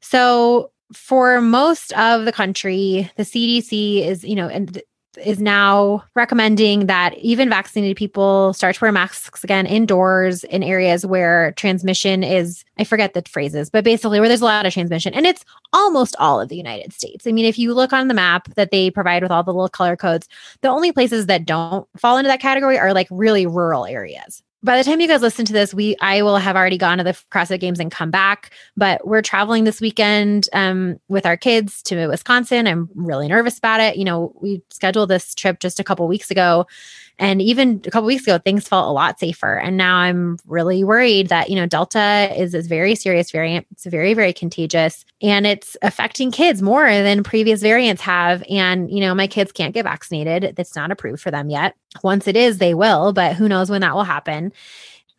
So, 0.00 0.72
for 0.92 1.40
most 1.40 1.92
of 1.92 2.24
the 2.24 2.32
country, 2.32 3.08
the 3.16 3.22
CDC 3.22 4.04
is, 4.04 4.24
you 4.24 4.34
know, 4.34 4.48
and 4.48 4.82
is 5.24 5.40
now 5.40 6.04
recommending 6.14 6.86
that 6.86 7.16
even 7.18 7.48
vaccinated 7.48 7.96
people 7.96 8.52
start 8.52 8.76
to 8.76 8.80
wear 8.82 8.92
masks 8.92 9.44
again 9.44 9.66
indoors 9.66 10.44
in 10.44 10.62
areas 10.62 11.04
where 11.06 11.52
transmission 11.52 12.22
is, 12.22 12.64
I 12.78 12.84
forget 12.84 13.14
the 13.14 13.22
phrases, 13.22 13.70
but 13.70 13.84
basically 13.84 14.20
where 14.20 14.28
there's 14.28 14.40
a 14.40 14.46
lot 14.46 14.66
of 14.66 14.72
transmission. 14.72 15.14
And 15.14 15.26
it's 15.26 15.44
almost 15.72 16.16
all 16.18 16.40
of 16.40 16.48
the 16.48 16.56
United 16.56 16.92
States. 16.92 17.26
I 17.26 17.32
mean, 17.32 17.44
if 17.44 17.58
you 17.58 17.74
look 17.74 17.92
on 17.92 18.08
the 18.08 18.14
map 18.14 18.52
that 18.54 18.70
they 18.70 18.90
provide 18.90 19.22
with 19.22 19.32
all 19.32 19.42
the 19.42 19.52
little 19.52 19.68
color 19.68 19.96
codes, 19.96 20.28
the 20.62 20.68
only 20.68 20.92
places 20.92 21.26
that 21.26 21.44
don't 21.44 21.88
fall 21.96 22.16
into 22.16 22.28
that 22.28 22.40
category 22.40 22.78
are 22.78 22.92
like 22.92 23.08
really 23.10 23.46
rural 23.46 23.86
areas 23.86 24.42
by 24.62 24.76
the 24.76 24.84
time 24.84 25.00
you 25.00 25.08
guys 25.08 25.22
listen 25.22 25.44
to 25.46 25.52
this, 25.52 25.72
we 25.72 25.96
I 26.00 26.22
will 26.22 26.36
have 26.36 26.56
already 26.56 26.76
gone 26.76 26.98
to 26.98 27.04
the 27.04 27.18
CrossFit 27.30 27.60
Games 27.60 27.80
and 27.80 27.90
come 27.90 28.10
back. 28.10 28.50
But 28.76 29.06
we're 29.06 29.22
traveling 29.22 29.64
this 29.64 29.80
weekend 29.80 30.48
um, 30.52 30.98
with 31.08 31.24
our 31.24 31.36
kids 31.36 31.82
to 31.84 32.06
Wisconsin. 32.08 32.66
I'm 32.66 32.90
really 32.94 33.28
nervous 33.28 33.56
about 33.56 33.80
it. 33.80 33.96
You 33.96 34.04
know, 34.04 34.34
we 34.40 34.62
scheduled 34.70 35.08
this 35.08 35.34
trip 35.34 35.60
just 35.60 35.80
a 35.80 35.84
couple 35.84 36.06
weeks 36.08 36.30
ago, 36.30 36.66
and 37.20 37.42
even 37.42 37.82
a 37.84 37.90
couple 37.90 38.06
weeks 38.06 38.22
ago, 38.22 38.38
things 38.38 38.66
felt 38.66 38.88
a 38.88 38.92
lot 38.92 39.20
safer. 39.20 39.58
And 39.58 39.76
now 39.76 39.96
I'm 39.96 40.38
really 40.46 40.82
worried 40.82 41.28
that, 41.28 41.50
you 41.50 41.54
know, 41.54 41.66
Delta 41.66 42.32
is 42.34 42.54
a 42.54 42.62
very 42.62 42.94
serious 42.94 43.30
variant. 43.30 43.66
It's 43.72 43.84
very, 43.84 44.14
very 44.14 44.32
contagious 44.32 45.04
and 45.20 45.46
it's 45.46 45.76
affecting 45.82 46.30
kids 46.30 46.62
more 46.62 46.86
than 46.86 47.22
previous 47.22 47.60
variants 47.60 48.00
have. 48.00 48.42
And, 48.48 48.90
you 48.90 49.00
know, 49.00 49.14
my 49.14 49.26
kids 49.26 49.52
can't 49.52 49.74
get 49.74 49.84
vaccinated. 49.84 50.54
It's 50.58 50.74
not 50.74 50.90
approved 50.90 51.20
for 51.20 51.30
them 51.30 51.50
yet. 51.50 51.76
Once 52.02 52.26
it 52.26 52.36
is, 52.36 52.56
they 52.56 52.72
will, 52.72 53.12
but 53.12 53.36
who 53.36 53.50
knows 53.50 53.70
when 53.70 53.82
that 53.82 53.94
will 53.94 54.04
happen. 54.04 54.50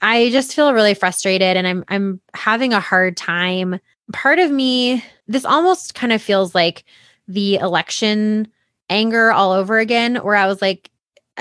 I 0.02 0.32
just 0.32 0.56
feel 0.56 0.74
really 0.74 0.96
frustrated 0.96 1.56
and 1.56 1.68
I'm 1.68 1.84
I'm 1.88 2.20
having 2.34 2.74
a 2.74 2.80
hard 2.80 3.16
time. 3.16 3.80
Part 4.12 4.40
of 4.40 4.50
me, 4.50 5.06
this 5.28 5.46
almost 5.46 5.94
kind 5.94 6.12
of 6.12 6.20
feels 6.20 6.56
like 6.56 6.84
the 7.28 7.58
election 7.58 8.48
anger 8.90 9.32
all 9.32 9.52
over 9.52 9.80
again, 9.80 10.16
where 10.18 10.36
I 10.36 10.48
was 10.48 10.62
like, 10.62 10.91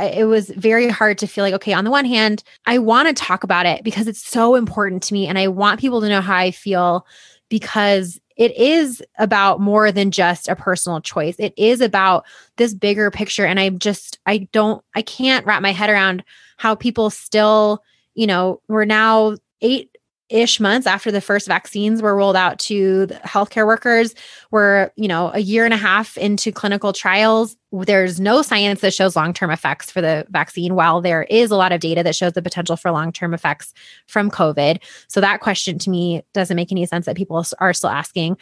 it 0.04 0.24
was 0.24 0.50
very 0.50 0.88
hard 0.88 1.18
to 1.18 1.26
feel 1.26 1.44
like, 1.44 1.54
okay, 1.54 1.72
on 1.72 1.84
the 1.84 1.90
one 1.90 2.04
hand, 2.04 2.42
I 2.66 2.78
want 2.78 3.08
to 3.08 3.14
talk 3.14 3.44
about 3.44 3.66
it 3.66 3.84
because 3.84 4.06
it's 4.06 4.24
so 4.24 4.54
important 4.54 5.02
to 5.04 5.14
me. 5.14 5.26
And 5.26 5.38
I 5.38 5.48
want 5.48 5.80
people 5.80 6.00
to 6.00 6.08
know 6.08 6.20
how 6.20 6.36
I 6.36 6.50
feel 6.50 7.06
because 7.48 8.20
it 8.36 8.56
is 8.56 9.02
about 9.18 9.60
more 9.60 9.92
than 9.92 10.10
just 10.10 10.48
a 10.48 10.56
personal 10.56 11.00
choice. 11.00 11.36
It 11.38 11.52
is 11.58 11.80
about 11.80 12.24
this 12.56 12.72
bigger 12.72 13.10
picture. 13.10 13.44
And 13.44 13.60
I 13.60 13.68
just, 13.68 14.18
I 14.24 14.48
don't, 14.52 14.82
I 14.94 15.02
can't 15.02 15.44
wrap 15.44 15.60
my 15.60 15.72
head 15.72 15.90
around 15.90 16.24
how 16.56 16.74
people 16.74 17.10
still, 17.10 17.82
you 18.14 18.26
know, 18.26 18.62
we're 18.68 18.86
now 18.86 19.36
eight 19.60 19.94
ish 20.30 20.60
months 20.60 20.86
after 20.86 21.10
the 21.10 21.20
first 21.20 21.46
vaccines 21.46 22.00
were 22.00 22.16
rolled 22.16 22.36
out 22.36 22.58
to 22.60 23.06
healthcare 23.24 23.66
workers. 23.66 24.14
We're, 24.50 24.90
you 24.96 25.08
know, 25.08 25.30
a 25.34 25.40
year 25.40 25.64
and 25.64 25.74
a 25.74 25.76
half 25.76 26.16
into 26.16 26.52
clinical 26.52 26.92
trials. 26.92 27.56
There's 27.72 28.20
no 28.20 28.42
science 28.42 28.80
that 28.80 28.94
shows 28.94 29.16
long 29.16 29.32
term 29.32 29.50
effects 29.50 29.90
for 29.90 30.00
the 30.00 30.26
vaccine, 30.30 30.74
while 30.74 31.00
there 31.00 31.24
is 31.24 31.50
a 31.50 31.56
lot 31.56 31.72
of 31.72 31.80
data 31.80 32.02
that 32.02 32.16
shows 32.16 32.32
the 32.32 32.42
potential 32.42 32.76
for 32.76 32.90
long 32.90 33.12
term 33.12 33.34
effects 33.34 33.74
from 34.06 34.30
COVID. 34.30 34.78
So 35.08 35.20
that 35.20 35.40
question 35.40 35.78
to 35.80 35.90
me 35.90 36.22
doesn't 36.32 36.56
make 36.56 36.72
any 36.72 36.86
sense 36.86 37.06
that 37.06 37.16
people 37.16 37.44
are 37.58 37.72
still 37.72 37.90
asking. 37.90 38.38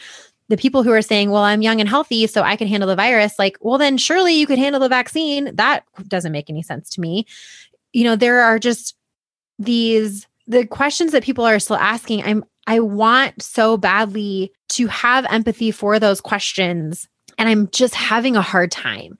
The 0.48 0.56
people 0.56 0.82
who 0.82 0.92
are 0.92 1.02
saying, 1.02 1.30
well, 1.30 1.42
I'm 1.42 1.60
young 1.60 1.80
and 1.80 1.88
healthy, 1.88 2.26
so 2.26 2.42
I 2.42 2.56
can 2.56 2.68
handle 2.68 2.88
the 2.88 2.96
virus, 2.96 3.38
like, 3.38 3.58
well, 3.60 3.76
then 3.76 3.98
surely 3.98 4.32
you 4.32 4.46
could 4.46 4.58
handle 4.58 4.80
the 4.80 4.88
vaccine. 4.88 5.54
That 5.56 5.84
doesn't 6.06 6.32
make 6.32 6.48
any 6.48 6.62
sense 6.62 6.88
to 6.90 7.02
me. 7.02 7.26
You 7.92 8.04
know, 8.04 8.16
there 8.16 8.40
are 8.40 8.58
just 8.58 8.94
these 9.58 10.26
the 10.48 10.66
questions 10.66 11.12
that 11.12 11.22
people 11.22 11.44
are 11.44 11.58
still 11.60 11.76
asking, 11.76 12.24
I'm 12.24 12.44
I 12.66 12.80
want 12.80 13.42
so 13.42 13.78
badly 13.78 14.52
to 14.70 14.88
have 14.88 15.24
empathy 15.30 15.70
for 15.70 15.98
those 15.98 16.20
questions. 16.20 17.08
And 17.38 17.48
I'm 17.48 17.68
just 17.68 17.94
having 17.94 18.36
a 18.36 18.42
hard 18.42 18.70
time 18.70 19.16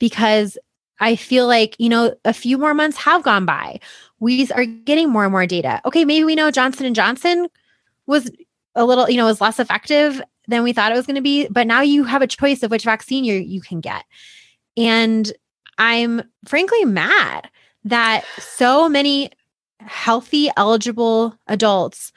because 0.00 0.58
I 0.98 1.14
feel 1.14 1.46
like, 1.46 1.76
you 1.78 1.88
know, 1.88 2.14
a 2.24 2.32
few 2.32 2.58
more 2.58 2.74
months 2.74 2.96
have 2.96 3.22
gone 3.22 3.46
by. 3.46 3.78
We 4.18 4.50
are 4.50 4.64
getting 4.64 5.10
more 5.10 5.22
and 5.22 5.30
more 5.30 5.46
data. 5.46 5.80
Okay, 5.84 6.04
maybe 6.04 6.24
we 6.24 6.34
know 6.34 6.50
Johnson 6.50 6.86
and 6.86 6.96
Johnson 6.96 7.46
was 8.06 8.30
a 8.74 8.84
little, 8.84 9.08
you 9.08 9.16
know, 9.16 9.26
was 9.26 9.40
less 9.40 9.60
effective 9.60 10.20
than 10.48 10.64
we 10.64 10.72
thought 10.72 10.90
it 10.90 10.96
was 10.96 11.06
going 11.06 11.14
to 11.14 11.22
be, 11.22 11.46
but 11.48 11.68
now 11.68 11.82
you 11.82 12.02
have 12.02 12.22
a 12.22 12.26
choice 12.26 12.62
of 12.64 12.70
which 12.70 12.84
vaccine 12.84 13.22
you 13.22 13.34
you 13.34 13.60
can 13.60 13.80
get. 13.80 14.04
And 14.76 15.30
I'm 15.76 16.22
frankly 16.46 16.84
mad 16.84 17.48
that 17.84 18.24
so 18.38 18.88
many 18.88 19.30
healthy, 19.80 20.50
eligible 20.56 21.36
adults 21.46 22.12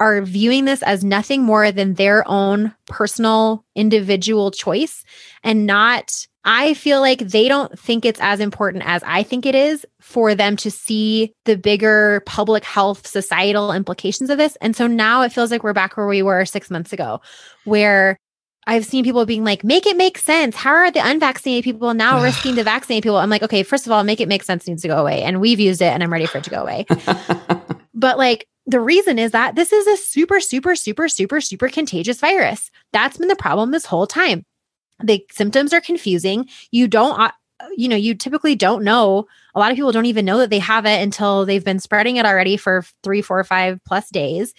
are 0.00 0.22
viewing 0.22 0.64
this 0.64 0.82
as 0.82 1.04
nothing 1.04 1.42
more 1.42 1.70
than 1.70 1.94
their 1.94 2.26
own 2.28 2.74
personal 2.86 3.64
individual 3.76 4.50
choice 4.50 5.04
and 5.44 5.66
not 5.66 6.26
I 6.44 6.74
feel 6.74 7.00
like 7.00 7.20
they 7.20 7.46
don't 7.46 7.78
think 7.78 8.04
it's 8.04 8.18
as 8.20 8.40
important 8.40 8.82
as 8.84 9.02
I 9.04 9.22
think 9.22 9.46
it 9.46 9.54
is 9.54 9.86
for 10.00 10.34
them 10.34 10.56
to 10.56 10.72
see 10.72 11.32
the 11.44 11.56
bigger 11.56 12.20
public 12.26 12.64
health 12.64 13.06
societal 13.06 13.72
implications 13.72 14.28
of 14.28 14.38
this. 14.38 14.56
And 14.60 14.74
so 14.74 14.88
now 14.88 15.22
it 15.22 15.32
feels 15.32 15.52
like 15.52 15.62
we're 15.62 15.72
back 15.72 15.96
where 15.96 16.08
we 16.08 16.20
were 16.20 16.44
6 16.44 16.68
months 16.68 16.92
ago 16.92 17.20
where 17.64 18.18
I've 18.66 18.84
seen 18.84 19.04
people 19.04 19.26
being 19.26 19.44
like, 19.44 19.64
make 19.64 19.86
it 19.86 19.96
make 19.96 20.18
sense. 20.18 20.54
How 20.54 20.70
are 20.70 20.90
the 20.90 21.06
unvaccinated 21.06 21.64
people 21.64 21.94
now 21.94 22.22
risking 22.22 22.54
the 22.54 22.64
vaccinated 22.64 23.02
people? 23.02 23.18
I'm 23.18 23.30
like, 23.30 23.42
okay, 23.42 23.62
first 23.62 23.86
of 23.86 23.92
all, 23.92 24.04
make 24.04 24.20
it 24.20 24.28
make 24.28 24.42
sense 24.42 24.66
needs 24.66 24.82
to 24.82 24.88
go 24.88 24.98
away. 24.98 25.22
And 25.22 25.40
we've 25.40 25.60
used 25.60 25.82
it 25.82 25.92
and 25.92 26.02
I'm 26.02 26.12
ready 26.12 26.26
for 26.26 26.38
it 26.38 26.44
to 26.44 26.50
go 26.50 26.62
away. 26.62 26.86
but 27.94 28.18
like, 28.18 28.48
the 28.66 28.80
reason 28.80 29.18
is 29.18 29.32
that 29.32 29.56
this 29.56 29.72
is 29.72 29.86
a 29.88 29.96
super, 29.96 30.38
super, 30.38 30.76
super, 30.76 31.08
super, 31.08 31.40
super 31.40 31.68
contagious 31.68 32.20
virus. 32.20 32.70
That's 32.92 33.16
been 33.16 33.28
the 33.28 33.36
problem 33.36 33.72
this 33.72 33.86
whole 33.86 34.06
time. 34.06 34.44
The 35.02 35.24
symptoms 35.32 35.72
are 35.72 35.80
confusing. 35.80 36.48
You 36.70 36.86
don't, 36.86 37.18
uh, 37.18 37.32
you 37.76 37.88
know, 37.88 37.96
you 37.96 38.14
typically 38.14 38.54
don't 38.54 38.84
know. 38.84 39.26
A 39.56 39.58
lot 39.58 39.72
of 39.72 39.76
people 39.76 39.90
don't 39.90 40.06
even 40.06 40.24
know 40.24 40.38
that 40.38 40.50
they 40.50 40.60
have 40.60 40.86
it 40.86 41.02
until 41.02 41.44
they've 41.44 41.64
been 41.64 41.80
spreading 41.80 42.16
it 42.16 42.26
already 42.26 42.56
for 42.56 42.84
three, 43.02 43.20
four, 43.20 43.42
five 43.42 43.80
plus 43.84 44.10
days. 44.10 44.54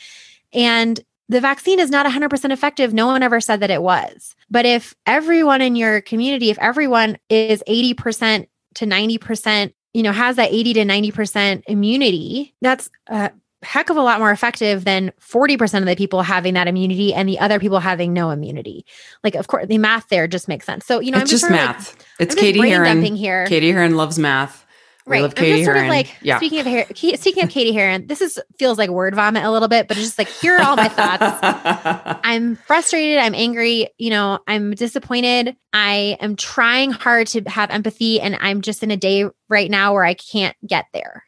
And 0.52 1.00
the 1.30 1.42
vaccine 1.42 1.80
is 1.80 1.90
not 1.90 2.06
100% 2.06 2.52
effective. 2.52 2.94
No 2.94 3.08
one 3.08 3.24
ever 3.24 3.40
said 3.40 3.60
that 3.62 3.72
it 3.72 3.82
was. 3.82 4.36
But 4.50 4.66
if 4.66 4.94
everyone 5.06 5.62
in 5.62 5.76
your 5.76 6.02
community, 6.02 6.50
if 6.50 6.60
everyone 6.60 7.18
is 7.30 7.64
80% 7.68 8.48
to 8.76 8.86
90%, 8.86 9.74
you 9.94 10.04
know, 10.04 10.12
has 10.12 10.36
that 10.36 10.52
80 10.52 10.74
to 10.74 10.86
90% 10.86 11.64
immunity, 11.68 12.54
that's 12.62 12.90
a 13.08 13.32
heck 13.62 13.90
of 13.90 13.96
a 13.96 14.02
lot 14.02 14.20
more 14.20 14.32
effective 14.32 14.84
than 14.84 15.12
40% 15.22 15.80
of 15.80 15.86
the 15.86 15.96
people 15.96 16.22
having 16.22 16.54
that 16.56 16.68
immunity 16.68 17.14
and 17.14 17.30
the 17.30 17.40
other 17.40 17.60
people 17.60 17.80
having 17.80 18.12
no 18.12 18.30
immunity. 18.30 18.86
Like, 19.24 19.36
of 19.36 19.48
course, 19.48 19.68
the 19.68 19.78
math 19.78 20.10
there 20.10 20.28
just 20.28 20.48
makes 20.48 20.66
sense. 20.66 20.86
So, 20.86 21.00
you 21.00 21.12
know, 21.12 21.20
it's 21.20 21.32
I'm 21.32 21.40
just, 21.40 21.50
math. 21.50 21.98
Like, 21.98 22.06
it's 22.20 22.36
Katie 22.36 22.68
Heron 22.68 23.02
here. 23.16 23.46
Katie 23.48 23.72
Heron 23.72 23.96
loves 23.96 24.20
math. 24.20 24.63
Right. 25.06 25.22
love 25.22 25.36
Katie 25.36 25.52
I'm 25.52 25.58
just 25.58 25.66
sort 25.66 25.76
Heron. 25.76 25.90
of 25.90 25.96
like 25.96 26.16
yeah. 26.22 26.38
speaking 26.38 26.60
of 26.60 26.66
hair, 26.66 26.86
speaking 26.96 27.44
of 27.44 27.50
Katie 27.50 27.74
Heron, 27.74 28.08
this 28.08 28.22
is 28.22 28.40
feels 28.58 28.78
like 28.78 28.90
word 28.90 29.16
vomit 29.16 29.44
a 29.44 29.52
little 29.52 29.68
bit, 29.68 29.88
but 29.88 29.98
it's 29.98 30.06
just 30.06 30.18
like 30.18 30.30
here 30.30 30.58
are 30.58 30.64
all 30.64 30.78
my 30.78 30.88
thoughts. 30.88 32.20
I'm 32.24 32.56
frustrated. 32.56 33.18
I'm 33.18 33.36
angry. 33.36 33.90
You 33.98 34.12
know, 34.12 34.40
I'm 34.48 34.72
disappointed. 34.72 35.58
I 35.74 36.18
am 36.22 36.38
trying 36.38 36.92
hard 36.92 37.28
to 37.28 37.42
have 37.48 37.70
empathy, 37.70 38.22
and 38.22 38.38
I'm 38.40 38.62
just 38.62 38.82
in 38.82 38.92
a 38.92 38.98
day 38.98 39.26
right 39.50 39.70
now 39.70 39.94
where 39.94 40.06
I 40.06 40.14
can't 40.14 40.56
get 40.66 40.86
there. 40.94 41.26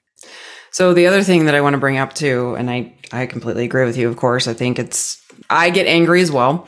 So 0.72 0.94
the 0.94 1.08
other 1.08 1.24
thing 1.24 1.46
that 1.46 1.56
I 1.56 1.62
want 1.62 1.74
to 1.74 1.80
bring 1.80 1.98
up 1.98 2.14
too, 2.14 2.56
and 2.56 2.70
I 2.70 2.94
I 3.12 3.26
completely 3.26 3.66
agree 3.66 3.86
with 3.86 3.98
you. 3.98 4.08
Of 4.08 4.16
course, 4.16 4.48
I 4.48 4.54
think 4.54 4.80
it's 4.80 5.22
I 5.50 5.70
get 5.70 5.86
angry 5.86 6.22
as 6.22 6.32
well. 6.32 6.68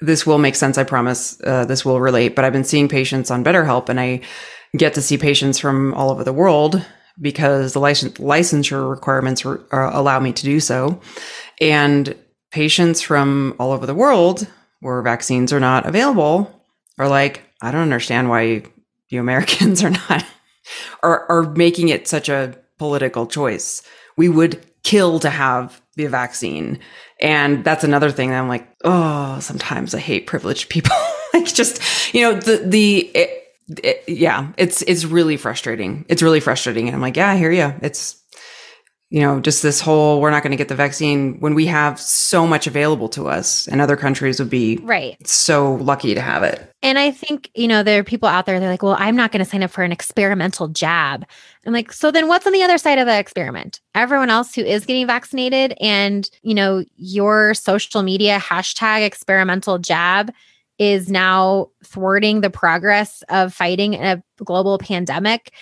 This 0.00 0.26
will 0.26 0.38
make 0.38 0.54
sense. 0.54 0.78
I 0.78 0.84
promise. 0.84 1.40
Uh, 1.42 1.64
this 1.66 1.84
will 1.84 2.00
relate. 2.00 2.34
But 2.34 2.44
I've 2.44 2.52
been 2.52 2.64
seeing 2.64 2.88
patients 2.88 3.30
on 3.30 3.44
BetterHelp, 3.44 3.88
and 3.88 4.00
I 4.00 4.22
get 4.76 4.94
to 4.94 5.02
see 5.02 5.18
patients 5.18 5.58
from 5.58 5.94
all 5.94 6.10
over 6.10 6.24
the 6.24 6.32
world 6.32 6.84
because 7.20 7.72
the 7.72 7.80
license, 7.80 8.18
licensure 8.18 8.88
requirements 8.88 9.44
re, 9.44 9.58
uh, 9.72 9.90
allow 9.92 10.20
me 10.20 10.32
to 10.32 10.42
do 10.42 10.60
so. 10.60 11.00
And 11.60 12.14
patients 12.50 13.00
from 13.00 13.54
all 13.58 13.72
over 13.72 13.86
the 13.86 13.94
world 13.94 14.46
where 14.80 15.02
vaccines 15.02 15.52
are 15.52 15.60
not 15.60 15.86
available 15.86 16.64
are 16.98 17.08
like, 17.08 17.42
I 17.60 17.70
don't 17.70 17.82
understand 17.82 18.28
why 18.28 18.62
you 19.08 19.20
Americans 19.20 19.82
are 19.84 19.90
not 19.90 20.24
are, 21.02 21.30
are 21.30 21.42
making 21.54 21.88
it 21.88 22.08
such 22.08 22.28
a 22.28 22.56
political 22.78 23.26
choice. 23.26 23.82
We 24.16 24.28
would 24.28 24.64
kill 24.82 25.20
to 25.20 25.30
have 25.30 25.80
the 25.94 26.06
vaccine. 26.06 26.78
And 27.20 27.64
that's 27.64 27.84
another 27.84 28.10
thing 28.10 28.30
that 28.30 28.38
I'm 28.38 28.48
like, 28.48 28.68
oh, 28.84 29.38
sometimes 29.40 29.94
I 29.94 29.98
hate 29.98 30.26
privileged 30.26 30.68
people. 30.68 30.96
like 31.34 31.46
just, 31.46 32.12
you 32.14 32.22
know, 32.22 32.34
the, 32.38 32.58
the, 32.58 32.98
it, 33.14 33.45
it, 33.68 34.04
yeah, 34.06 34.52
it's 34.56 34.82
it's 34.82 35.04
really 35.04 35.36
frustrating. 35.36 36.04
It's 36.08 36.22
really 36.22 36.40
frustrating. 36.40 36.86
And 36.88 36.94
I'm 36.94 37.02
like, 37.02 37.16
yeah, 37.16 37.30
I 37.30 37.36
hear 37.36 37.50
you. 37.50 37.74
It's 37.82 38.22
you 39.08 39.20
know, 39.20 39.38
just 39.38 39.62
this 39.62 39.80
whole 39.80 40.20
we're 40.20 40.30
not 40.30 40.42
going 40.42 40.50
to 40.50 40.56
get 40.56 40.68
the 40.68 40.74
vaccine 40.74 41.38
when 41.38 41.54
we 41.54 41.66
have 41.66 42.00
so 42.00 42.44
much 42.44 42.66
available 42.66 43.08
to 43.10 43.28
us 43.28 43.68
and 43.68 43.80
other 43.80 43.96
countries 43.96 44.40
would 44.40 44.50
be 44.50 44.78
right 44.82 45.24
so 45.26 45.74
lucky 45.76 46.14
to 46.14 46.20
have 46.20 46.42
it. 46.42 46.72
And 46.82 46.98
I 46.98 47.12
think, 47.12 47.50
you 47.54 47.68
know, 47.68 47.84
there 47.84 48.00
are 48.00 48.04
people 48.04 48.28
out 48.28 48.46
there, 48.46 48.58
they're 48.58 48.70
like, 48.70 48.82
well, 48.82 48.96
I'm 48.98 49.14
not 49.14 49.30
going 49.30 49.44
to 49.44 49.48
sign 49.48 49.62
up 49.62 49.70
for 49.70 49.84
an 49.84 49.92
experimental 49.92 50.68
jab. 50.68 51.24
I'm 51.64 51.72
like, 51.72 51.92
so 51.92 52.10
then 52.10 52.26
what's 52.26 52.46
on 52.46 52.52
the 52.52 52.62
other 52.62 52.78
side 52.78 52.98
of 52.98 53.06
the 53.06 53.16
experiment? 53.16 53.80
Everyone 53.94 54.30
else 54.30 54.54
who 54.54 54.62
is 54.62 54.84
getting 54.84 55.06
vaccinated 55.06 55.74
and, 55.80 56.28
you 56.42 56.54
know, 56.54 56.84
your 56.96 57.54
social 57.54 58.02
media 58.02 58.38
hashtag 58.38 59.06
experimental 59.06 59.78
jab 59.78 60.32
is 60.78 61.08
now 61.08 61.68
thwarting 61.84 62.40
the 62.40 62.50
progress 62.50 63.22
of 63.28 63.52
fighting 63.52 63.94
a 63.94 64.22
global 64.44 64.78
pandemic. 64.78 65.52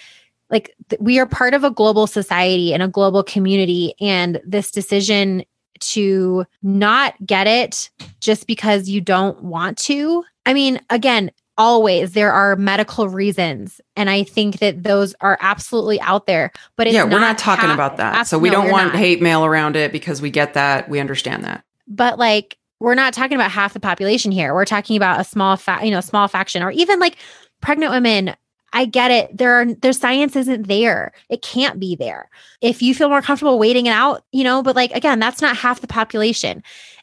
Like 0.50 0.74
th- 0.88 1.00
we 1.00 1.18
are 1.18 1.26
part 1.26 1.54
of 1.54 1.64
a 1.64 1.70
global 1.70 2.06
society 2.06 2.74
and 2.74 2.82
a 2.82 2.88
global 2.88 3.22
community 3.22 3.94
and 4.00 4.40
this 4.44 4.70
decision 4.70 5.44
to 5.80 6.44
not 6.62 7.14
get 7.26 7.46
it 7.46 7.90
just 8.20 8.46
because 8.46 8.88
you 8.88 9.00
don't 9.00 9.42
want 9.42 9.76
to 9.76 10.24
i 10.46 10.54
mean 10.54 10.80
again 10.88 11.30
always 11.58 12.12
there 12.12 12.32
are 12.32 12.56
medical 12.56 13.08
reasons 13.08 13.80
and 13.96 14.08
i 14.08 14.22
think 14.22 14.58
that 14.58 14.82
those 14.82 15.14
are 15.20 15.36
absolutely 15.40 16.00
out 16.00 16.26
there 16.26 16.52
but 16.76 16.90
yeah 16.90 17.04
we're 17.04 17.18
not 17.18 17.38
talking 17.38 17.68
ha- 17.68 17.74
about 17.74 17.96
that. 17.96 18.26
So 18.26 18.38
we 18.38 18.50
no, 18.50 18.62
don't 18.62 18.70
want 18.70 18.92
not. 18.92 18.96
hate 18.96 19.20
mail 19.20 19.44
around 19.44 19.76
it 19.76 19.92
because 19.92 20.22
we 20.22 20.30
get 20.30 20.54
that. 20.54 20.88
We 20.88 21.00
understand 21.00 21.44
that. 21.44 21.64
But 21.86 22.18
like 22.18 22.56
we're 22.84 22.94
not 22.94 23.14
talking 23.14 23.34
about 23.34 23.50
half 23.50 23.72
the 23.72 23.80
population 23.80 24.30
here. 24.30 24.54
We're 24.54 24.66
talking 24.66 24.96
about 24.96 25.18
a 25.18 25.24
small 25.24 25.56
fa- 25.56 25.80
you 25.82 25.90
know, 25.90 26.00
small 26.00 26.28
faction 26.28 26.62
or 26.62 26.70
even 26.70 27.00
like 27.00 27.16
pregnant 27.62 27.90
women. 27.92 28.36
I 28.74 28.84
get 28.84 29.10
it. 29.10 29.36
There 29.36 29.54
are 29.54 29.74
their 29.74 29.94
science 29.94 30.36
isn't 30.36 30.68
there. 30.68 31.12
It 31.30 31.40
can't 31.40 31.80
be 31.80 31.96
there. 31.96 32.28
If 32.60 32.82
you 32.82 32.94
feel 32.94 33.08
more 33.08 33.22
comfortable 33.22 33.58
waiting 33.58 33.86
it 33.86 33.92
out, 33.92 34.24
you 34.32 34.44
know, 34.44 34.62
but 34.62 34.76
like 34.76 34.92
again, 34.92 35.18
that's 35.18 35.40
not 35.40 35.56
half 35.56 35.80
the 35.80 35.86
population. 35.86 36.62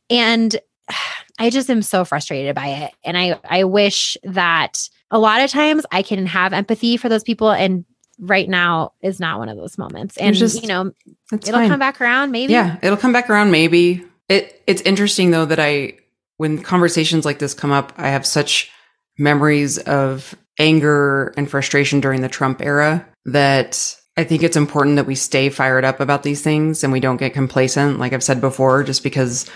And 0.10 0.56
I 1.40 1.50
just 1.50 1.70
am 1.70 1.82
so 1.82 2.06
frustrated 2.06 2.54
by 2.54 2.68
it. 2.68 2.92
And 3.04 3.18
I 3.18 3.40
I 3.44 3.64
wish 3.64 4.18
that 4.24 4.88
a 5.10 5.18
lot 5.18 5.42
of 5.42 5.50
times 5.50 5.84
I 5.92 6.04
can 6.04 6.28
have 6.28 6.54
empathy 6.54 6.96
for 6.96 7.10
those 7.10 7.24
people 7.24 7.50
and 7.50 7.86
right 8.20 8.48
now 8.48 8.94
is 9.02 9.20
not 9.20 9.40
one 9.40 9.50
of 9.50 9.58
those 9.58 9.80
moments. 9.80 10.16
And 10.18 10.36
just, 10.36 10.62
you 10.62 10.68
know, 10.68 10.92
it'll 11.32 11.54
fine. 11.54 11.70
come 11.70 11.80
back 11.80 12.00
around 12.00 12.30
maybe. 12.30 12.54
Yeah, 12.54 12.78
it'll 12.84 12.98
come 12.98 13.14
back 13.14 13.32
around 13.32 13.50
maybe. 13.50 14.06
It 14.32 14.64
it's 14.66 14.82
interesting 14.84 15.32
though 15.32 15.46
that 15.46 15.60
I 15.60 15.98
when 16.38 16.62
conversations 16.64 17.26
like 17.26 17.40
this 17.40 17.54
come 17.54 17.72
up, 17.72 17.92
I 17.98 18.08
have 18.08 18.26
such 18.26 18.72
memories 19.18 19.78
of 19.78 20.34
anger 20.58 21.34
and 21.36 21.50
frustration 21.50 22.00
during 22.00 22.22
the 22.22 22.30
Trump 22.30 22.62
era 22.62 23.06
that 23.26 23.96
I 24.16 24.24
think 24.24 24.42
it's 24.42 24.56
important 24.56 24.96
that 24.96 25.06
we 25.06 25.16
stay 25.16 25.50
fired 25.50 25.84
up 25.84 26.00
about 26.00 26.24
these 26.24 26.42
things 26.42 26.84
and 26.84 26.94
we 26.94 27.02
don't 27.02 27.18
get 27.18 27.34
complacent. 27.34 28.00
Like 28.00 28.14
I've 28.14 28.24
said 28.24 28.40
before, 28.40 28.84
just 28.84 29.04
because 29.04 29.50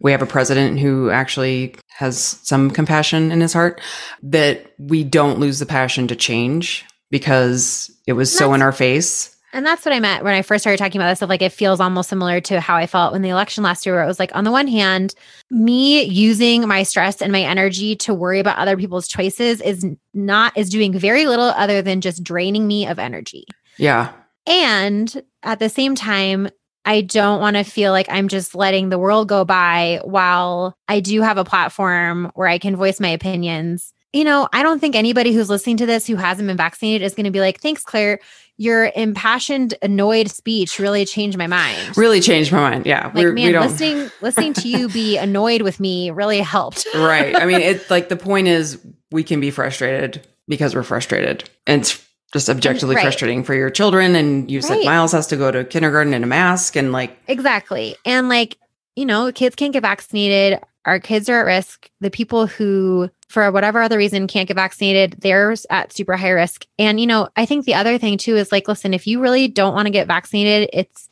we 0.00 0.12
have 0.12 0.22
a 0.22 0.26
president 0.26 0.80
who 0.80 1.10
actually 1.10 1.74
has 1.88 2.18
some 2.42 2.70
compassion 2.70 3.32
in 3.32 3.40
his 3.40 3.54
heart, 3.54 3.80
that 4.22 4.74
we 4.78 5.02
don't 5.02 5.38
lose 5.38 5.58
the 5.58 5.66
passion 5.66 6.08
to 6.08 6.16
change 6.16 6.84
because 7.10 7.90
it 8.06 8.12
was 8.12 8.36
so 8.36 8.52
in 8.52 8.62
our 8.62 8.72
face. 8.72 9.34
And 9.52 9.66
that's 9.66 9.84
what 9.84 9.94
I 9.94 10.00
meant 10.00 10.22
when 10.22 10.34
I 10.34 10.42
first 10.42 10.62
started 10.62 10.78
talking 10.78 11.00
about 11.00 11.10
this. 11.10 11.22
Of 11.22 11.28
like, 11.28 11.42
it 11.42 11.52
feels 11.52 11.80
almost 11.80 12.08
similar 12.08 12.40
to 12.42 12.60
how 12.60 12.76
I 12.76 12.86
felt 12.86 13.12
when 13.12 13.22
the 13.22 13.30
election 13.30 13.64
last 13.64 13.84
year, 13.84 13.96
where 13.96 14.04
it 14.04 14.08
was 14.08 14.18
like, 14.18 14.34
on 14.34 14.44
the 14.44 14.52
one 14.52 14.68
hand, 14.68 15.14
me 15.50 16.04
using 16.04 16.66
my 16.68 16.82
stress 16.82 17.20
and 17.20 17.32
my 17.32 17.42
energy 17.42 17.96
to 17.96 18.14
worry 18.14 18.38
about 18.38 18.58
other 18.58 18.76
people's 18.76 19.08
choices 19.08 19.60
is 19.60 19.84
not, 20.14 20.56
is 20.56 20.70
doing 20.70 20.96
very 20.96 21.26
little 21.26 21.46
other 21.46 21.82
than 21.82 22.00
just 22.00 22.22
draining 22.22 22.66
me 22.66 22.86
of 22.86 22.98
energy. 22.98 23.44
Yeah. 23.76 24.12
And 24.46 25.22
at 25.42 25.58
the 25.58 25.68
same 25.68 25.94
time, 25.94 26.48
I 26.84 27.02
don't 27.02 27.40
want 27.40 27.56
to 27.56 27.64
feel 27.64 27.92
like 27.92 28.06
I'm 28.08 28.28
just 28.28 28.54
letting 28.54 28.88
the 28.88 28.98
world 28.98 29.28
go 29.28 29.44
by 29.44 30.00
while 30.04 30.74
I 30.88 31.00
do 31.00 31.22
have 31.22 31.38
a 31.38 31.44
platform 31.44 32.30
where 32.34 32.48
I 32.48 32.58
can 32.58 32.76
voice 32.76 33.00
my 33.00 33.08
opinions 33.08 33.92
you 34.12 34.24
know, 34.24 34.48
I 34.52 34.62
don't 34.62 34.80
think 34.80 34.96
anybody 34.96 35.32
who's 35.32 35.48
listening 35.48 35.76
to 35.78 35.86
this 35.86 36.06
who 36.06 36.16
hasn't 36.16 36.48
been 36.48 36.56
vaccinated 36.56 37.04
is 37.04 37.14
going 37.14 37.24
to 37.24 37.30
be 37.30 37.40
like, 37.40 37.60
thanks, 37.60 37.84
Claire. 37.84 38.18
Your 38.60 38.92
impassioned, 38.94 39.72
annoyed 39.80 40.30
speech 40.30 40.78
really 40.78 41.06
changed 41.06 41.38
my 41.38 41.46
mind. 41.46 41.96
Really 41.96 42.20
changed 42.20 42.52
my 42.52 42.58
mind. 42.58 42.84
Yeah. 42.84 43.10
Like, 43.14 43.28
man, 43.28 43.54
listening, 43.54 44.10
listening 44.20 44.52
to 44.52 44.68
you 44.68 44.90
be 44.90 45.16
annoyed 45.16 45.62
with 45.62 45.80
me 45.80 46.10
really 46.10 46.40
helped. 46.40 46.86
right. 46.94 47.34
I 47.40 47.46
mean, 47.46 47.62
it's 47.62 47.88
like 47.90 48.10
the 48.10 48.18
point 48.18 48.48
is 48.48 48.78
we 49.10 49.24
can 49.24 49.40
be 49.40 49.50
frustrated 49.50 50.28
because 50.46 50.74
we're 50.74 50.82
frustrated. 50.82 51.48
And 51.66 51.80
it's 51.80 52.06
just 52.34 52.50
objectively 52.50 52.96
right. 52.96 53.02
frustrating 53.02 53.44
for 53.44 53.54
your 53.54 53.70
children. 53.70 54.14
And 54.14 54.50
you 54.50 54.60
said. 54.60 54.84
Miles 54.84 55.12
has 55.12 55.26
to 55.28 55.38
go 55.38 55.50
to 55.50 55.64
kindergarten 55.64 56.12
in 56.12 56.22
a 56.22 56.26
mask 56.26 56.76
and 56.76 56.92
like. 56.92 57.16
Exactly. 57.28 57.96
And 58.04 58.28
like, 58.28 58.58
you 58.94 59.06
know, 59.06 59.32
kids 59.32 59.56
can't 59.56 59.72
get 59.72 59.80
vaccinated. 59.80 60.60
Our 60.84 60.98
kids 60.98 61.28
are 61.28 61.40
at 61.40 61.46
risk. 61.46 61.90
The 62.00 62.10
people 62.10 62.46
who, 62.46 63.10
for 63.28 63.50
whatever 63.52 63.82
other 63.82 63.98
reason, 63.98 64.26
can't 64.26 64.48
get 64.48 64.54
vaccinated, 64.54 65.16
they're 65.20 65.54
at 65.68 65.92
super 65.92 66.16
high 66.16 66.30
risk. 66.30 66.66
And, 66.78 67.00
you 67.00 67.06
know, 67.06 67.28
I 67.36 67.46
think 67.46 67.64
the 67.64 67.74
other 67.74 67.98
thing 67.98 68.18
too 68.18 68.36
is 68.36 68.50
like, 68.50 68.68
listen, 68.68 68.94
if 68.94 69.06
you 69.06 69.20
really 69.20 69.48
don't 69.48 69.74
want 69.74 69.86
to 69.86 69.90
get 69.90 70.06
vaccinated, 70.06 70.70
it's 70.72 71.08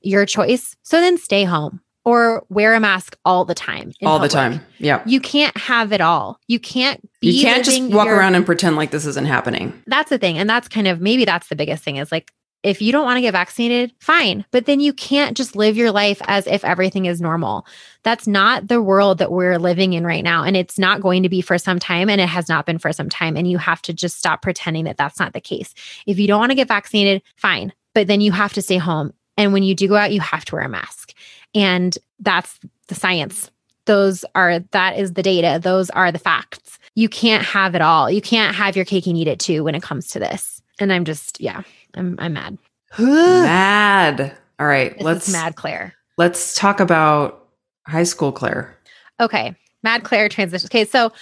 your 0.00 0.26
choice. 0.26 0.76
So 0.82 1.00
then 1.00 1.18
stay 1.18 1.44
home 1.44 1.80
or 2.04 2.44
wear 2.50 2.74
a 2.74 2.80
mask 2.80 3.16
all 3.24 3.44
the 3.44 3.54
time. 3.54 3.92
All 4.02 4.16
public. 4.16 4.30
the 4.30 4.34
time. 4.34 4.60
Yeah. 4.78 5.02
You 5.06 5.20
can't 5.20 5.56
have 5.56 5.92
it 5.92 6.00
all. 6.00 6.38
You 6.48 6.58
can't 6.58 7.00
be 7.20 7.30
You 7.30 7.42
can't 7.42 7.64
just 7.64 7.82
walk 7.84 8.06
your, 8.06 8.16
around 8.16 8.34
and 8.34 8.44
pretend 8.44 8.76
like 8.76 8.90
this 8.90 9.06
isn't 9.06 9.26
happening. 9.26 9.82
That's 9.86 10.10
the 10.10 10.18
thing. 10.18 10.38
And 10.38 10.48
that's 10.48 10.68
kind 10.68 10.86
of 10.86 11.00
maybe 11.00 11.24
that's 11.24 11.48
the 11.48 11.56
biggest 11.56 11.82
thing 11.82 11.96
is 11.96 12.12
like 12.12 12.32
if 12.64 12.80
you 12.80 12.92
don't 12.92 13.04
want 13.04 13.18
to 13.18 13.20
get 13.20 13.32
vaccinated, 13.32 13.92
fine. 14.00 14.44
But 14.50 14.64
then 14.64 14.80
you 14.80 14.94
can't 14.94 15.36
just 15.36 15.54
live 15.54 15.76
your 15.76 15.92
life 15.92 16.20
as 16.26 16.46
if 16.46 16.64
everything 16.64 17.04
is 17.04 17.20
normal. 17.20 17.66
That's 18.02 18.26
not 18.26 18.68
the 18.68 18.82
world 18.82 19.18
that 19.18 19.30
we're 19.30 19.58
living 19.58 19.92
in 19.92 20.04
right 20.04 20.24
now. 20.24 20.42
And 20.42 20.56
it's 20.56 20.78
not 20.78 21.02
going 21.02 21.22
to 21.22 21.28
be 21.28 21.42
for 21.42 21.58
some 21.58 21.78
time. 21.78 22.08
And 22.08 22.22
it 22.22 22.28
has 22.28 22.48
not 22.48 22.64
been 22.64 22.78
for 22.78 22.90
some 22.90 23.10
time. 23.10 23.36
And 23.36 23.48
you 23.48 23.58
have 23.58 23.82
to 23.82 23.92
just 23.92 24.18
stop 24.18 24.40
pretending 24.40 24.84
that 24.84 24.96
that's 24.96 25.20
not 25.20 25.34
the 25.34 25.42
case. 25.42 25.74
If 26.06 26.18
you 26.18 26.26
don't 26.26 26.40
want 26.40 26.52
to 26.52 26.56
get 26.56 26.68
vaccinated, 26.68 27.22
fine. 27.36 27.72
But 27.92 28.06
then 28.06 28.22
you 28.22 28.32
have 28.32 28.54
to 28.54 28.62
stay 28.62 28.78
home. 28.78 29.12
And 29.36 29.52
when 29.52 29.62
you 29.62 29.74
do 29.74 29.86
go 29.86 29.96
out, 29.96 30.12
you 30.12 30.20
have 30.20 30.46
to 30.46 30.54
wear 30.54 30.64
a 30.64 30.68
mask. 30.68 31.12
And 31.54 31.96
that's 32.18 32.58
the 32.88 32.94
science. 32.94 33.50
Those 33.84 34.24
are, 34.34 34.60
that 34.70 34.98
is 34.98 35.12
the 35.12 35.22
data. 35.22 35.60
Those 35.62 35.90
are 35.90 36.10
the 36.10 36.18
facts. 36.18 36.78
You 36.94 37.10
can't 37.10 37.44
have 37.44 37.74
it 37.74 37.82
all. 37.82 38.10
You 38.10 38.22
can't 38.22 38.56
have 38.56 38.74
your 38.74 38.86
cake 38.86 39.06
and 39.06 39.18
eat 39.18 39.28
it 39.28 39.38
too 39.38 39.64
when 39.64 39.74
it 39.74 39.82
comes 39.82 40.08
to 40.08 40.18
this. 40.18 40.62
And 40.78 40.92
I'm 40.92 41.04
just, 41.04 41.40
yeah, 41.40 41.62
I'm 41.96 42.16
I'm 42.18 42.32
mad. 42.34 42.58
mad. 42.98 44.36
All 44.58 44.66
right, 44.66 44.94
this 44.94 45.04
let's 45.04 45.32
mad 45.32 45.56
Claire. 45.56 45.94
Let's 46.16 46.54
talk 46.54 46.80
about 46.80 47.48
high 47.86 48.04
school 48.04 48.32
Claire. 48.32 48.76
Okay, 49.20 49.54
mad 49.82 50.04
Claire 50.04 50.28
transition. 50.28 50.68
Okay, 50.68 50.84
so 50.84 51.12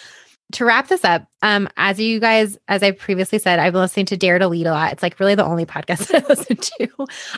to 0.52 0.64
wrap 0.64 0.88
this 0.88 1.04
up, 1.04 1.26
um, 1.40 1.68
as 1.76 1.98
you 1.98 2.20
guys, 2.20 2.58
as 2.68 2.82
I 2.82 2.90
previously 2.90 3.38
said, 3.38 3.58
I've 3.58 3.72
been 3.72 3.82
listening 3.82 4.06
to 4.06 4.16
Dare 4.16 4.38
to 4.38 4.48
Lead 4.48 4.66
a 4.66 4.72
lot. 4.72 4.92
It's 4.92 5.02
like 5.02 5.18
really 5.18 5.34
the 5.34 5.44
only 5.44 5.66
podcast 5.66 6.08
that 6.08 6.24
I 6.24 6.28
listen 6.28 6.56
to. 6.56 6.88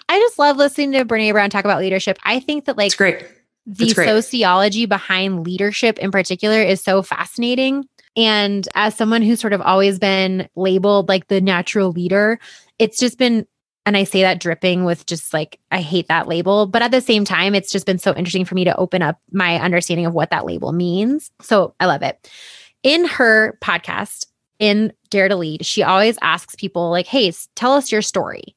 I 0.09 0.19
just 0.19 0.39
love 0.39 0.57
listening 0.57 0.93
to 0.93 1.05
Brene 1.05 1.33
Brown 1.33 1.51
talk 1.51 1.65
about 1.65 1.81
leadership. 1.81 2.19
I 2.25 2.41
think 2.41 2.67
that 2.67 2.77
like 2.77 2.89
it's 2.89 2.97
great. 2.97 3.25
The 3.67 3.95
great. 3.95 4.07
sociology 4.07 4.85
behind 4.85 5.47
leadership 5.47 5.99
in 5.99 6.11
particular 6.11 6.61
is 6.61 6.83
so 6.83 7.03
fascinating. 7.03 7.89
And 8.17 8.69
as 8.75 8.95
someone 8.95 9.23
who's 9.23 9.41
sort 9.41 9.53
of 9.53 9.61
always 9.61 9.99
been 9.99 10.49
labeled 10.55 11.09
like 11.09 11.29
the 11.29 11.41
natural 11.41 11.91
leader, 11.91 12.39
it's 12.79 12.99
just 12.99 13.19
been 13.19 13.47
and 13.87 13.97
I 13.97 14.05
say 14.05 14.23
that 14.23 14.41
dripping 14.41 14.85
with 14.85 15.05
just 15.07 15.35
like, 15.35 15.61
I 15.71 15.83
hate 15.83 16.09
that 16.09 16.27
label. 16.27 16.67
But 16.67 16.83
at 16.83 16.91
the 16.91 17.01
same 17.01 17.25
time, 17.25 17.55
it's 17.55 17.71
just 17.71 17.87
been 17.87 17.99
so 17.99 18.15
interesting 18.15 18.45
for 18.45 18.55
me 18.55 18.65
to 18.65 18.77
open 18.77 19.03
up 19.03 19.21
my 19.31 19.61
understanding 19.61 20.07
of 20.07 20.15
what 20.15 20.31
that 20.31 20.47
label 20.47 20.73
means. 20.73 21.31
So 21.43 21.75
I 21.81 21.87
love 21.87 22.03
it. 22.03 22.31
In 22.83 23.05
her 23.05 23.59
podcast, 23.63 24.27
in 24.59 24.93
Dare 25.11 25.29
to 25.29 25.37
Lead, 25.37 25.67
she 25.67 25.83
always 25.83 26.17
asks 26.23 26.55
people, 26.55 26.91
like, 26.91 27.07
hey, 27.07 27.33
tell 27.57 27.73
us 27.73 27.93
your 27.93 28.03
story. 28.03 28.57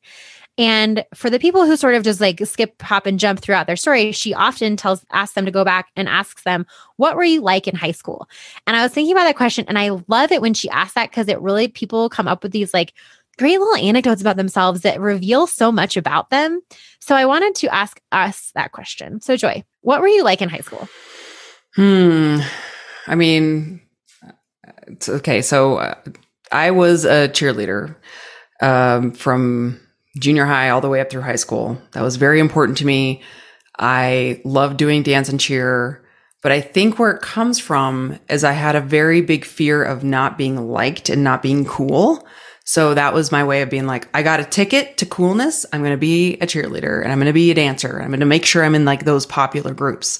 And 0.57 1.05
for 1.13 1.29
the 1.29 1.39
people 1.39 1.65
who 1.65 1.77
sort 1.77 1.93
of 1.93 2.03
just 2.03 2.19
like 2.19 2.43
skip, 2.45 2.81
hop, 2.81 3.05
and 3.05 3.19
jump 3.19 3.39
throughout 3.39 3.67
their 3.67 3.75
story, 3.75 4.11
she 4.11 4.33
often 4.33 4.75
tells, 4.75 5.05
asks 5.11 5.35
them 5.35 5.45
to 5.45 5.51
go 5.51 5.63
back 5.63 5.89
and 5.95 6.09
asks 6.09 6.43
them, 6.43 6.65
What 6.95 7.15
were 7.15 7.23
you 7.23 7.41
like 7.41 7.67
in 7.67 7.75
high 7.75 7.91
school? 7.91 8.27
And 8.65 8.75
I 8.75 8.83
was 8.83 8.91
thinking 8.91 9.13
about 9.13 9.25
that 9.25 9.37
question, 9.37 9.65
and 9.67 9.77
I 9.77 9.89
love 10.07 10.31
it 10.31 10.41
when 10.41 10.53
she 10.53 10.69
asks 10.69 10.95
that 10.95 11.11
because 11.11 11.27
it 11.27 11.39
really 11.41 11.67
people 11.67 12.09
come 12.09 12.27
up 12.27 12.41
with 12.41 12.51
these 12.51 12.73
like 12.73 12.93
great 13.37 13.59
little 13.59 13.75
anecdotes 13.75 14.21
about 14.21 14.35
themselves 14.35 14.81
that 14.81 14.99
reveal 14.99 15.45
so 15.45 15.71
much 15.71 15.95
about 15.95 16.31
them. 16.31 16.59
So 16.99 17.15
I 17.15 17.25
wanted 17.25 17.53
to 17.55 17.73
ask 17.73 18.01
us 18.11 18.51
that 18.55 18.71
question. 18.71 19.21
So, 19.21 19.37
Joy, 19.37 19.63
what 19.81 20.01
were 20.01 20.07
you 20.07 20.23
like 20.23 20.41
in 20.41 20.49
high 20.49 20.59
school? 20.59 20.89
Hmm. 21.75 22.39
I 23.05 23.13
mean, 23.13 23.79
it's 24.87 25.07
okay. 25.07 25.41
So 25.41 25.77
uh, 25.77 25.95
I 26.51 26.71
was 26.71 27.05
a 27.05 27.29
cheerleader 27.29 27.95
um, 28.61 29.11
from 29.11 29.79
junior 30.19 30.45
high 30.45 30.69
all 30.69 30.81
the 30.81 30.89
way 30.89 31.01
up 31.01 31.09
through 31.09 31.21
high 31.21 31.35
school. 31.35 31.81
That 31.93 32.03
was 32.03 32.15
very 32.15 32.39
important 32.39 32.77
to 32.79 32.85
me. 32.85 33.21
I 33.77 34.41
loved 34.43 34.77
doing 34.77 35.03
dance 35.03 35.29
and 35.29 35.39
cheer. 35.39 36.03
But 36.43 36.51
I 36.51 36.61
think 36.61 36.99
where 36.99 37.11
it 37.11 37.21
comes 37.21 37.59
from 37.59 38.19
is 38.29 38.43
I 38.43 38.53
had 38.53 38.75
a 38.75 38.81
very 38.81 39.21
big 39.21 39.43
fear 39.43 39.83
of 39.83 40.03
not 40.03 40.37
being 40.37 40.69
liked 40.69 41.09
and 41.09 41.23
not 41.23 41.41
being 41.41 41.65
cool. 41.65 42.25
So 42.63 42.93
that 42.93 43.13
was 43.13 43.31
my 43.31 43.43
way 43.43 43.61
of 43.61 43.69
being 43.69 43.87
like, 43.87 44.07
I 44.13 44.23
got 44.23 44.39
a 44.39 44.45
ticket 44.45 44.97
to 44.97 45.05
coolness. 45.05 45.65
I'm 45.71 45.81
going 45.81 45.93
to 45.93 45.97
be 45.97 46.33
a 46.35 46.45
cheerleader 46.45 47.01
and 47.01 47.11
I'm 47.11 47.17
going 47.17 47.27
to 47.27 47.33
be 47.33 47.49
a 47.49 47.55
dancer. 47.55 47.99
I'm 47.99 48.09
going 48.09 48.19
to 48.19 48.25
make 48.25 48.45
sure 48.45 48.63
I'm 48.63 48.75
in 48.75 48.85
like 48.85 49.05
those 49.05 49.25
popular 49.25 49.73
groups. 49.73 50.19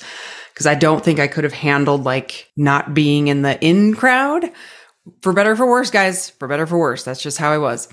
Cause 0.55 0.65
I 0.65 0.73
don't 0.73 1.03
think 1.03 1.19
I 1.19 1.27
could 1.27 1.43
have 1.43 1.53
handled 1.53 2.03
like 2.03 2.49
not 2.57 2.95
being 2.95 3.27
in 3.27 3.43
the 3.43 3.63
in 3.63 3.93
crowd 3.93 4.51
for 5.21 5.33
better 5.33 5.51
or 5.51 5.55
for 5.55 5.69
worse, 5.69 5.91
guys, 5.91 6.31
for 6.31 6.47
better 6.47 6.63
or 6.63 6.67
for 6.67 6.79
worse. 6.79 7.03
That's 7.03 7.21
just 7.21 7.37
how 7.37 7.51
I 7.51 7.59
was. 7.59 7.87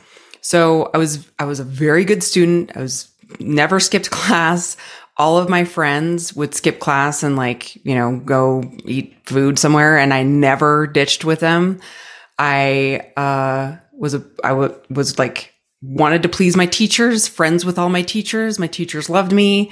So 0.45 0.91
I 0.93 0.99
was, 0.99 1.27
I 1.39 1.47
was 1.47 1.59
a 1.59 1.65
very 1.65 2.05
good 2.05 2.23
student. 2.23 2.77
I 2.77 2.83
was 2.83 3.11
never 3.41 3.81
skipped 3.81 4.11
class. 4.13 4.77
All 5.17 5.39
of 5.39 5.49
my 5.49 5.65
friends 5.65 6.35
would 6.37 6.55
skip 6.55 6.81
class 6.81 7.23
and 7.23 7.35
like, 7.35 7.77
you 7.85 7.95
know, 7.95 8.19
go 8.19 8.63
eat 8.85 9.17
food 9.25 9.59
somewhere 9.59 9.97
and 9.97 10.13
I 10.13 10.23
never 10.23 10.87
ditched 10.87 11.25
with 11.25 11.41
them. 11.41 11.81
I, 12.39 13.11
uh, 13.17 13.77
was 13.97 14.15
a 14.15 14.25
I 14.43 14.51
w- 14.51 14.75
was 14.91 15.19
like 15.19 15.55
wanted 15.83 16.23
to 16.25 16.29
please 16.29 16.57
my 16.57 16.67
teachers, 16.67 17.29
friends 17.29 17.65
with 17.65 17.79
all 17.79 17.89
my 17.89 18.03
teachers. 18.03 18.59
My 18.59 18.67
teachers 18.67 19.09
loved 19.09 19.33
me, 19.33 19.71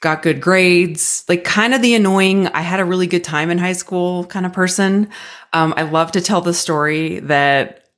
got 0.00 0.22
good 0.22 0.40
grades, 0.40 1.24
like 1.28 1.44
kind 1.44 1.74
of 1.74 1.82
the 1.82 1.94
annoying, 1.94 2.46
I 2.48 2.60
had 2.60 2.80
a 2.80 2.84
really 2.84 3.06
good 3.06 3.24
time 3.24 3.50
in 3.50 3.58
high 3.58 3.72
school 3.72 4.24
kind 4.26 4.46
of 4.46 4.52
person. 4.52 5.10
Um, 5.52 5.74
I 5.76 5.82
love 5.82 6.12
to 6.12 6.20
tell 6.20 6.40
the 6.40 6.54
story 6.54 7.20
that 7.20 7.88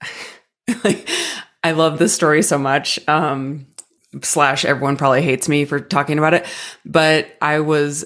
I 1.62 1.72
love 1.72 1.98
this 1.98 2.14
story 2.14 2.42
so 2.42 2.58
much. 2.58 2.98
Um, 3.08 3.66
slash 4.22 4.64
everyone 4.64 4.96
probably 4.96 5.22
hates 5.22 5.48
me 5.48 5.64
for 5.64 5.80
talking 5.80 6.18
about 6.18 6.34
it, 6.34 6.46
but 6.84 7.28
I 7.42 7.60
was 7.60 8.04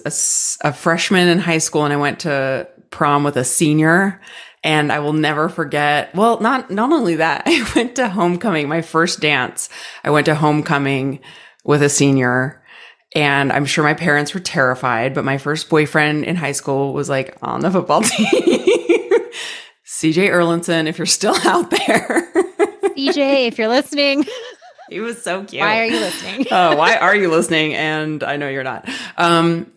a, 0.63 0.67
a 0.67 0.73
freshman 0.73 1.27
in 1.27 1.39
high 1.39 1.59
school 1.59 1.85
and 1.85 1.93
I 1.93 1.97
went 1.97 2.21
to 2.21 2.67
prom 2.89 3.23
with 3.23 3.37
a 3.37 3.43
senior 3.43 4.21
and 4.63 4.91
I 4.91 4.99
will 4.99 5.13
never 5.13 5.49
forget. 5.49 6.13
Well, 6.13 6.39
not, 6.39 6.69
not 6.69 6.91
only 6.91 7.15
that, 7.15 7.43
I 7.45 7.65
went 7.75 7.95
to 7.95 8.09
homecoming, 8.09 8.67
my 8.67 8.81
first 8.81 9.19
dance. 9.19 9.69
I 10.03 10.09
went 10.09 10.25
to 10.25 10.35
homecoming 10.35 11.19
with 11.63 11.81
a 11.81 11.89
senior 11.89 12.63
and 13.15 13.51
I'm 13.51 13.65
sure 13.65 13.83
my 13.83 13.93
parents 13.93 14.33
were 14.33 14.39
terrified, 14.39 15.13
but 15.13 15.23
my 15.23 15.37
first 15.37 15.69
boyfriend 15.69 16.25
in 16.25 16.35
high 16.35 16.51
school 16.51 16.93
was 16.93 17.09
like 17.09 17.37
on 17.41 17.61
the 17.61 17.71
football 17.71 18.01
team. 18.03 18.27
CJ 19.85 20.29
Erlinson, 20.29 20.87
if 20.87 20.97
you're 20.97 21.05
still 21.05 21.35
out 21.45 21.69
there. 21.69 22.31
CJ, 22.95 23.47
if 23.47 23.57
you're 23.57 23.67
listening. 23.67 24.25
He 24.89 24.99
was 24.99 25.21
so 25.23 25.43
cute. 25.43 25.61
Why 25.61 25.79
are 25.79 25.85
you 25.85 25.99
listening? 25.99 26.47
oh, 26.51 26.75
why 26.75 26.97
are 26.97 27.15
you 27.15 27.29
listening? 27.29 27.73
And 27.73 28.23
I 28.23 28.35
know 28.35 28.49
you're 28.49 28.63
not. 28.63 28.87
Um, 29.17 29.71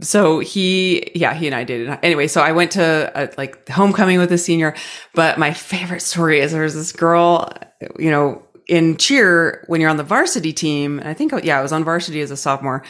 so 0.00 0.38
he, 0.38 1.10
yeah, 1.14 1.34
he 1.34 1.46
and 1.46 1.54
I 1.54 1.64
dated. 1.64 1.98
Anyway, 2.02 2.26
so 2.26 2.40
I 2.40 2.52
went 2.52 2.70
to 2.72 3.12
a, 3.14 3.28
like 3.36 3.68
homecoming 3.68 4.18
with 4.18 4.32
a 4.32 4.38
senior, 4.38 4.74
but 5.14 5.38
my 5.38 5.52
favorite 5.52 6.00
story 6.00 6.40
is 6.40 6.52
there 6.52 6.62
was 6.62 6.74
this 6.74 6.92
girl, 6.92 7.52
you 7.98 8.10
know, 8.10 8.42
in 8.68 8.96
cheer 8.96 9.64
when 9.66 9.80
you're 9.80 9.90
on 9.90 9.96
the 9.96 10.04
varsity 10.04 10.52
team. 10.52 11.02
I 11.04 11.12
think, 11.12 11.32
yeah, 11.42 11.58
I 11.58 11.62
was 11.62 11.72
on 11.72 11.84
varsity 11.84 12.20
as 12.20 12.30
a 12.30 12.36
sophomore. 12.36 12.84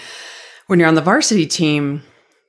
When 0.66 0.78
you're 0.78 0.88
on 0.88 0.94
the 0.94 1.00
varsity 1.00 1.46
team, 1.46 2.02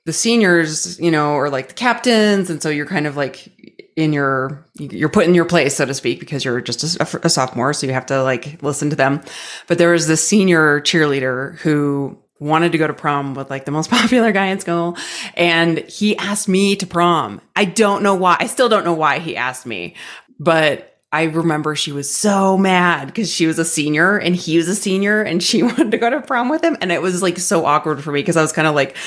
the 0.05 0.13
seniors, 0.13 0.99
you 0.99 1.11
know, 1.11 1.35
are 1.35 1.49
like 1.49 1.69
the 1.69 1.73
captains. 1.73 2.49
And 2.49 2.61
so 2.61 2.69
you're 2.69 2.85
kind 2.85 3.07
of 3.07 3.15
like 3.15 3.51
in 3.95 4.13
your, 4.13 4.65
you're 4.77 5.09
put 5.09 5.25
in 5.25 5.35
your 5.35 5.45
place, 5.45 5.75
so 5.75 5.85
to 5.85 5.93
speak, 5.93 6.19
because 6.19 6.43
you're 6.43 6.61
just 6.61 6.97
a, 6.99 7.25
a 7.25 7.29
sophomore. 7.29 7.73
So 7.73 7.87
you 7.87 7.93
have 7.93 8.05
to 8.07 8.23
like 8.23 8.61
listen 8.63 8.89
to 8.89 8.95
them. 8.95 9.21
But 9.67 9.77
there 9.77 9.91
was 9.91 10.07
this 10.07 10.27
senior 10.27 10.81
cheerleader 10.81 11.57
who 11.59 12.17
wanted 12.39 12.73
to 12.73 12.77
go 12.77 12.87
to 12.87 12.93
prom 12.93 13.35
with 13.35 13.49
like 13.49 13.65
the 13.65 13.71
most 13.71 13.89
popular 13.91 14.31
guy 14.31 14.47
in 14.47 14.59
school. 14.59 14.97
And 15.35 15.79
he 15.79 16.17
asked 16.17 16.47
me 16.47 16.75
to 16.77 16.87
prom. 16.87 17.41
I 17.55 17.65
don't 17.65 18.03
know 18.03 18.15
why. 18.15 18.37
I 18.39 18.47
still 18.47 18.69
don't 18.69 18.85
know 18.85 18.93
why 18.93 19.19
he 19.19 19.35
asked 19.35 19.65
me, 19.65 19.95
but 20.39 20.89
I 21.11 21.23
remember 21.23 21.75
she 21.75 21.91
was 21.91 22.09
so 22.09 22.57
mad 22.57 23.05
because 23.05 23.31
she 23.31 23.45
was 23.45 23.59
a 23.59 23.65
senior 23.65 24.17
and 24.17 24.35
he 24.35 24.57
was 24.57 24.67
a 24.67 24.75
senior 24.75 25.21
and 25.21 25.43
she 25.43 25.61
wanted 25.63 25.91
to 25.91 25.97
go 25.97 26.09
to 26.09 26.21
prom 26.21 26.49
with 26.49 26.63
him. 26.63 26.75
And 26.81 26.91
it 26.91 27.01
was 27.01 27.21
like 27.21 27.37
so 27.37 27.65
awkward 27.65 28.03
for 28.03 28.11
me 28.11 28.19
because 28.19 28.35
I 28.35 28.41
was 28.41 28.51
kind 28.51 28.67
of 28.67 28.75
like, 28.75 28.97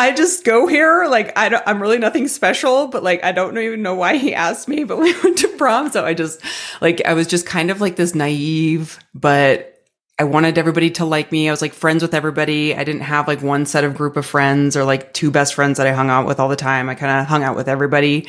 I 0.00 0.12
just 0.12 0.44
go 0.44 0.66
here. 0.66 1.06
Like, 1.06 1.36
I 1.36 1.50
don't, 1.50 1.62
I'm 1.66 1.82
really 1.82 1.98
nothing 1.98 2.26
special, 2.26 2.86
but 2.86 3.02
like, 3.02 3.22
I 3.22 3.32
don't 3.32 3.58
even 3.58 3.82
know 3.82 3.94
why 3.94 4.16
he 4.16 4.34
asked 4.34 4.66
me, 4.66 4.84
but 4.84 4.98
we 5.00 5.14
went 5.20 5.36
to 5.38 5.48
prom. 5.58 5.90
So 5.90 6.06
I 6.06 6.14
just, 6.14 6.40
like, 6.80 7.02
I 7.04 7.12
was 7.12 7.26
just 7.26 7.44
kind 7.44 7.70
of 7.70 7.82
like 7.82 7.96
this 7.96 8.14
naive, 8.14 8.98
but 9.12 9.84
I 10.18 10.24
wanted 10.24 10.56
everybody 10.56 10.90
to 10.92 11.04
like 11.04 11.30
me. 11.30 11.48
I 11.48 11.52
was 11.52 11.60
like 11.60 11.74
friends 11.74 12.00
with 12.00 12.14
everybody. 12.14 12.74
I 12.74 12.82
didn't 12.82 13.02
have 13.02 13.28
like 13.28 13.42
one 13.42 13.66
set 13.66 13.84
of 13.84 13.94
group 13.94 14.16
of 14.16 14.24
friends 14.24 14.74
or 14.74 14.84
like 14.84 15.12
two 15.12 15.30
best 15.30 15.52
friends 15.52 15.76
that 15.76 15.86
I 15.86 15.92
hung 15.92 16.08
out 16.08 16.26
with 16.26 16.40
all 16.40 16.48
the 16.48 16.56
time. 16.56 16.88
I 16.88 16.94
kind 16.94 17.20
of 17.20 17.26
hung 17.26 17.42
out 17.42 17.54
with 17.54 17.68
everybody. 17.68 18.26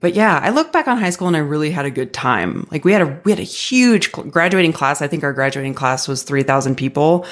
But 0.00 0.14
yeah, 0.14 0.38
I 0.42 0.50
look 0.50 0.70
back 0.70 0.86
on 0.86 0.98
high 0.98 1.10
school 1.10 1.28
and 1.28 1.36
I 1.36 1.40
really 1.40 1.70
had 1.70 1.86
a 1.86 1.90
good 1.90 2.12
time. 2.12 2.66
Like 2.70 2.84
we 2.84 2.92
had 2.92 3.02
a 3.02 3.20
we 3.24 3.32
had 3.32 3.38
a 3.38 3.42
huge 3.42 4.12
graduating 4.12 4.74
class. 4.74 5.00
I 5.00 5.08
think 5.08 5.24
our 5.24 5.32
graduating 5.32 5.74
class 5.74 6.06
was 6.06 6.24
3,000 6.24 6.74
people. 6.74 7.24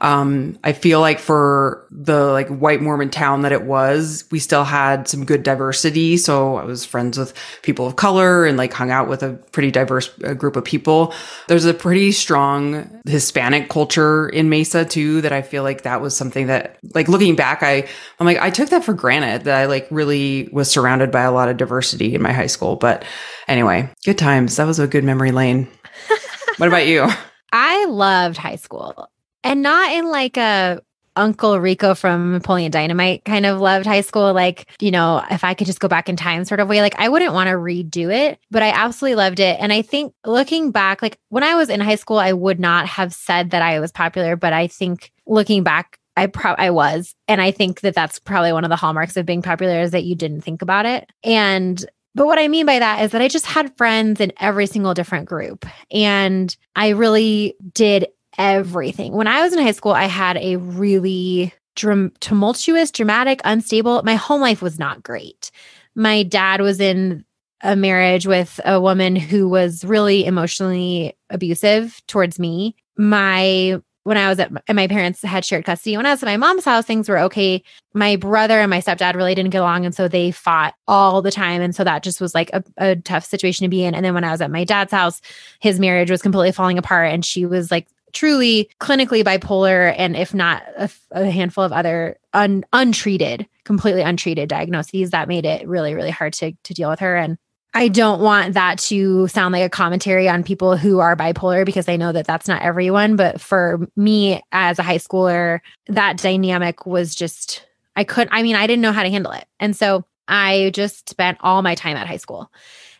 Um, 0.00 0.58
I 0.62 0.72
feel 0.72 1.00
like 1.00 1.18
for 1.18 1.86
the 1.90 2.26
like 2.26 2.48
white 2.48 2.80
Mormon 2.80 3.10
town 3.10 3.42
that 3.42 3.52
it 3.52 3.64
was, 3.64 4.24
we 4.30 4.38
still 4.38 4.64
had 4.64 5.08
some 5.08 5.24
good 5.24 5.42
diversity. 5.42 6.16
So 6.16 6.56
I 6.56 6.64
was 6.64 6.84
friends 6.84 7.18
with 7.18 7.34
people 7.62 7.86
of 7.86 7.96
color 7.96 8.44
and 8.44 8.56
like 8.56 8.72
hung 8.72 8.90
out 8.90 9.08
with 9.08 9.22
a 9.22 9.32
pretty 9.52 9.70
diverse 9.70 10.10
uh, 10.24 10.34
group 10.34 10.56
of 10.56 10.64
people. 10.64 11.12
There's 11.48 11.64
a 11.64 11.74
pretty 11.74 12.12
strong 12.12 13.00
Hispanic 13.06 13.68
culture 13.68 14.28
in 14.28 14.48
Mesa 14.48 14.84
too 14.84 15.20
that 15.22 15.32
I 15.32 15.42
feel 15.42 15.64
like 15.64 15.82
that 15.82 16.00
was 16.00 16.16
something 16.16 16.46
that 16.46 16.78
like 16.94 17.08
looking 17.08 17.34
back, 17.34 17.62
I 17.62 17.88
I'm 18.20 18.26
like 18.26 18.38
I 18.38 18.50
took 18.50 18.70
that 18.70 18.84
for 18.84 18.94
granted 18.94 19.44
that 19.44 19.58
I 19.58 19.66
like 19.66 19.88
really 19.90 20.48
was 20.52 20.70
surrounded 20.70 21.10
by 21.10 21.22
a 21.22 21.32
lot 21.32 21.48
of 21.48 21.56
diversity 21.56 22.14
in 22.14 22.22
my 22.22 22.32
high 22.32 22.46
school. 22.46 22.76
But 22.76 23.04
anyway, 23.48 23.90
good 24.04 24.18
times. 24.18 24.56
That 24.56 24.66
was 24.66 24.78
a 24.78 24.86
good 24.86 25.04
memory 25.04 25.32
lane. 25.32 25.68
what 26.58 26.68
about 26.68 26.86
you? 26.86 27.08
I 27.50 27.86
loved 27.86 28.36
high 28.36 28.56
school 28.56 29.08
and 29.48 29.62
not 29.62 29.92
in 29.92 30.10
like 30.10 30.36
a 30.36 30.80
Uncle 31.16 31.58
Rico 31.58 31.94
from 31.96 32.32
Napoleon 32.32 32.70
Dynamite 32.70 33.24
kind 33.24 33.44
of 33.44 33.60
loved 33.60 33.86
high 33.86 34.02
school. 34.02 34.32
Like, 34.32 34.70
you 34.80 34.92
know, 34.92 35.24
if 35.30 35.42
I 35.42 35.52
could 35.52 35.66
just 35.66 35.80
go 35.80 35.88
back 35.88 36.08
in 36.08 36.14
time 36.14 36.44
sort 36.44 36.60
of 36.60 36.68
way, 36.68 36.80
like 36.80 36.94
I 36.96 37.08
wouldn't 37.08 37.34
want 37.34 37.48
to 37.48 37.54
redo 37.54 38.14
it, 38.14 38.38
but 38.52 38.62
I 38.62 38.70
absolutely 38.70 39.16
loved 39.16 39.40
it. 39.40 39.58
And 39.58 39.72
I 39.72 39.82
think 39.82 40.14
looking 40.24 40.70
back, 40.70 41.02
like 41.02 41.18
when 41.28 41.42
I 41.42 41.56
was 41.56 41.70
in 41.70 41.80
high 41.80 41.96
school, 41.96 42.18
I 42.18 42.32
would 42.32 42.60
not 42.60 42.86
have 42.86 43.12
said 43.12 43.50
that 43.50 43.62
I 43.62 43.80
was 43.80 43.90
popular, 43.90 44.36
but 44.36 44.52
I 44.52 44.68
think 44.68 45.10
looking 45.26 45.64
back, 45.64 45.98
I 46.16 46.30
I 46.56 46.70
was, 46.70 47.14
and 47.26 47.40
I 47.40 47.50
think 47.50 47.80
that 47.80 47.94
that's 47.94 48.18
probably 48.18 48.52
one 48.52 48.64
of 48.64 48.70
the 48.70 48.76
hallmarks 48.76 49.16
of 49.16 49.26
being 49.26 49.42
popular 49.42 49.80
is 49.80 49.92
that 49.92 50.04
you 50.04 50.14
didn't 50.14 50.42
think 50.42 50.62
about 50.62 50.86
it. 50.86 51.10
And 51.24 51.84
but 52.14 52.26
what 52.26 52.38
I 52.38 52.48
mean 52.48 52.66
by 52.66 52.80
that 52.80 53.02
is 53.02 53.12
that 53.12 53.22
I 53.22 53.28
just 53.28 53.46
had 53.46 53.76
friends 53.76 54.20
in 54.20 54.32
every 54.40 54.66
single 54.66 54.94
different 54.94 55.26
group, 55.26 55.64
and 55.92 56.56
I 56.74 56.88
really 56.90 57.54
did 57.72 58.08
everything. 58.38 59.12
When 59.12 59.26
I 59.26 59.42
was 59.42 59.52
in 59.52 59.58
high 59.58 59.72
school, 59.72 59.92
I 59.92 60.04
had 60.04 60.36
a 60.38 60.56
really 60.56 61.52
tumultuous, 61.74 62.90
dramatic, 62.90 63.40
unstable. 63.44 64.02
My 64.02 64.16
home 64.16 64.40
life 64.40 64.62
was 64.62 64.78
not 64.78 65.02
great. 65.02 65.50
My 65.94 66.22
dad 66.22 66.60
was 66.60 66.80
in 66.80 67.24
a 67.62 67.76
marriage 67.76 68.26
with 68.26 68.60
a 68.64 68.80
woman 68.80 69.16
who 69.16 69.48
was 69.48 69.84
really 69.84 70.24
emotionally 70.24 71.16
abusive 71.30 72.00
towards 72.06 72.38
me. 72.38 72.76
My 72.96 73.80
when 74.04 74.16
I 74.16 74.30
was 74.30 74.38
at 74.38 74.50
my, 74.50 74.62
my 74.72 74.86
parents 74.86 75.20
had 75.20 75.44
shared 75.44 75.66
custody. 75.66 75.96
When 75.96 76.06
I 76.06 76.10
was 76.10 76.22
at 76.22 76.26
my 76.26 76.38
mom's 76.38 76.64
house, 76.64 76.86
things 76.86 77.10
were 77.10 77.18
okay. 77.18 77.62
My 77.92 78.16
brother 78.16 78.58
and 78.58 78.70
my 78.70 78.80
stepdad 78.80 79.14
really 79.14 79.34
didn't 79.34 79.50
get 79.50 79.60
along. 79.60 79.84
And 79.84 79.94
so 79.94 80.08
they 80.08 80.30
fought 80.30 80.74
all 80.86 81.20
the 81.20 81.30
time. 81.30 81.60
And 81.60 81.76
so 81.76 81.84
that 81.84 82.02
just 82.02 82.18
was 82.18 82.34
like 82.34 82.48
a, 82.54 82.64
a 82.78 82.96
tough 82.96 83.26
situation 83.26 83.64
to 83.64 83.68
be 83.68 83.84
in. 83.84 83.94
And 83.94 84.04
then 84.04 84.14
when 84.14 84.24
I 84.24 84.30
was 84.30 84.40
at 84.40 84.50
my 84.50 84.64
dad's 84.64 84.92
house, 84.92 85.20
his 85.60 85.78
marriage 85.78 86.10
was 86.10 86.22
completely 86.22 86.52
falling 86.52 86.78
apart. 86.78 87.12
And 87.12 87.22
she 87.22 87.44
was 87.44 87.70
like 87.70 87.86
truly 88.12 88.70
clinically 88.80 89.22
bipolar 89.22 89.94
and 89.96 90.16
if 90.16 90.34
not 90.34 90.62
a, 90.76 90.90
a 91.12 91.30
handful 91.30 91.64
of 91.64 91.72
other 91.72 92.18
un, 92.32 92.64
untreated 92.72 93.46
completely 93.64 94.02
untreated 94.02 94.48
diagnoses 94.48 95.10
that 95.10 95.28
made 95.28 95.44
it 95.44 95.66
really 95.68 95.94
really 95.94 96.10
hard 96.10 96.32
to 96.32 96.52
to 96.62 96.74
deal 96.74 96.90
with 96.90 97.00
her. 97.00 97.16
And 97.16 97.38
I 97.74 97.88
don't 97.88 98.20
want 98.20 98.54
that 98.54 98.78
to 98.78 99.28
sound 99.28 99.52
like 99.52 99.62
a 99.62 99.68
commentary 99.68 100.28
on 100.28 100.42
people 100.42 100.76
who 100.76 101.00
are 101.00 101.14
bipolar 101.14 101.66
because 101.66 101.88
I 101.88 101.96
know 101.96 102.12
that 102.12 102.26
that's 102.26 102.48
not 102.48 102.62
everyone. 102.62 103.16
But 103.16 103.40
for 103.40 103.86
me 103.94 104.40
as 104.52 104.78
a 104.78 104.82
high 104.82 104.98
schooler 104.98 105.60
that 105.88 106.16
dynamic 106.16 106.86
was 106.86 107.14
just 107.14 107.66
I 107.94 108.04
couldn't 108.04 108.32
I 108.32 108.42
mean 108.42 108.56
I 108.56 108.66
didn't 108.66 108.82
know 108.82 108.92
how 108.92 109.02
to 109.02 109.10
handle 109.10 109.32
it. 109.32 109.44
And 109.60 109.76
so 109.76 110.04
I 110.26 110.70
just 110.74 111.08
spent 111.08 111.38
all 111.40 111.62
my 111.62 111.74
time 111.74 111.96
at 111.96 112.06
high 112.06 112.16
school 112.16 112.50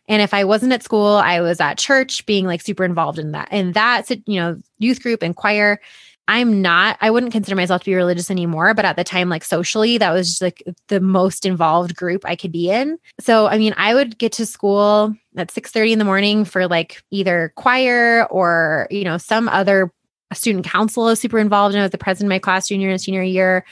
and 0.08 0.22
if 0.22 0.32
I 0.32 0.44
wasn't 0.44 0.72
at 0.72 0.82
school, 0.82 1.06
I 1.06 1.40
was 1.40 1.60
at 1.60 1.78
church 1.78 2.24
being 2.26 2.46
like 2.46 2.62
super 2.62 2.84
involved 2.84 3.18
in 3.18 3.32
that. 3.32 3.48
And 3.50 3.74
that's, 3.74 4.10
you 4.10 4.40
know, 4.40 4.58
youth 4.78 5.02
group 5.02 5.22
and 5.22 5.36
choir. 5.36 5.80
I'm 6.26 6.60
not, 6.60 6.98
I 7.00 7.10
wouldn't 7.10 7.32
consider 7.32 7.56
myself 7.56 7.82
to 7.82 7.90
be 7.90 7.94
religious 7.94 8.30
anymore, 8.30 8.74
but 8.74 8.84
at 8.84 8.96
the 8.96 9.04
time, 9.04 9.30
like 9.30 9.44
socially, 9.44 9.96
that 9.96 10.12
was 10.12 10.28
just 10.28 10.42
like 10.42 10.62
the 10.88 11.00
most 11.00 11.46
involved 11.46 11.96
group 11.96 12.22
I 12.26 12.36
could 12.36 12.52
be 12.52 12.70
in. 12.70 12.98
So, 13.18 13.46
I 13.46 13.56
mean, 13.56 13.74
I 13.78 13.94
would 13.94 14.18
get 14.18 14.32
to 14.32 14.44
school 14.44 15.14
at 15.36 15.50
6 15.50 15.70
30 15.70 15.94
in 15.94 15.98
the 15.98 16.04
morning 16.04 16.44
for 16.44 16.66
like 16.66 17.02
either 17.10 17.52
choir 17.56 18.26
or, 18.30 18.88
you 18.90 19.04
know, 19.04 19.16
some 19.16 19.48
other 19.48 19.90
student 20.34 20.66
council 20.66 21.04
was 21.04 21.20
super 21.20 21.38
involved 21.38 21.74
in. 21.74 21.80
I 21.80 21.84
was 21.84 21.92
the 21.92 21.98
president 21.98 22.28
of 22.28 22.34
my 22.34 22.38
class 22.38 22.68
junior 22.68 22.90
and 22.90 23.00
senior 23.00 23.22
year. 23.22 23.64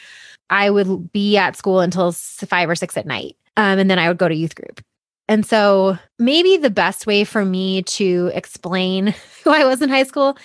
I 0.49 0.71
would 0.71 1.13
be 1.13 1.37
at 1.37 1.57
school 1.57 1.81
until 1.81 2.13
five 2.13 2.71
or 2.71 2.75
six 2.75 2.97
at 2.97 3.07
night. 3.07 3.37
Um, 3.59 3.79
and 3.79 3.91
then 3.91 3.99
I 3.99 4.09
would 4.09 4.19
go 4.19 4.29
to 4.29 4.35
youth 4.35 4.55
group. 4.55 4.81
And 5.29 5.45
so 5.45 5.99
maybe 6.19 6.57
the 6.57 6.71
best 6.71 7.07
way 7.07 7.25
for 7.25 7.45
me 7.45 7.83
to 7.83 8.31
explain 8.35 9.15
who 9.45 9.51
I 9.51 9.65
was 9.65 9.83
in 9.83 9.89
high 9.89 10.05
school 10.05 10.37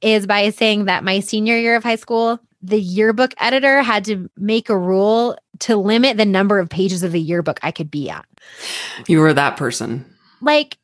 is 0.00 0.26
by 0.26 0.50
saying 0.50 0.86
that 0.86 1.04
my 1.04 1.20
senior 1.20 1.56
year 1.56 1.76
of 1.76 1.82
high 1.82 1.96
school, 1.96 2.38
the 2.62 2.80
yearbook 2.80 3.32
editor 3.38 3.82
had 3.82 4.04
to 4.06 4.28
make 4.36 4.68
a 4.68 4.76
rule 4.76 5.36
to 5.60 5.76
limit 5.76 6.16
the 6.16 6.26
number 6.26 6.58
of 6.58 6.68
pages 6.68 7.02
of 7.02 7.12
the 7.12 7.20
yearbook 7.20 7.58
I 7.62 7.70
could 7.70 7.90
be 7.90 8.10
at. 8.10 8.26
You 9.06 9.20
were 9.20 9.32
that 9.32 9.56
person. 9.56 10.04
Like, 10.42 10.76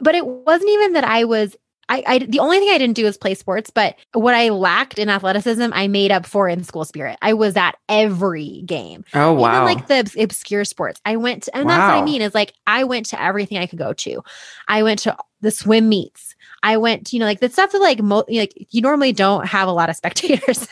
but 0.00 0.14
it 0.14 0.26
wasn't 0.26 0.70
even 0.70 0.92
that 0.94 1.04
I 1.04 1.24
was 1.24 1.56
I, 1.88 2.02
I 2.06 2.18
the 2.18 2.40
only 2.40 2.58
thing 2.58 2.68
I 2.68 2.78
didn't 2.78 2.96
do 2.96 3.06
is 3.06 3.16
play 3.16 3.34
sports, 3.34 3.70
but 3.70 3.96
what 4.12 4.34
I 4.34 4.50
lacked 4.50 4.98
in 4.98 5.08
athleticism, 5.08 5.70
I 5.72 5.88
made 5.88 6.12
up 6.12 6.26
for 6.26 6.48
in 6.48 6.64
school 6.64 6.84
spirit. 6.84 7.18
I 7.22 7.32
was 7.32 7.56
at 7.56 7.76
every 7.88 8.62
game. 8.62 9.04
Oh 9.14 9.32
wow! 9.32 9.64
Even 9.64 9.64
like 9.64 9.86
the 9.86 10.22
obscure 10.22 10.64
sports, 10.64 11.00
I 11.04 11.16
went, 11.16 11.44
to, 11.44 11.56
and 11.56 11.66
wow. 11.66 11.76
that's 11.76 11.92
what 11.92 12.02
I 12.02 12.04
mean 12.04 12.22
is 12.22 12.34
like 12.34 12.52
I 12.66 12.84
went 12.84 13.06
to 13.06 13.22
everything 13.22 13.58
I 13.58 13.66
could 13.66 13.78
go 13.78 13.92
to. 13.92 14.22
I 14.66 14.82
went 14.82 15.00
to 15.00 15.16
the 15.40 15.50
swim 15.50 15.88
meets. 15.88 16.34
I 16.62 16.76
went, 16.76 17.06
to, 17.06 17.16
you 17.16 17.20
know, 17.20 17.26
like 17.26 17.40
the 17.40 17.48
stuff 17.48 17.72
that 17.72 17.78
like 17.78 18.02
mo- 18.02 18.24
like 18.28 18.52
you 18.70 18.82
normally 18.82 19.12
don't 19.12 19.46
have 19.46 19.68
a 19.68 19.72
lot 19.72 19.90
of 19.90 19.96
spectators 19.96 20.66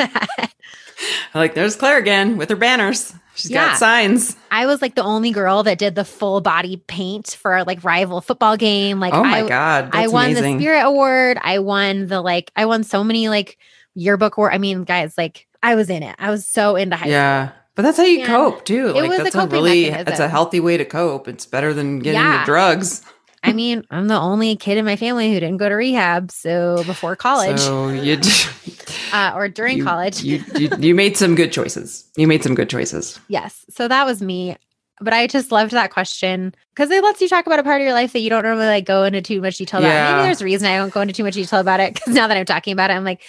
like 1.35 1.55
there's 1.55 1.77
Claire 1.77 1.99
again 1.99 2.37
with 2.37 2.51
her 2.51 2.57
banners. 2.57 3.15
She's 3.37 3.51
yeah. 3.51 3.69
got 3.69 3.79
signs. 3.79 4.35
I 4.51 4.65
was 4.67 4.81
like 4.81 4.95
the 4.95 5.03
only 5.03 5.31
girl 5.31 5.63
that 5.63 5.79
did 5.79 5.95
the 5.95 6.05
full 6.05 6.41
body 6.41 6.79
paint 6.87 7.37
for 7.39 7.65
like 7.65 7.85
rival 7.85 8.23
football 8.23 8.57
game. 8.57 8.99
Like, 8.99 9.13
oh 9.13 9.23
my 9.23 9.43
I, 9.43 9.49
god, 9.49 9.91
I 9.93 10.09
won 10.09 10.31
amazing. 10.31 10.57
the 10.57 10.63
Spirit 10.63 10.83
Award. 10.83 11.39
I 11.43 11.59
won 11.59 12.07
the 12.07 12.23
like, 12.23 12.51
I 12.57 12.65
won 12.65 12.83
so 12.83 13.05
many 13.05 13.29
like 13.29 13.59
yearbook 13.95 14.39
award. 14.39 14.55
I 14.55 14.59
mean, 14.59 14.85
guys, 14.85 15.19
like 15.19 15.47
I 15.63 15.75
was 15.75 15.91
in 15.91 16.03
it. 16.03 16.17
I 16.19 16.31
was 16.31 16.47
so 16.47 16.77
into 16.77 16.97
high 16.97 17.09
yeah. 17.09 17.49
school. 17.49 17.59
But 17.75 17.83
that's 17.83 17.99
how 17.99 18.05
you 18.05 18.21
and 18.21 18.27
cope 18.27 18.65
too. 18.65 18.93
Like 18.93 19.11
that's 19.11 19.35
a, 19.35 19.41
a 19.41 19.47
really 19.47 19.91
that's 19.91 20.19
a 20.19 20.29
healthy 20.29 20.61
way 20.61 20.79
to 20.79 20.87
cope. 20.87 21.29
It's 21.29 21.45
better 21.45 21.75
than 21.75 21.99
getting 21.99 22.19
yeah. 22.19 22.41
the 22.41 22.47
drugs. 22.47 23.03
I 23.47 23.53
mean, 23.53 23.85
I'm 23.91 24.09
the 24.09 24.19
only 24.19 24.57
kid 24.57 24.77
in 24.77 24.85
my 24.85 24.97
family 24.97 25.33
who 25.33 25.39
didn't 25.39 25.59
go 25.59 25.69
to 25.69 25.75
rehab. 25.77 26.33
So 26.33 26.83
before 26.85 27.15
college, 27.15 27.61
so 27.61 27.89
you 27.89 28.19
uh, 29.13 29.33
or 29.37 29.49
during 29.49 29.79
you, 29.79 29.85
college, 29.85 30.23
you, 30.23 30.43
you 30.57 30.69
you 30.79 30.95
made 30.95 31.17
some 31.17 31.37
good 31.37 31.53
choices. 31.53 32.11
You 32.17 32.27
made 32.27 32.43
some 32.43 32.57
good 32.57 32.69
choices. 32.69 33.21
Yes. 33.29 33.65
So 33.71 33.87
that 33.87 34.05
was 34.05 34.21
me. 34.21 34.57
But 35.01 35.13
I 35.13 35.27
just 35.27 35.53
loved 35.53 35.73
that 35.73 35.93
question 35.93 36.55
because 36.75 36.91
it 36.91 37.05
lets 37.05 37.21
you 37.21 37.29
talk 37.29 37.47
about 37.47 37.59
a 37.59 37.63
part 37.63 37.81
of 37.81 37.85
your 37.85 37.93
life 37.93 38.15
that 38.15 38.21
you 38.21 38.31
don't 38.31 38.43
normally 38.43 38.67
like 38.67 38.87
go 38.87 39.05
into 39.05 39.23
too 39.23 39.41
much 39.41 39.59
detail 39.59 39.81
about. 39.81 40.17
Maybe 40.17 40.27
there's 40.27 40.41
a 40.41 40.45
reason 40.45 40.67
I 40.67 40.79
don't 40.79 40.93
go 40.93 41.03
into 41.03 41.15
too 41.15 41.23
much 41.23 41.35
detail 41.35 41.61
about 41.61 41.81
it 41.81 41.95
because 41.95 42.15
now 42.15 42.27
that 42.27 42.37
I'm 42.37 42.47
talking 42.47 42.73
about 42.73 42.91
it, 42.91 42.95
I'm 42.95 43.05
like, 43.05 43.23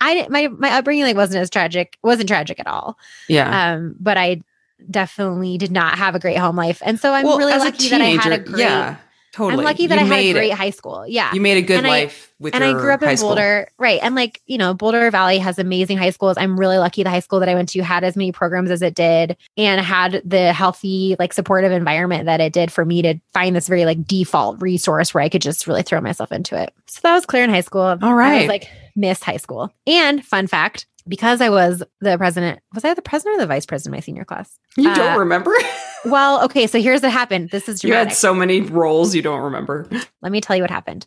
I 0.00 0.26
my 0.28 0.48
my 0.48 0.70
upbringing 0.72 1.04
like 1.04 1.16
wasn't 1.16 1.40
as 1.40 1.48
tragic, 1.48 1.96
wasn't 2.02 2.28
tragic 2.28 2.60
at 2.60 2.66
all. 2.66 2.98
Yeah. 3.28 3.74
Um, 3.74 3.94
but 4.00 4.18
I 4.18 4.42
definitely 4.90 5.58
did 5.58 5.70
not 5.70 5.96
have 5.96 6.14
a 6.16 6.18
great 6.18 6.36
home 6.36 6.56
life, 6.56 6.82
and 6.84 6.98
so 6.98 7.12
I'm 7.14 7.24
well, 7.24 7.38
really 7.38 7.56
lucky 7.56 7.88
teenager, 7.88 7.98
that 7.98 8.02
I 8.04 8.30
had 8.30 8.32
a 8.32 8.44
great. 8.44 8.60
Yeah 8.60 8.96
Totally. 9.32 9.60
I'm 9.60 9.64
lucky 9.64 9.86
that 9.86 9.98
you 9.98 10.04
I 10.04 10.08
had 10.08 10.18
a 10.18 10.32
great 10.32 10.50
it. 10.50 10.56
high 10.56 10.70
school. 10.70 11.06
Yeah. 11.06 11.32
You 11.32 11.40
made 11.40 11.56
a 11.56 11.62
good 11.62 11.78
and 11.78 11.86
life 11.86 12.30
I, 12.30 12.42
with 12.42 12.54
and 12.54 12.62
I 12.62 12.72
grew 12.74 12.92
up 12.92 13.02
in 13.02 13.16
school. 13.16 13.30
Boulder. 13.30 13.68
Right. 13.78 13.98
And 14.02 14.14
like, 14.14 14.42
you 14.46 14.58
know, 14.58 14.74
Boulder 14.74 15.10
Valley 15.10 15.38
has 15.38 15.58
amazing 15.58 15.96
high 15.96 16.10
schools. 16.10 16.36
I'm 16.36 16.60
really 16.60 16.76
lucky 16.76 17.02
the 17.02 17.08
high 17.08 17.20
school 17.20 17.40
that 17.40 17.48
I 17.48 17.54
went 17.54 17.70
to 17.70 17.82
had 17.82 18.04
as 18.04 18.14
many 18.14 18.30
programs 18.30 18.70
as 18.70 18.82
it 18.82 18.94
did 18.94 19.38
and 19.56 19.80
had 19.80 20.20
the 20.24 20.52
healthy, 20.52 21.16
like 21.18 21.32
supportive 21.32 21.72
environment 21.72 22.26
that 22.26 22.42
it 22.42 22.52
did 22.52 22.70
for 22.70 22.84
me 22.84 23.00
to 23.02 23.14
find 23.32 23.56
this 23.56 23.68
very 23.68 23.86
like 23.86 24.06
default 24.06 24.60
resource 24.60 25.14
where 25.14 25.24
I 25.24 25.30
could 25.30 25.42
just 25.42 25.66
really 25.66 25.82
throw 25.82 26.00
myself 26.02 26.30
into 26.30 26.60
it. 26.60 26.74
So 26.86 27.00
that 27.02 27.14
was 27.14 27.24
Claire 27.24 27.44
in 27.44 27.50
high 27.50 27.62
school. 27.62 27.96
All 28.02 28.14
right. 28.14 28.34
I 28.34 28.38
was 28.40 28.48
like 28.48 28.68
Miss 28.94 29.22
High 29.22 29.38
School. 29.38 29.72
And 29.86 30.22
fun 30.22 30.46
fact, 30.46 30.86
because 31.06 31.40
I 31.40 31.48
was 31.48 31.82
the 32.00 32.16
president, 32.16 32.60
was 32.74 32.84
I 32.84 32.94
the 32.94 33.02
president 33.02 33.36
or 33.36 33.40
the 33.42 33.46
vice 33.46 33.66
president 33.66 33.94
of 33.94 33.96
my 33.96 34.00
senior 34.00 34.24
class? 34.24 34.58
You 34.76 34.90
uh, 34.90 34.94
don't 34.94 35.18
remember? 35.18 35.54
well, 36.04 36.44
okay. 36.44 36.66
So 36.66 36.80
here's 36.80 37.02
what 37.02 37.12
happened. 37.12 37.50
This 37.50 37.68
is 37.68 37.80
dramatic. 37.80 38.00
You 38.02 38.08
had 38.08 38.16
so 38.16 38.34
many 38.34 38.60
roles 38.60 39.14
you 39.14 39.22
don't 39.22 39.40
remember. 39.40 39.88
Let 40.20 40.32
me 40.32 40.40
tell 40.40 40.56
you 40.56 40.62
what 40.62 40.70
happened. 40.70 41.06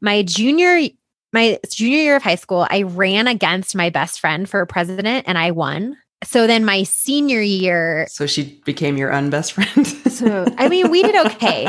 My 0.00 0.22
junior, 0.22 0.88
my 1.32 1.58
junior 1.70 1.98
year 1.98 2.16
of 2.16 2.22
high 2.22 2.34
school, 2.34 2.66
I 2.70 2.82
ran 2.82 3.26
against 3.26 3.74
my 3.74 3.90
best 3.90 4.20
friend 4.20 4.48
for 4.48 4.64
president 4.66 5.24
and 5.26 5.38
I 5.38 5.50
won. 5.50 5.96
So 6.24 6.46
then 6.46 6.64
my 6.64 6.84
senior 6.84 7.40
year. 7.40 8.06
So 8.08 8.26
she 8.26 8.60
became 8.64 8.96
your 8.96 9.10
unbest 9.10 9.52
friend. 9.52 9.86
so 10.10 10.46
I 10.58 10.68
mean, 10.68 10.90
we 10.90 11.02
did 11.02 11.26
okay. 11.26 11.66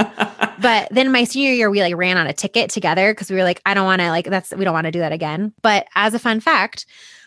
But 0.62 0.88
then 0.92 1.12
my 1.12 1.26
senior 1.26 1.52
year, 1.52 1.70
we 1.70 1.82
like 1.82 1.96
ran 1.96 2.18
on 2.18 2.28
a 2.28 2.34
ticket 2.34 2.70
together 2.70 3.14
because 3.14 3.30
we 3.30 3.36
were 3.36 3.44
like, 3.44 3.62
I 3.66 3.74
don't 3.74 3.86
want 3.86 4.02
to 4.02 4.10
like 4.10 4.26
that's 4.26 4.54
we 4.54 4.64
don't 4.64 4.74
want 4.74 4.86
to 4.86 4.92
do 4.92 5.00
that 5.00 5.12
again. 5.12 5.54
But 5.62 5.88
as 5.96 6.14
a 6.14 6.20
fun 6.20 6.40
fact, 6.40 6.86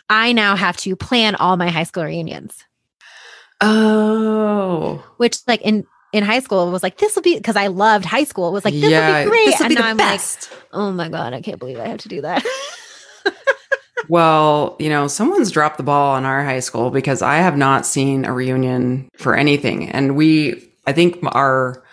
I 0.08 0.32
now 0.32 0.56
have 0.56 0.76
to 0.78 0.96
plan 0.96 1.34
all 1.34 1.56
my 1.56 1.68
high 1.70 1.84
school 1.84 2.04
reunions. 2.04 2.64
Oh. 3.60 5.04
Which 5.16 5.38
like 5.46 5.62
in 5.62 5.84
in 6.12 6.24
high 6.24 6.40
school 6.40 6.70
was 6.70 6.82
like, 6.82 6.98
this 6.98 7.14
will 7.14 7.22
be 7.22 7.36
because 7.36 7.56
I 7.56 7.66
loved 7.66 8.04
high 8.04 8.24
school. 8.24 8.48
It 8.48 8.52
was 8.52 8.64
like, 8.64 8.74
this 8.74 8.82
will 8.82 9.24
be 9.24 9.28
great. 9.28 9.46
This 9.46 9.58
will 9.58 9.66
and 9.66 9.68
be 9.70 9.74
now 9.74 9.82
the 9.82 9.88
I'm 9.88 9.96
best. 9.96 10.50
like, 10.50 10.60
oh 10.72 10.92
my 10.92 11.08
God, 11.08 11.34
I 11.34 11.42
can't 11.42 11.58
believe 11.58 11.78
I 11.78 11.88
have 11.88 12.00
to 12.00 12.08
do 12.08 12.22
that. 12.22 12.44
Well, 14.08 14.76
you 14.78 14.88
know, 14.88 15.06
someone's 15.06 15.50
dropped 15.50 15.76
the 15.76 15.82
ball 15.82 16.14
on 16.14 16.24
our 16.24 16.42
high 16.42 16.60
school 16.60 16.90
because 16.90 17.20
I 17.20 17.36
have 17.36 17.56
not 17.56 17.84
seen 17.84 18.24
a 18.24 18.32
reunion 18.32 19.10
for 19.16 19.36
anything. 19.36 19.90
And 19.90 20.16
we, 20.16 20.72
I 20.86 20.92
think 20.94 21.18
our 21.32 21.84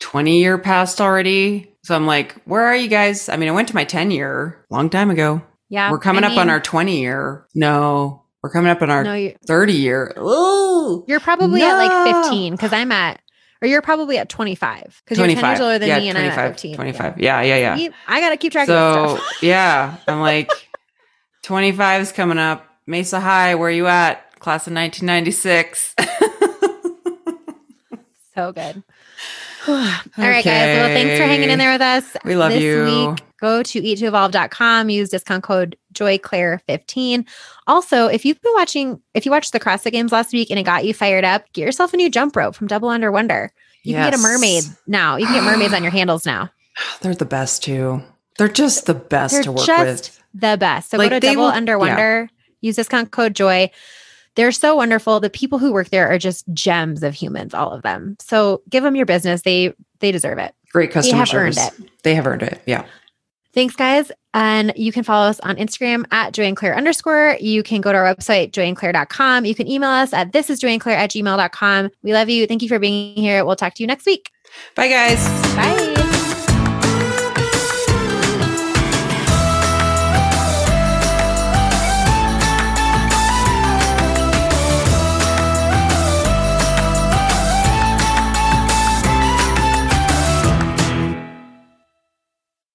20 0.00 0.40
year 0.40 0.56
passed 0.56 1.00
already. 1.00 1.74
So 1.82 1.94
I'm 1.94 2.06
like, 2.06 2.34
where 2.44 2.62
are 2.64 2.76
you 2.76 2.88
guys? 2.88 3.28
I 3.28 3.36
mean, 3.36 3.48
I 3.48 3.52
went 3.52 3.68
to 3.68 3.74
my 3.74 3.84
10 3.84 4.10
year 4.10 4.64
long 4.70 4.88
time 4.88 5.10
ago. 5.10 5.42
Yeah. 5.72 5.90
we're 5.90 5.98
coming 5.98 6.22
I 6.22 6.32
up 6.32 6.38
on 6.38 6.50
our 6.50 6.60
20 6.60 7.00
year. 7.00 7.46
No, 7.54 8.22
we're 8.42 8.50
coming 8.50 8.70
up 8.70 8.82
on 8.82 8.90
our 8.90 9.02
No, 9.02 9.32
30 9.46 9.72
year. 9.72 10.14
Ooh. 10.18 11.04
you're 11.08 11.20
probably 11.20 11.62
at 11.62 11.76
like 11.76 12.22
15 12.24 12.52
because 12.52 12.72
I'm 12.72 12.92
at, 12.92 13.20
or 13.62 13.68
you're 13.68 13.82
probably 13.82 14.18
at 14.18 14.28
25 14.28 15.02
because 15.04 15.18
you're 15.18 15.26
10 15.26 15.44
years 15.44 15.60
older 15.60 15.78
than 15.78 15.88
yeah, 15.88 15.98
me 15.98 16.08
and 16.10 16.18
I'm 16.18 16.26
at 16.26 16.50
15. 16.50 16.74
25. 16.74 17.18
Yeah, 17.18 17.40
yeah, 17.40 17.56
yeah. 17.56 17.76
Yeah. 17.76 17.88
I 18.06 18.20
got 18.20 18.30
to 18.30 18.36
keep 18.36 18.52
track 18.52 18.66
So, 18.66 19.18
yeah, 19.42 19.96
I'm 20.06 20.20
like, 20.20 20.50
25 21.42 22.02
is 22.02 22.12
coming 22.12 22.38
up. 22.38 22.66
Mesa 22.86 23.18
High, 23.18 23.54
where 23.54 23.68
are 23.68 23.72
you 23.72 23.86
at? 23.86 24.38
Class 24.40 24.66
of 24.66 24.74
1996. 24.74 25.94
So 28.34 28.52
good. 28.52 28.82
All 29.68 29.74
right, 30.18 30.44
guys. 30.44 30.76
Well, 30.76 30.88
thanks 30.88 31.18
for 31.18 31.24
hanging 31.24 31.50
in 31.50 31.58
there 31.58 31.72
with 31.72 31.82
us. 31.82 32.16
We 32.24 32.36
love 32.36 32.52
this 32.52 32.62
you. 32.62 32.84
Week. 33.12 33.22
Go 33.40 33.62
to 33.62 33.80
eat2evolve.com, 33.82 34.88
use 34.90 35.08
discount 35.08 35.42
code 35.42 35.76
JoyClaire15. 35.94 37.26
Also, 37.66 38.06
if 38.06 38.24
you've 38.24 38.40
been 38.40 38.52
watching, 38.54 39.00
if 39.14 39.24
you 39.26 39.32
watched 39.32 39.52
the 39.52 39.60
CrossFit 39.60 39.92
games 39.92 40.12
last 40.12 40.32
week 40.32 40.50
and 40.50 40.58
it 40.58 40.62
got 40.64 40.84
you 40.84 40.94
fired 40.94 41.24
up, 41.24 41.44
get 41.52 41.62
yourself 41.64 41.92
a 41.92 41.96
new 41.96 42.10
jump 42.10 42.36
rope 42.36 42.54
from 42.54 42.66
Double 42.66 42.88
Under 42.88 43.10
Wonder. 43.10 43.52
You 43.82 43.94
can 43.94 44.10
get 44.10 44.18
a 44.18 44.22
mermaid 44.22 44.64
now. 44.86 45.16
You 45.16 45.26
can 45.26 45.34
get 45.34 45.44
mermaids 45.44 45.74
on 45.74 45.82
your 45.82 45.90
handles 45.98 46.24
now. 46.24 46.50
They're 47.00 47.14
the 47.14 47.24
best 47.24 47.64
too. 47.64 48.02
They're 48.38 48.48
just 48.48 48.86
the 48.86 48.94
best 48.94 49.34
They're 49.34 49.42
to 49.44 49.52
work 49.52 49.66
just 49.66 49.84
with. 49.84 50.22
the 50.40 50.56
best. 50.56 50.90
So 50.90 50.96
Like, 50.98 51.10
go 51.10 51.18
to 51.18 51.26
Double 51.26 51.42
will- 51.42 51.48
Under 51.50 51.72
yeah. 51.72 51.76
Wonder, 51.78 52.30
use 52.60 52.76
discount 52.76 53.10
code 53.10 53.34
JOY. 53.34 53.70
They're 54.34 54.52
so 54.52 54.76
wonderful. 54.76 55.20
The 55.20 55.30
people 55.30 55.58
who 55.58 55.72
work 55.72 55.90
there 55.90 56.08
are 56.08 56.18
just 56.18 56.44
gems 56.52 57.02
of 57.02 57.14
humans, 57.14 57.54
all 57.54 57.72
of 57.72 57.82
them. 57.82 58.16
So 58.20 58.62
give 58.70 58.82
them 58.82 58.96
your 58.96 59.06
business. 59.06 59.42
They 59.42 59.74
they 60.00 60.12
deserve 60.12 60.38
it. 60.38 60.54
Great 60.72 60.90
customer 60.90 61.18
have 61.18 61.34
earned 61.34 61.54
service. 61.54 61.88
They 62.02 62.14
have 62.14 62.26
earned 62.26 62.42
it. 62.42 62.62
Yeah. 62.66 62.86
Thanks, 63.54 63.76
guys. 63.76 64.10
And 64.32 64.72
you 64.76 64.92
can 64.92 65.04
follow 65.04 65.28
us 65.28 65.38
on 65.40 65.56
Instagram 65.56 66.06
at 66.10 66.32
Joy 66.32 66.44
and 66.44 66.56
Claire 66.56 66.74
underscore. 66.74 67.36
You 67.38 67.62
can 67.62 67.82
go 67.82 67.92
to 67.92 67.98
our 67.98 68.14
website, 68.14 68.50
joyandclaire.com. 68.52 69.44
You 69.44 69.54
can 69.54 69.68
email 69.68 69.90
us 69.90 70.14
at 70.14 70.32
this 70.32 70.48
is 70.48 70.60
joyandclaire 70.60 70.96
at 70.96 71.10
gmail.com. 71.10 71.90
We 72.02 72.14
love 72.14 72.30
you. 72.30 72.46
Thank 72.46 72.62
you 72.62 72.68
for 72.68 72.78
being 72.78 73.14
here. 73.14 73.44
We'll 73.44 73.56
talk 73.56 73.74
to 73.74 73.82
you 73.82 73.86
next 73.86 74.06
week. 74.06 74.30
Bye, 74.74 74.88
guys. 74.88 75.22
Bye. 75.54 75.91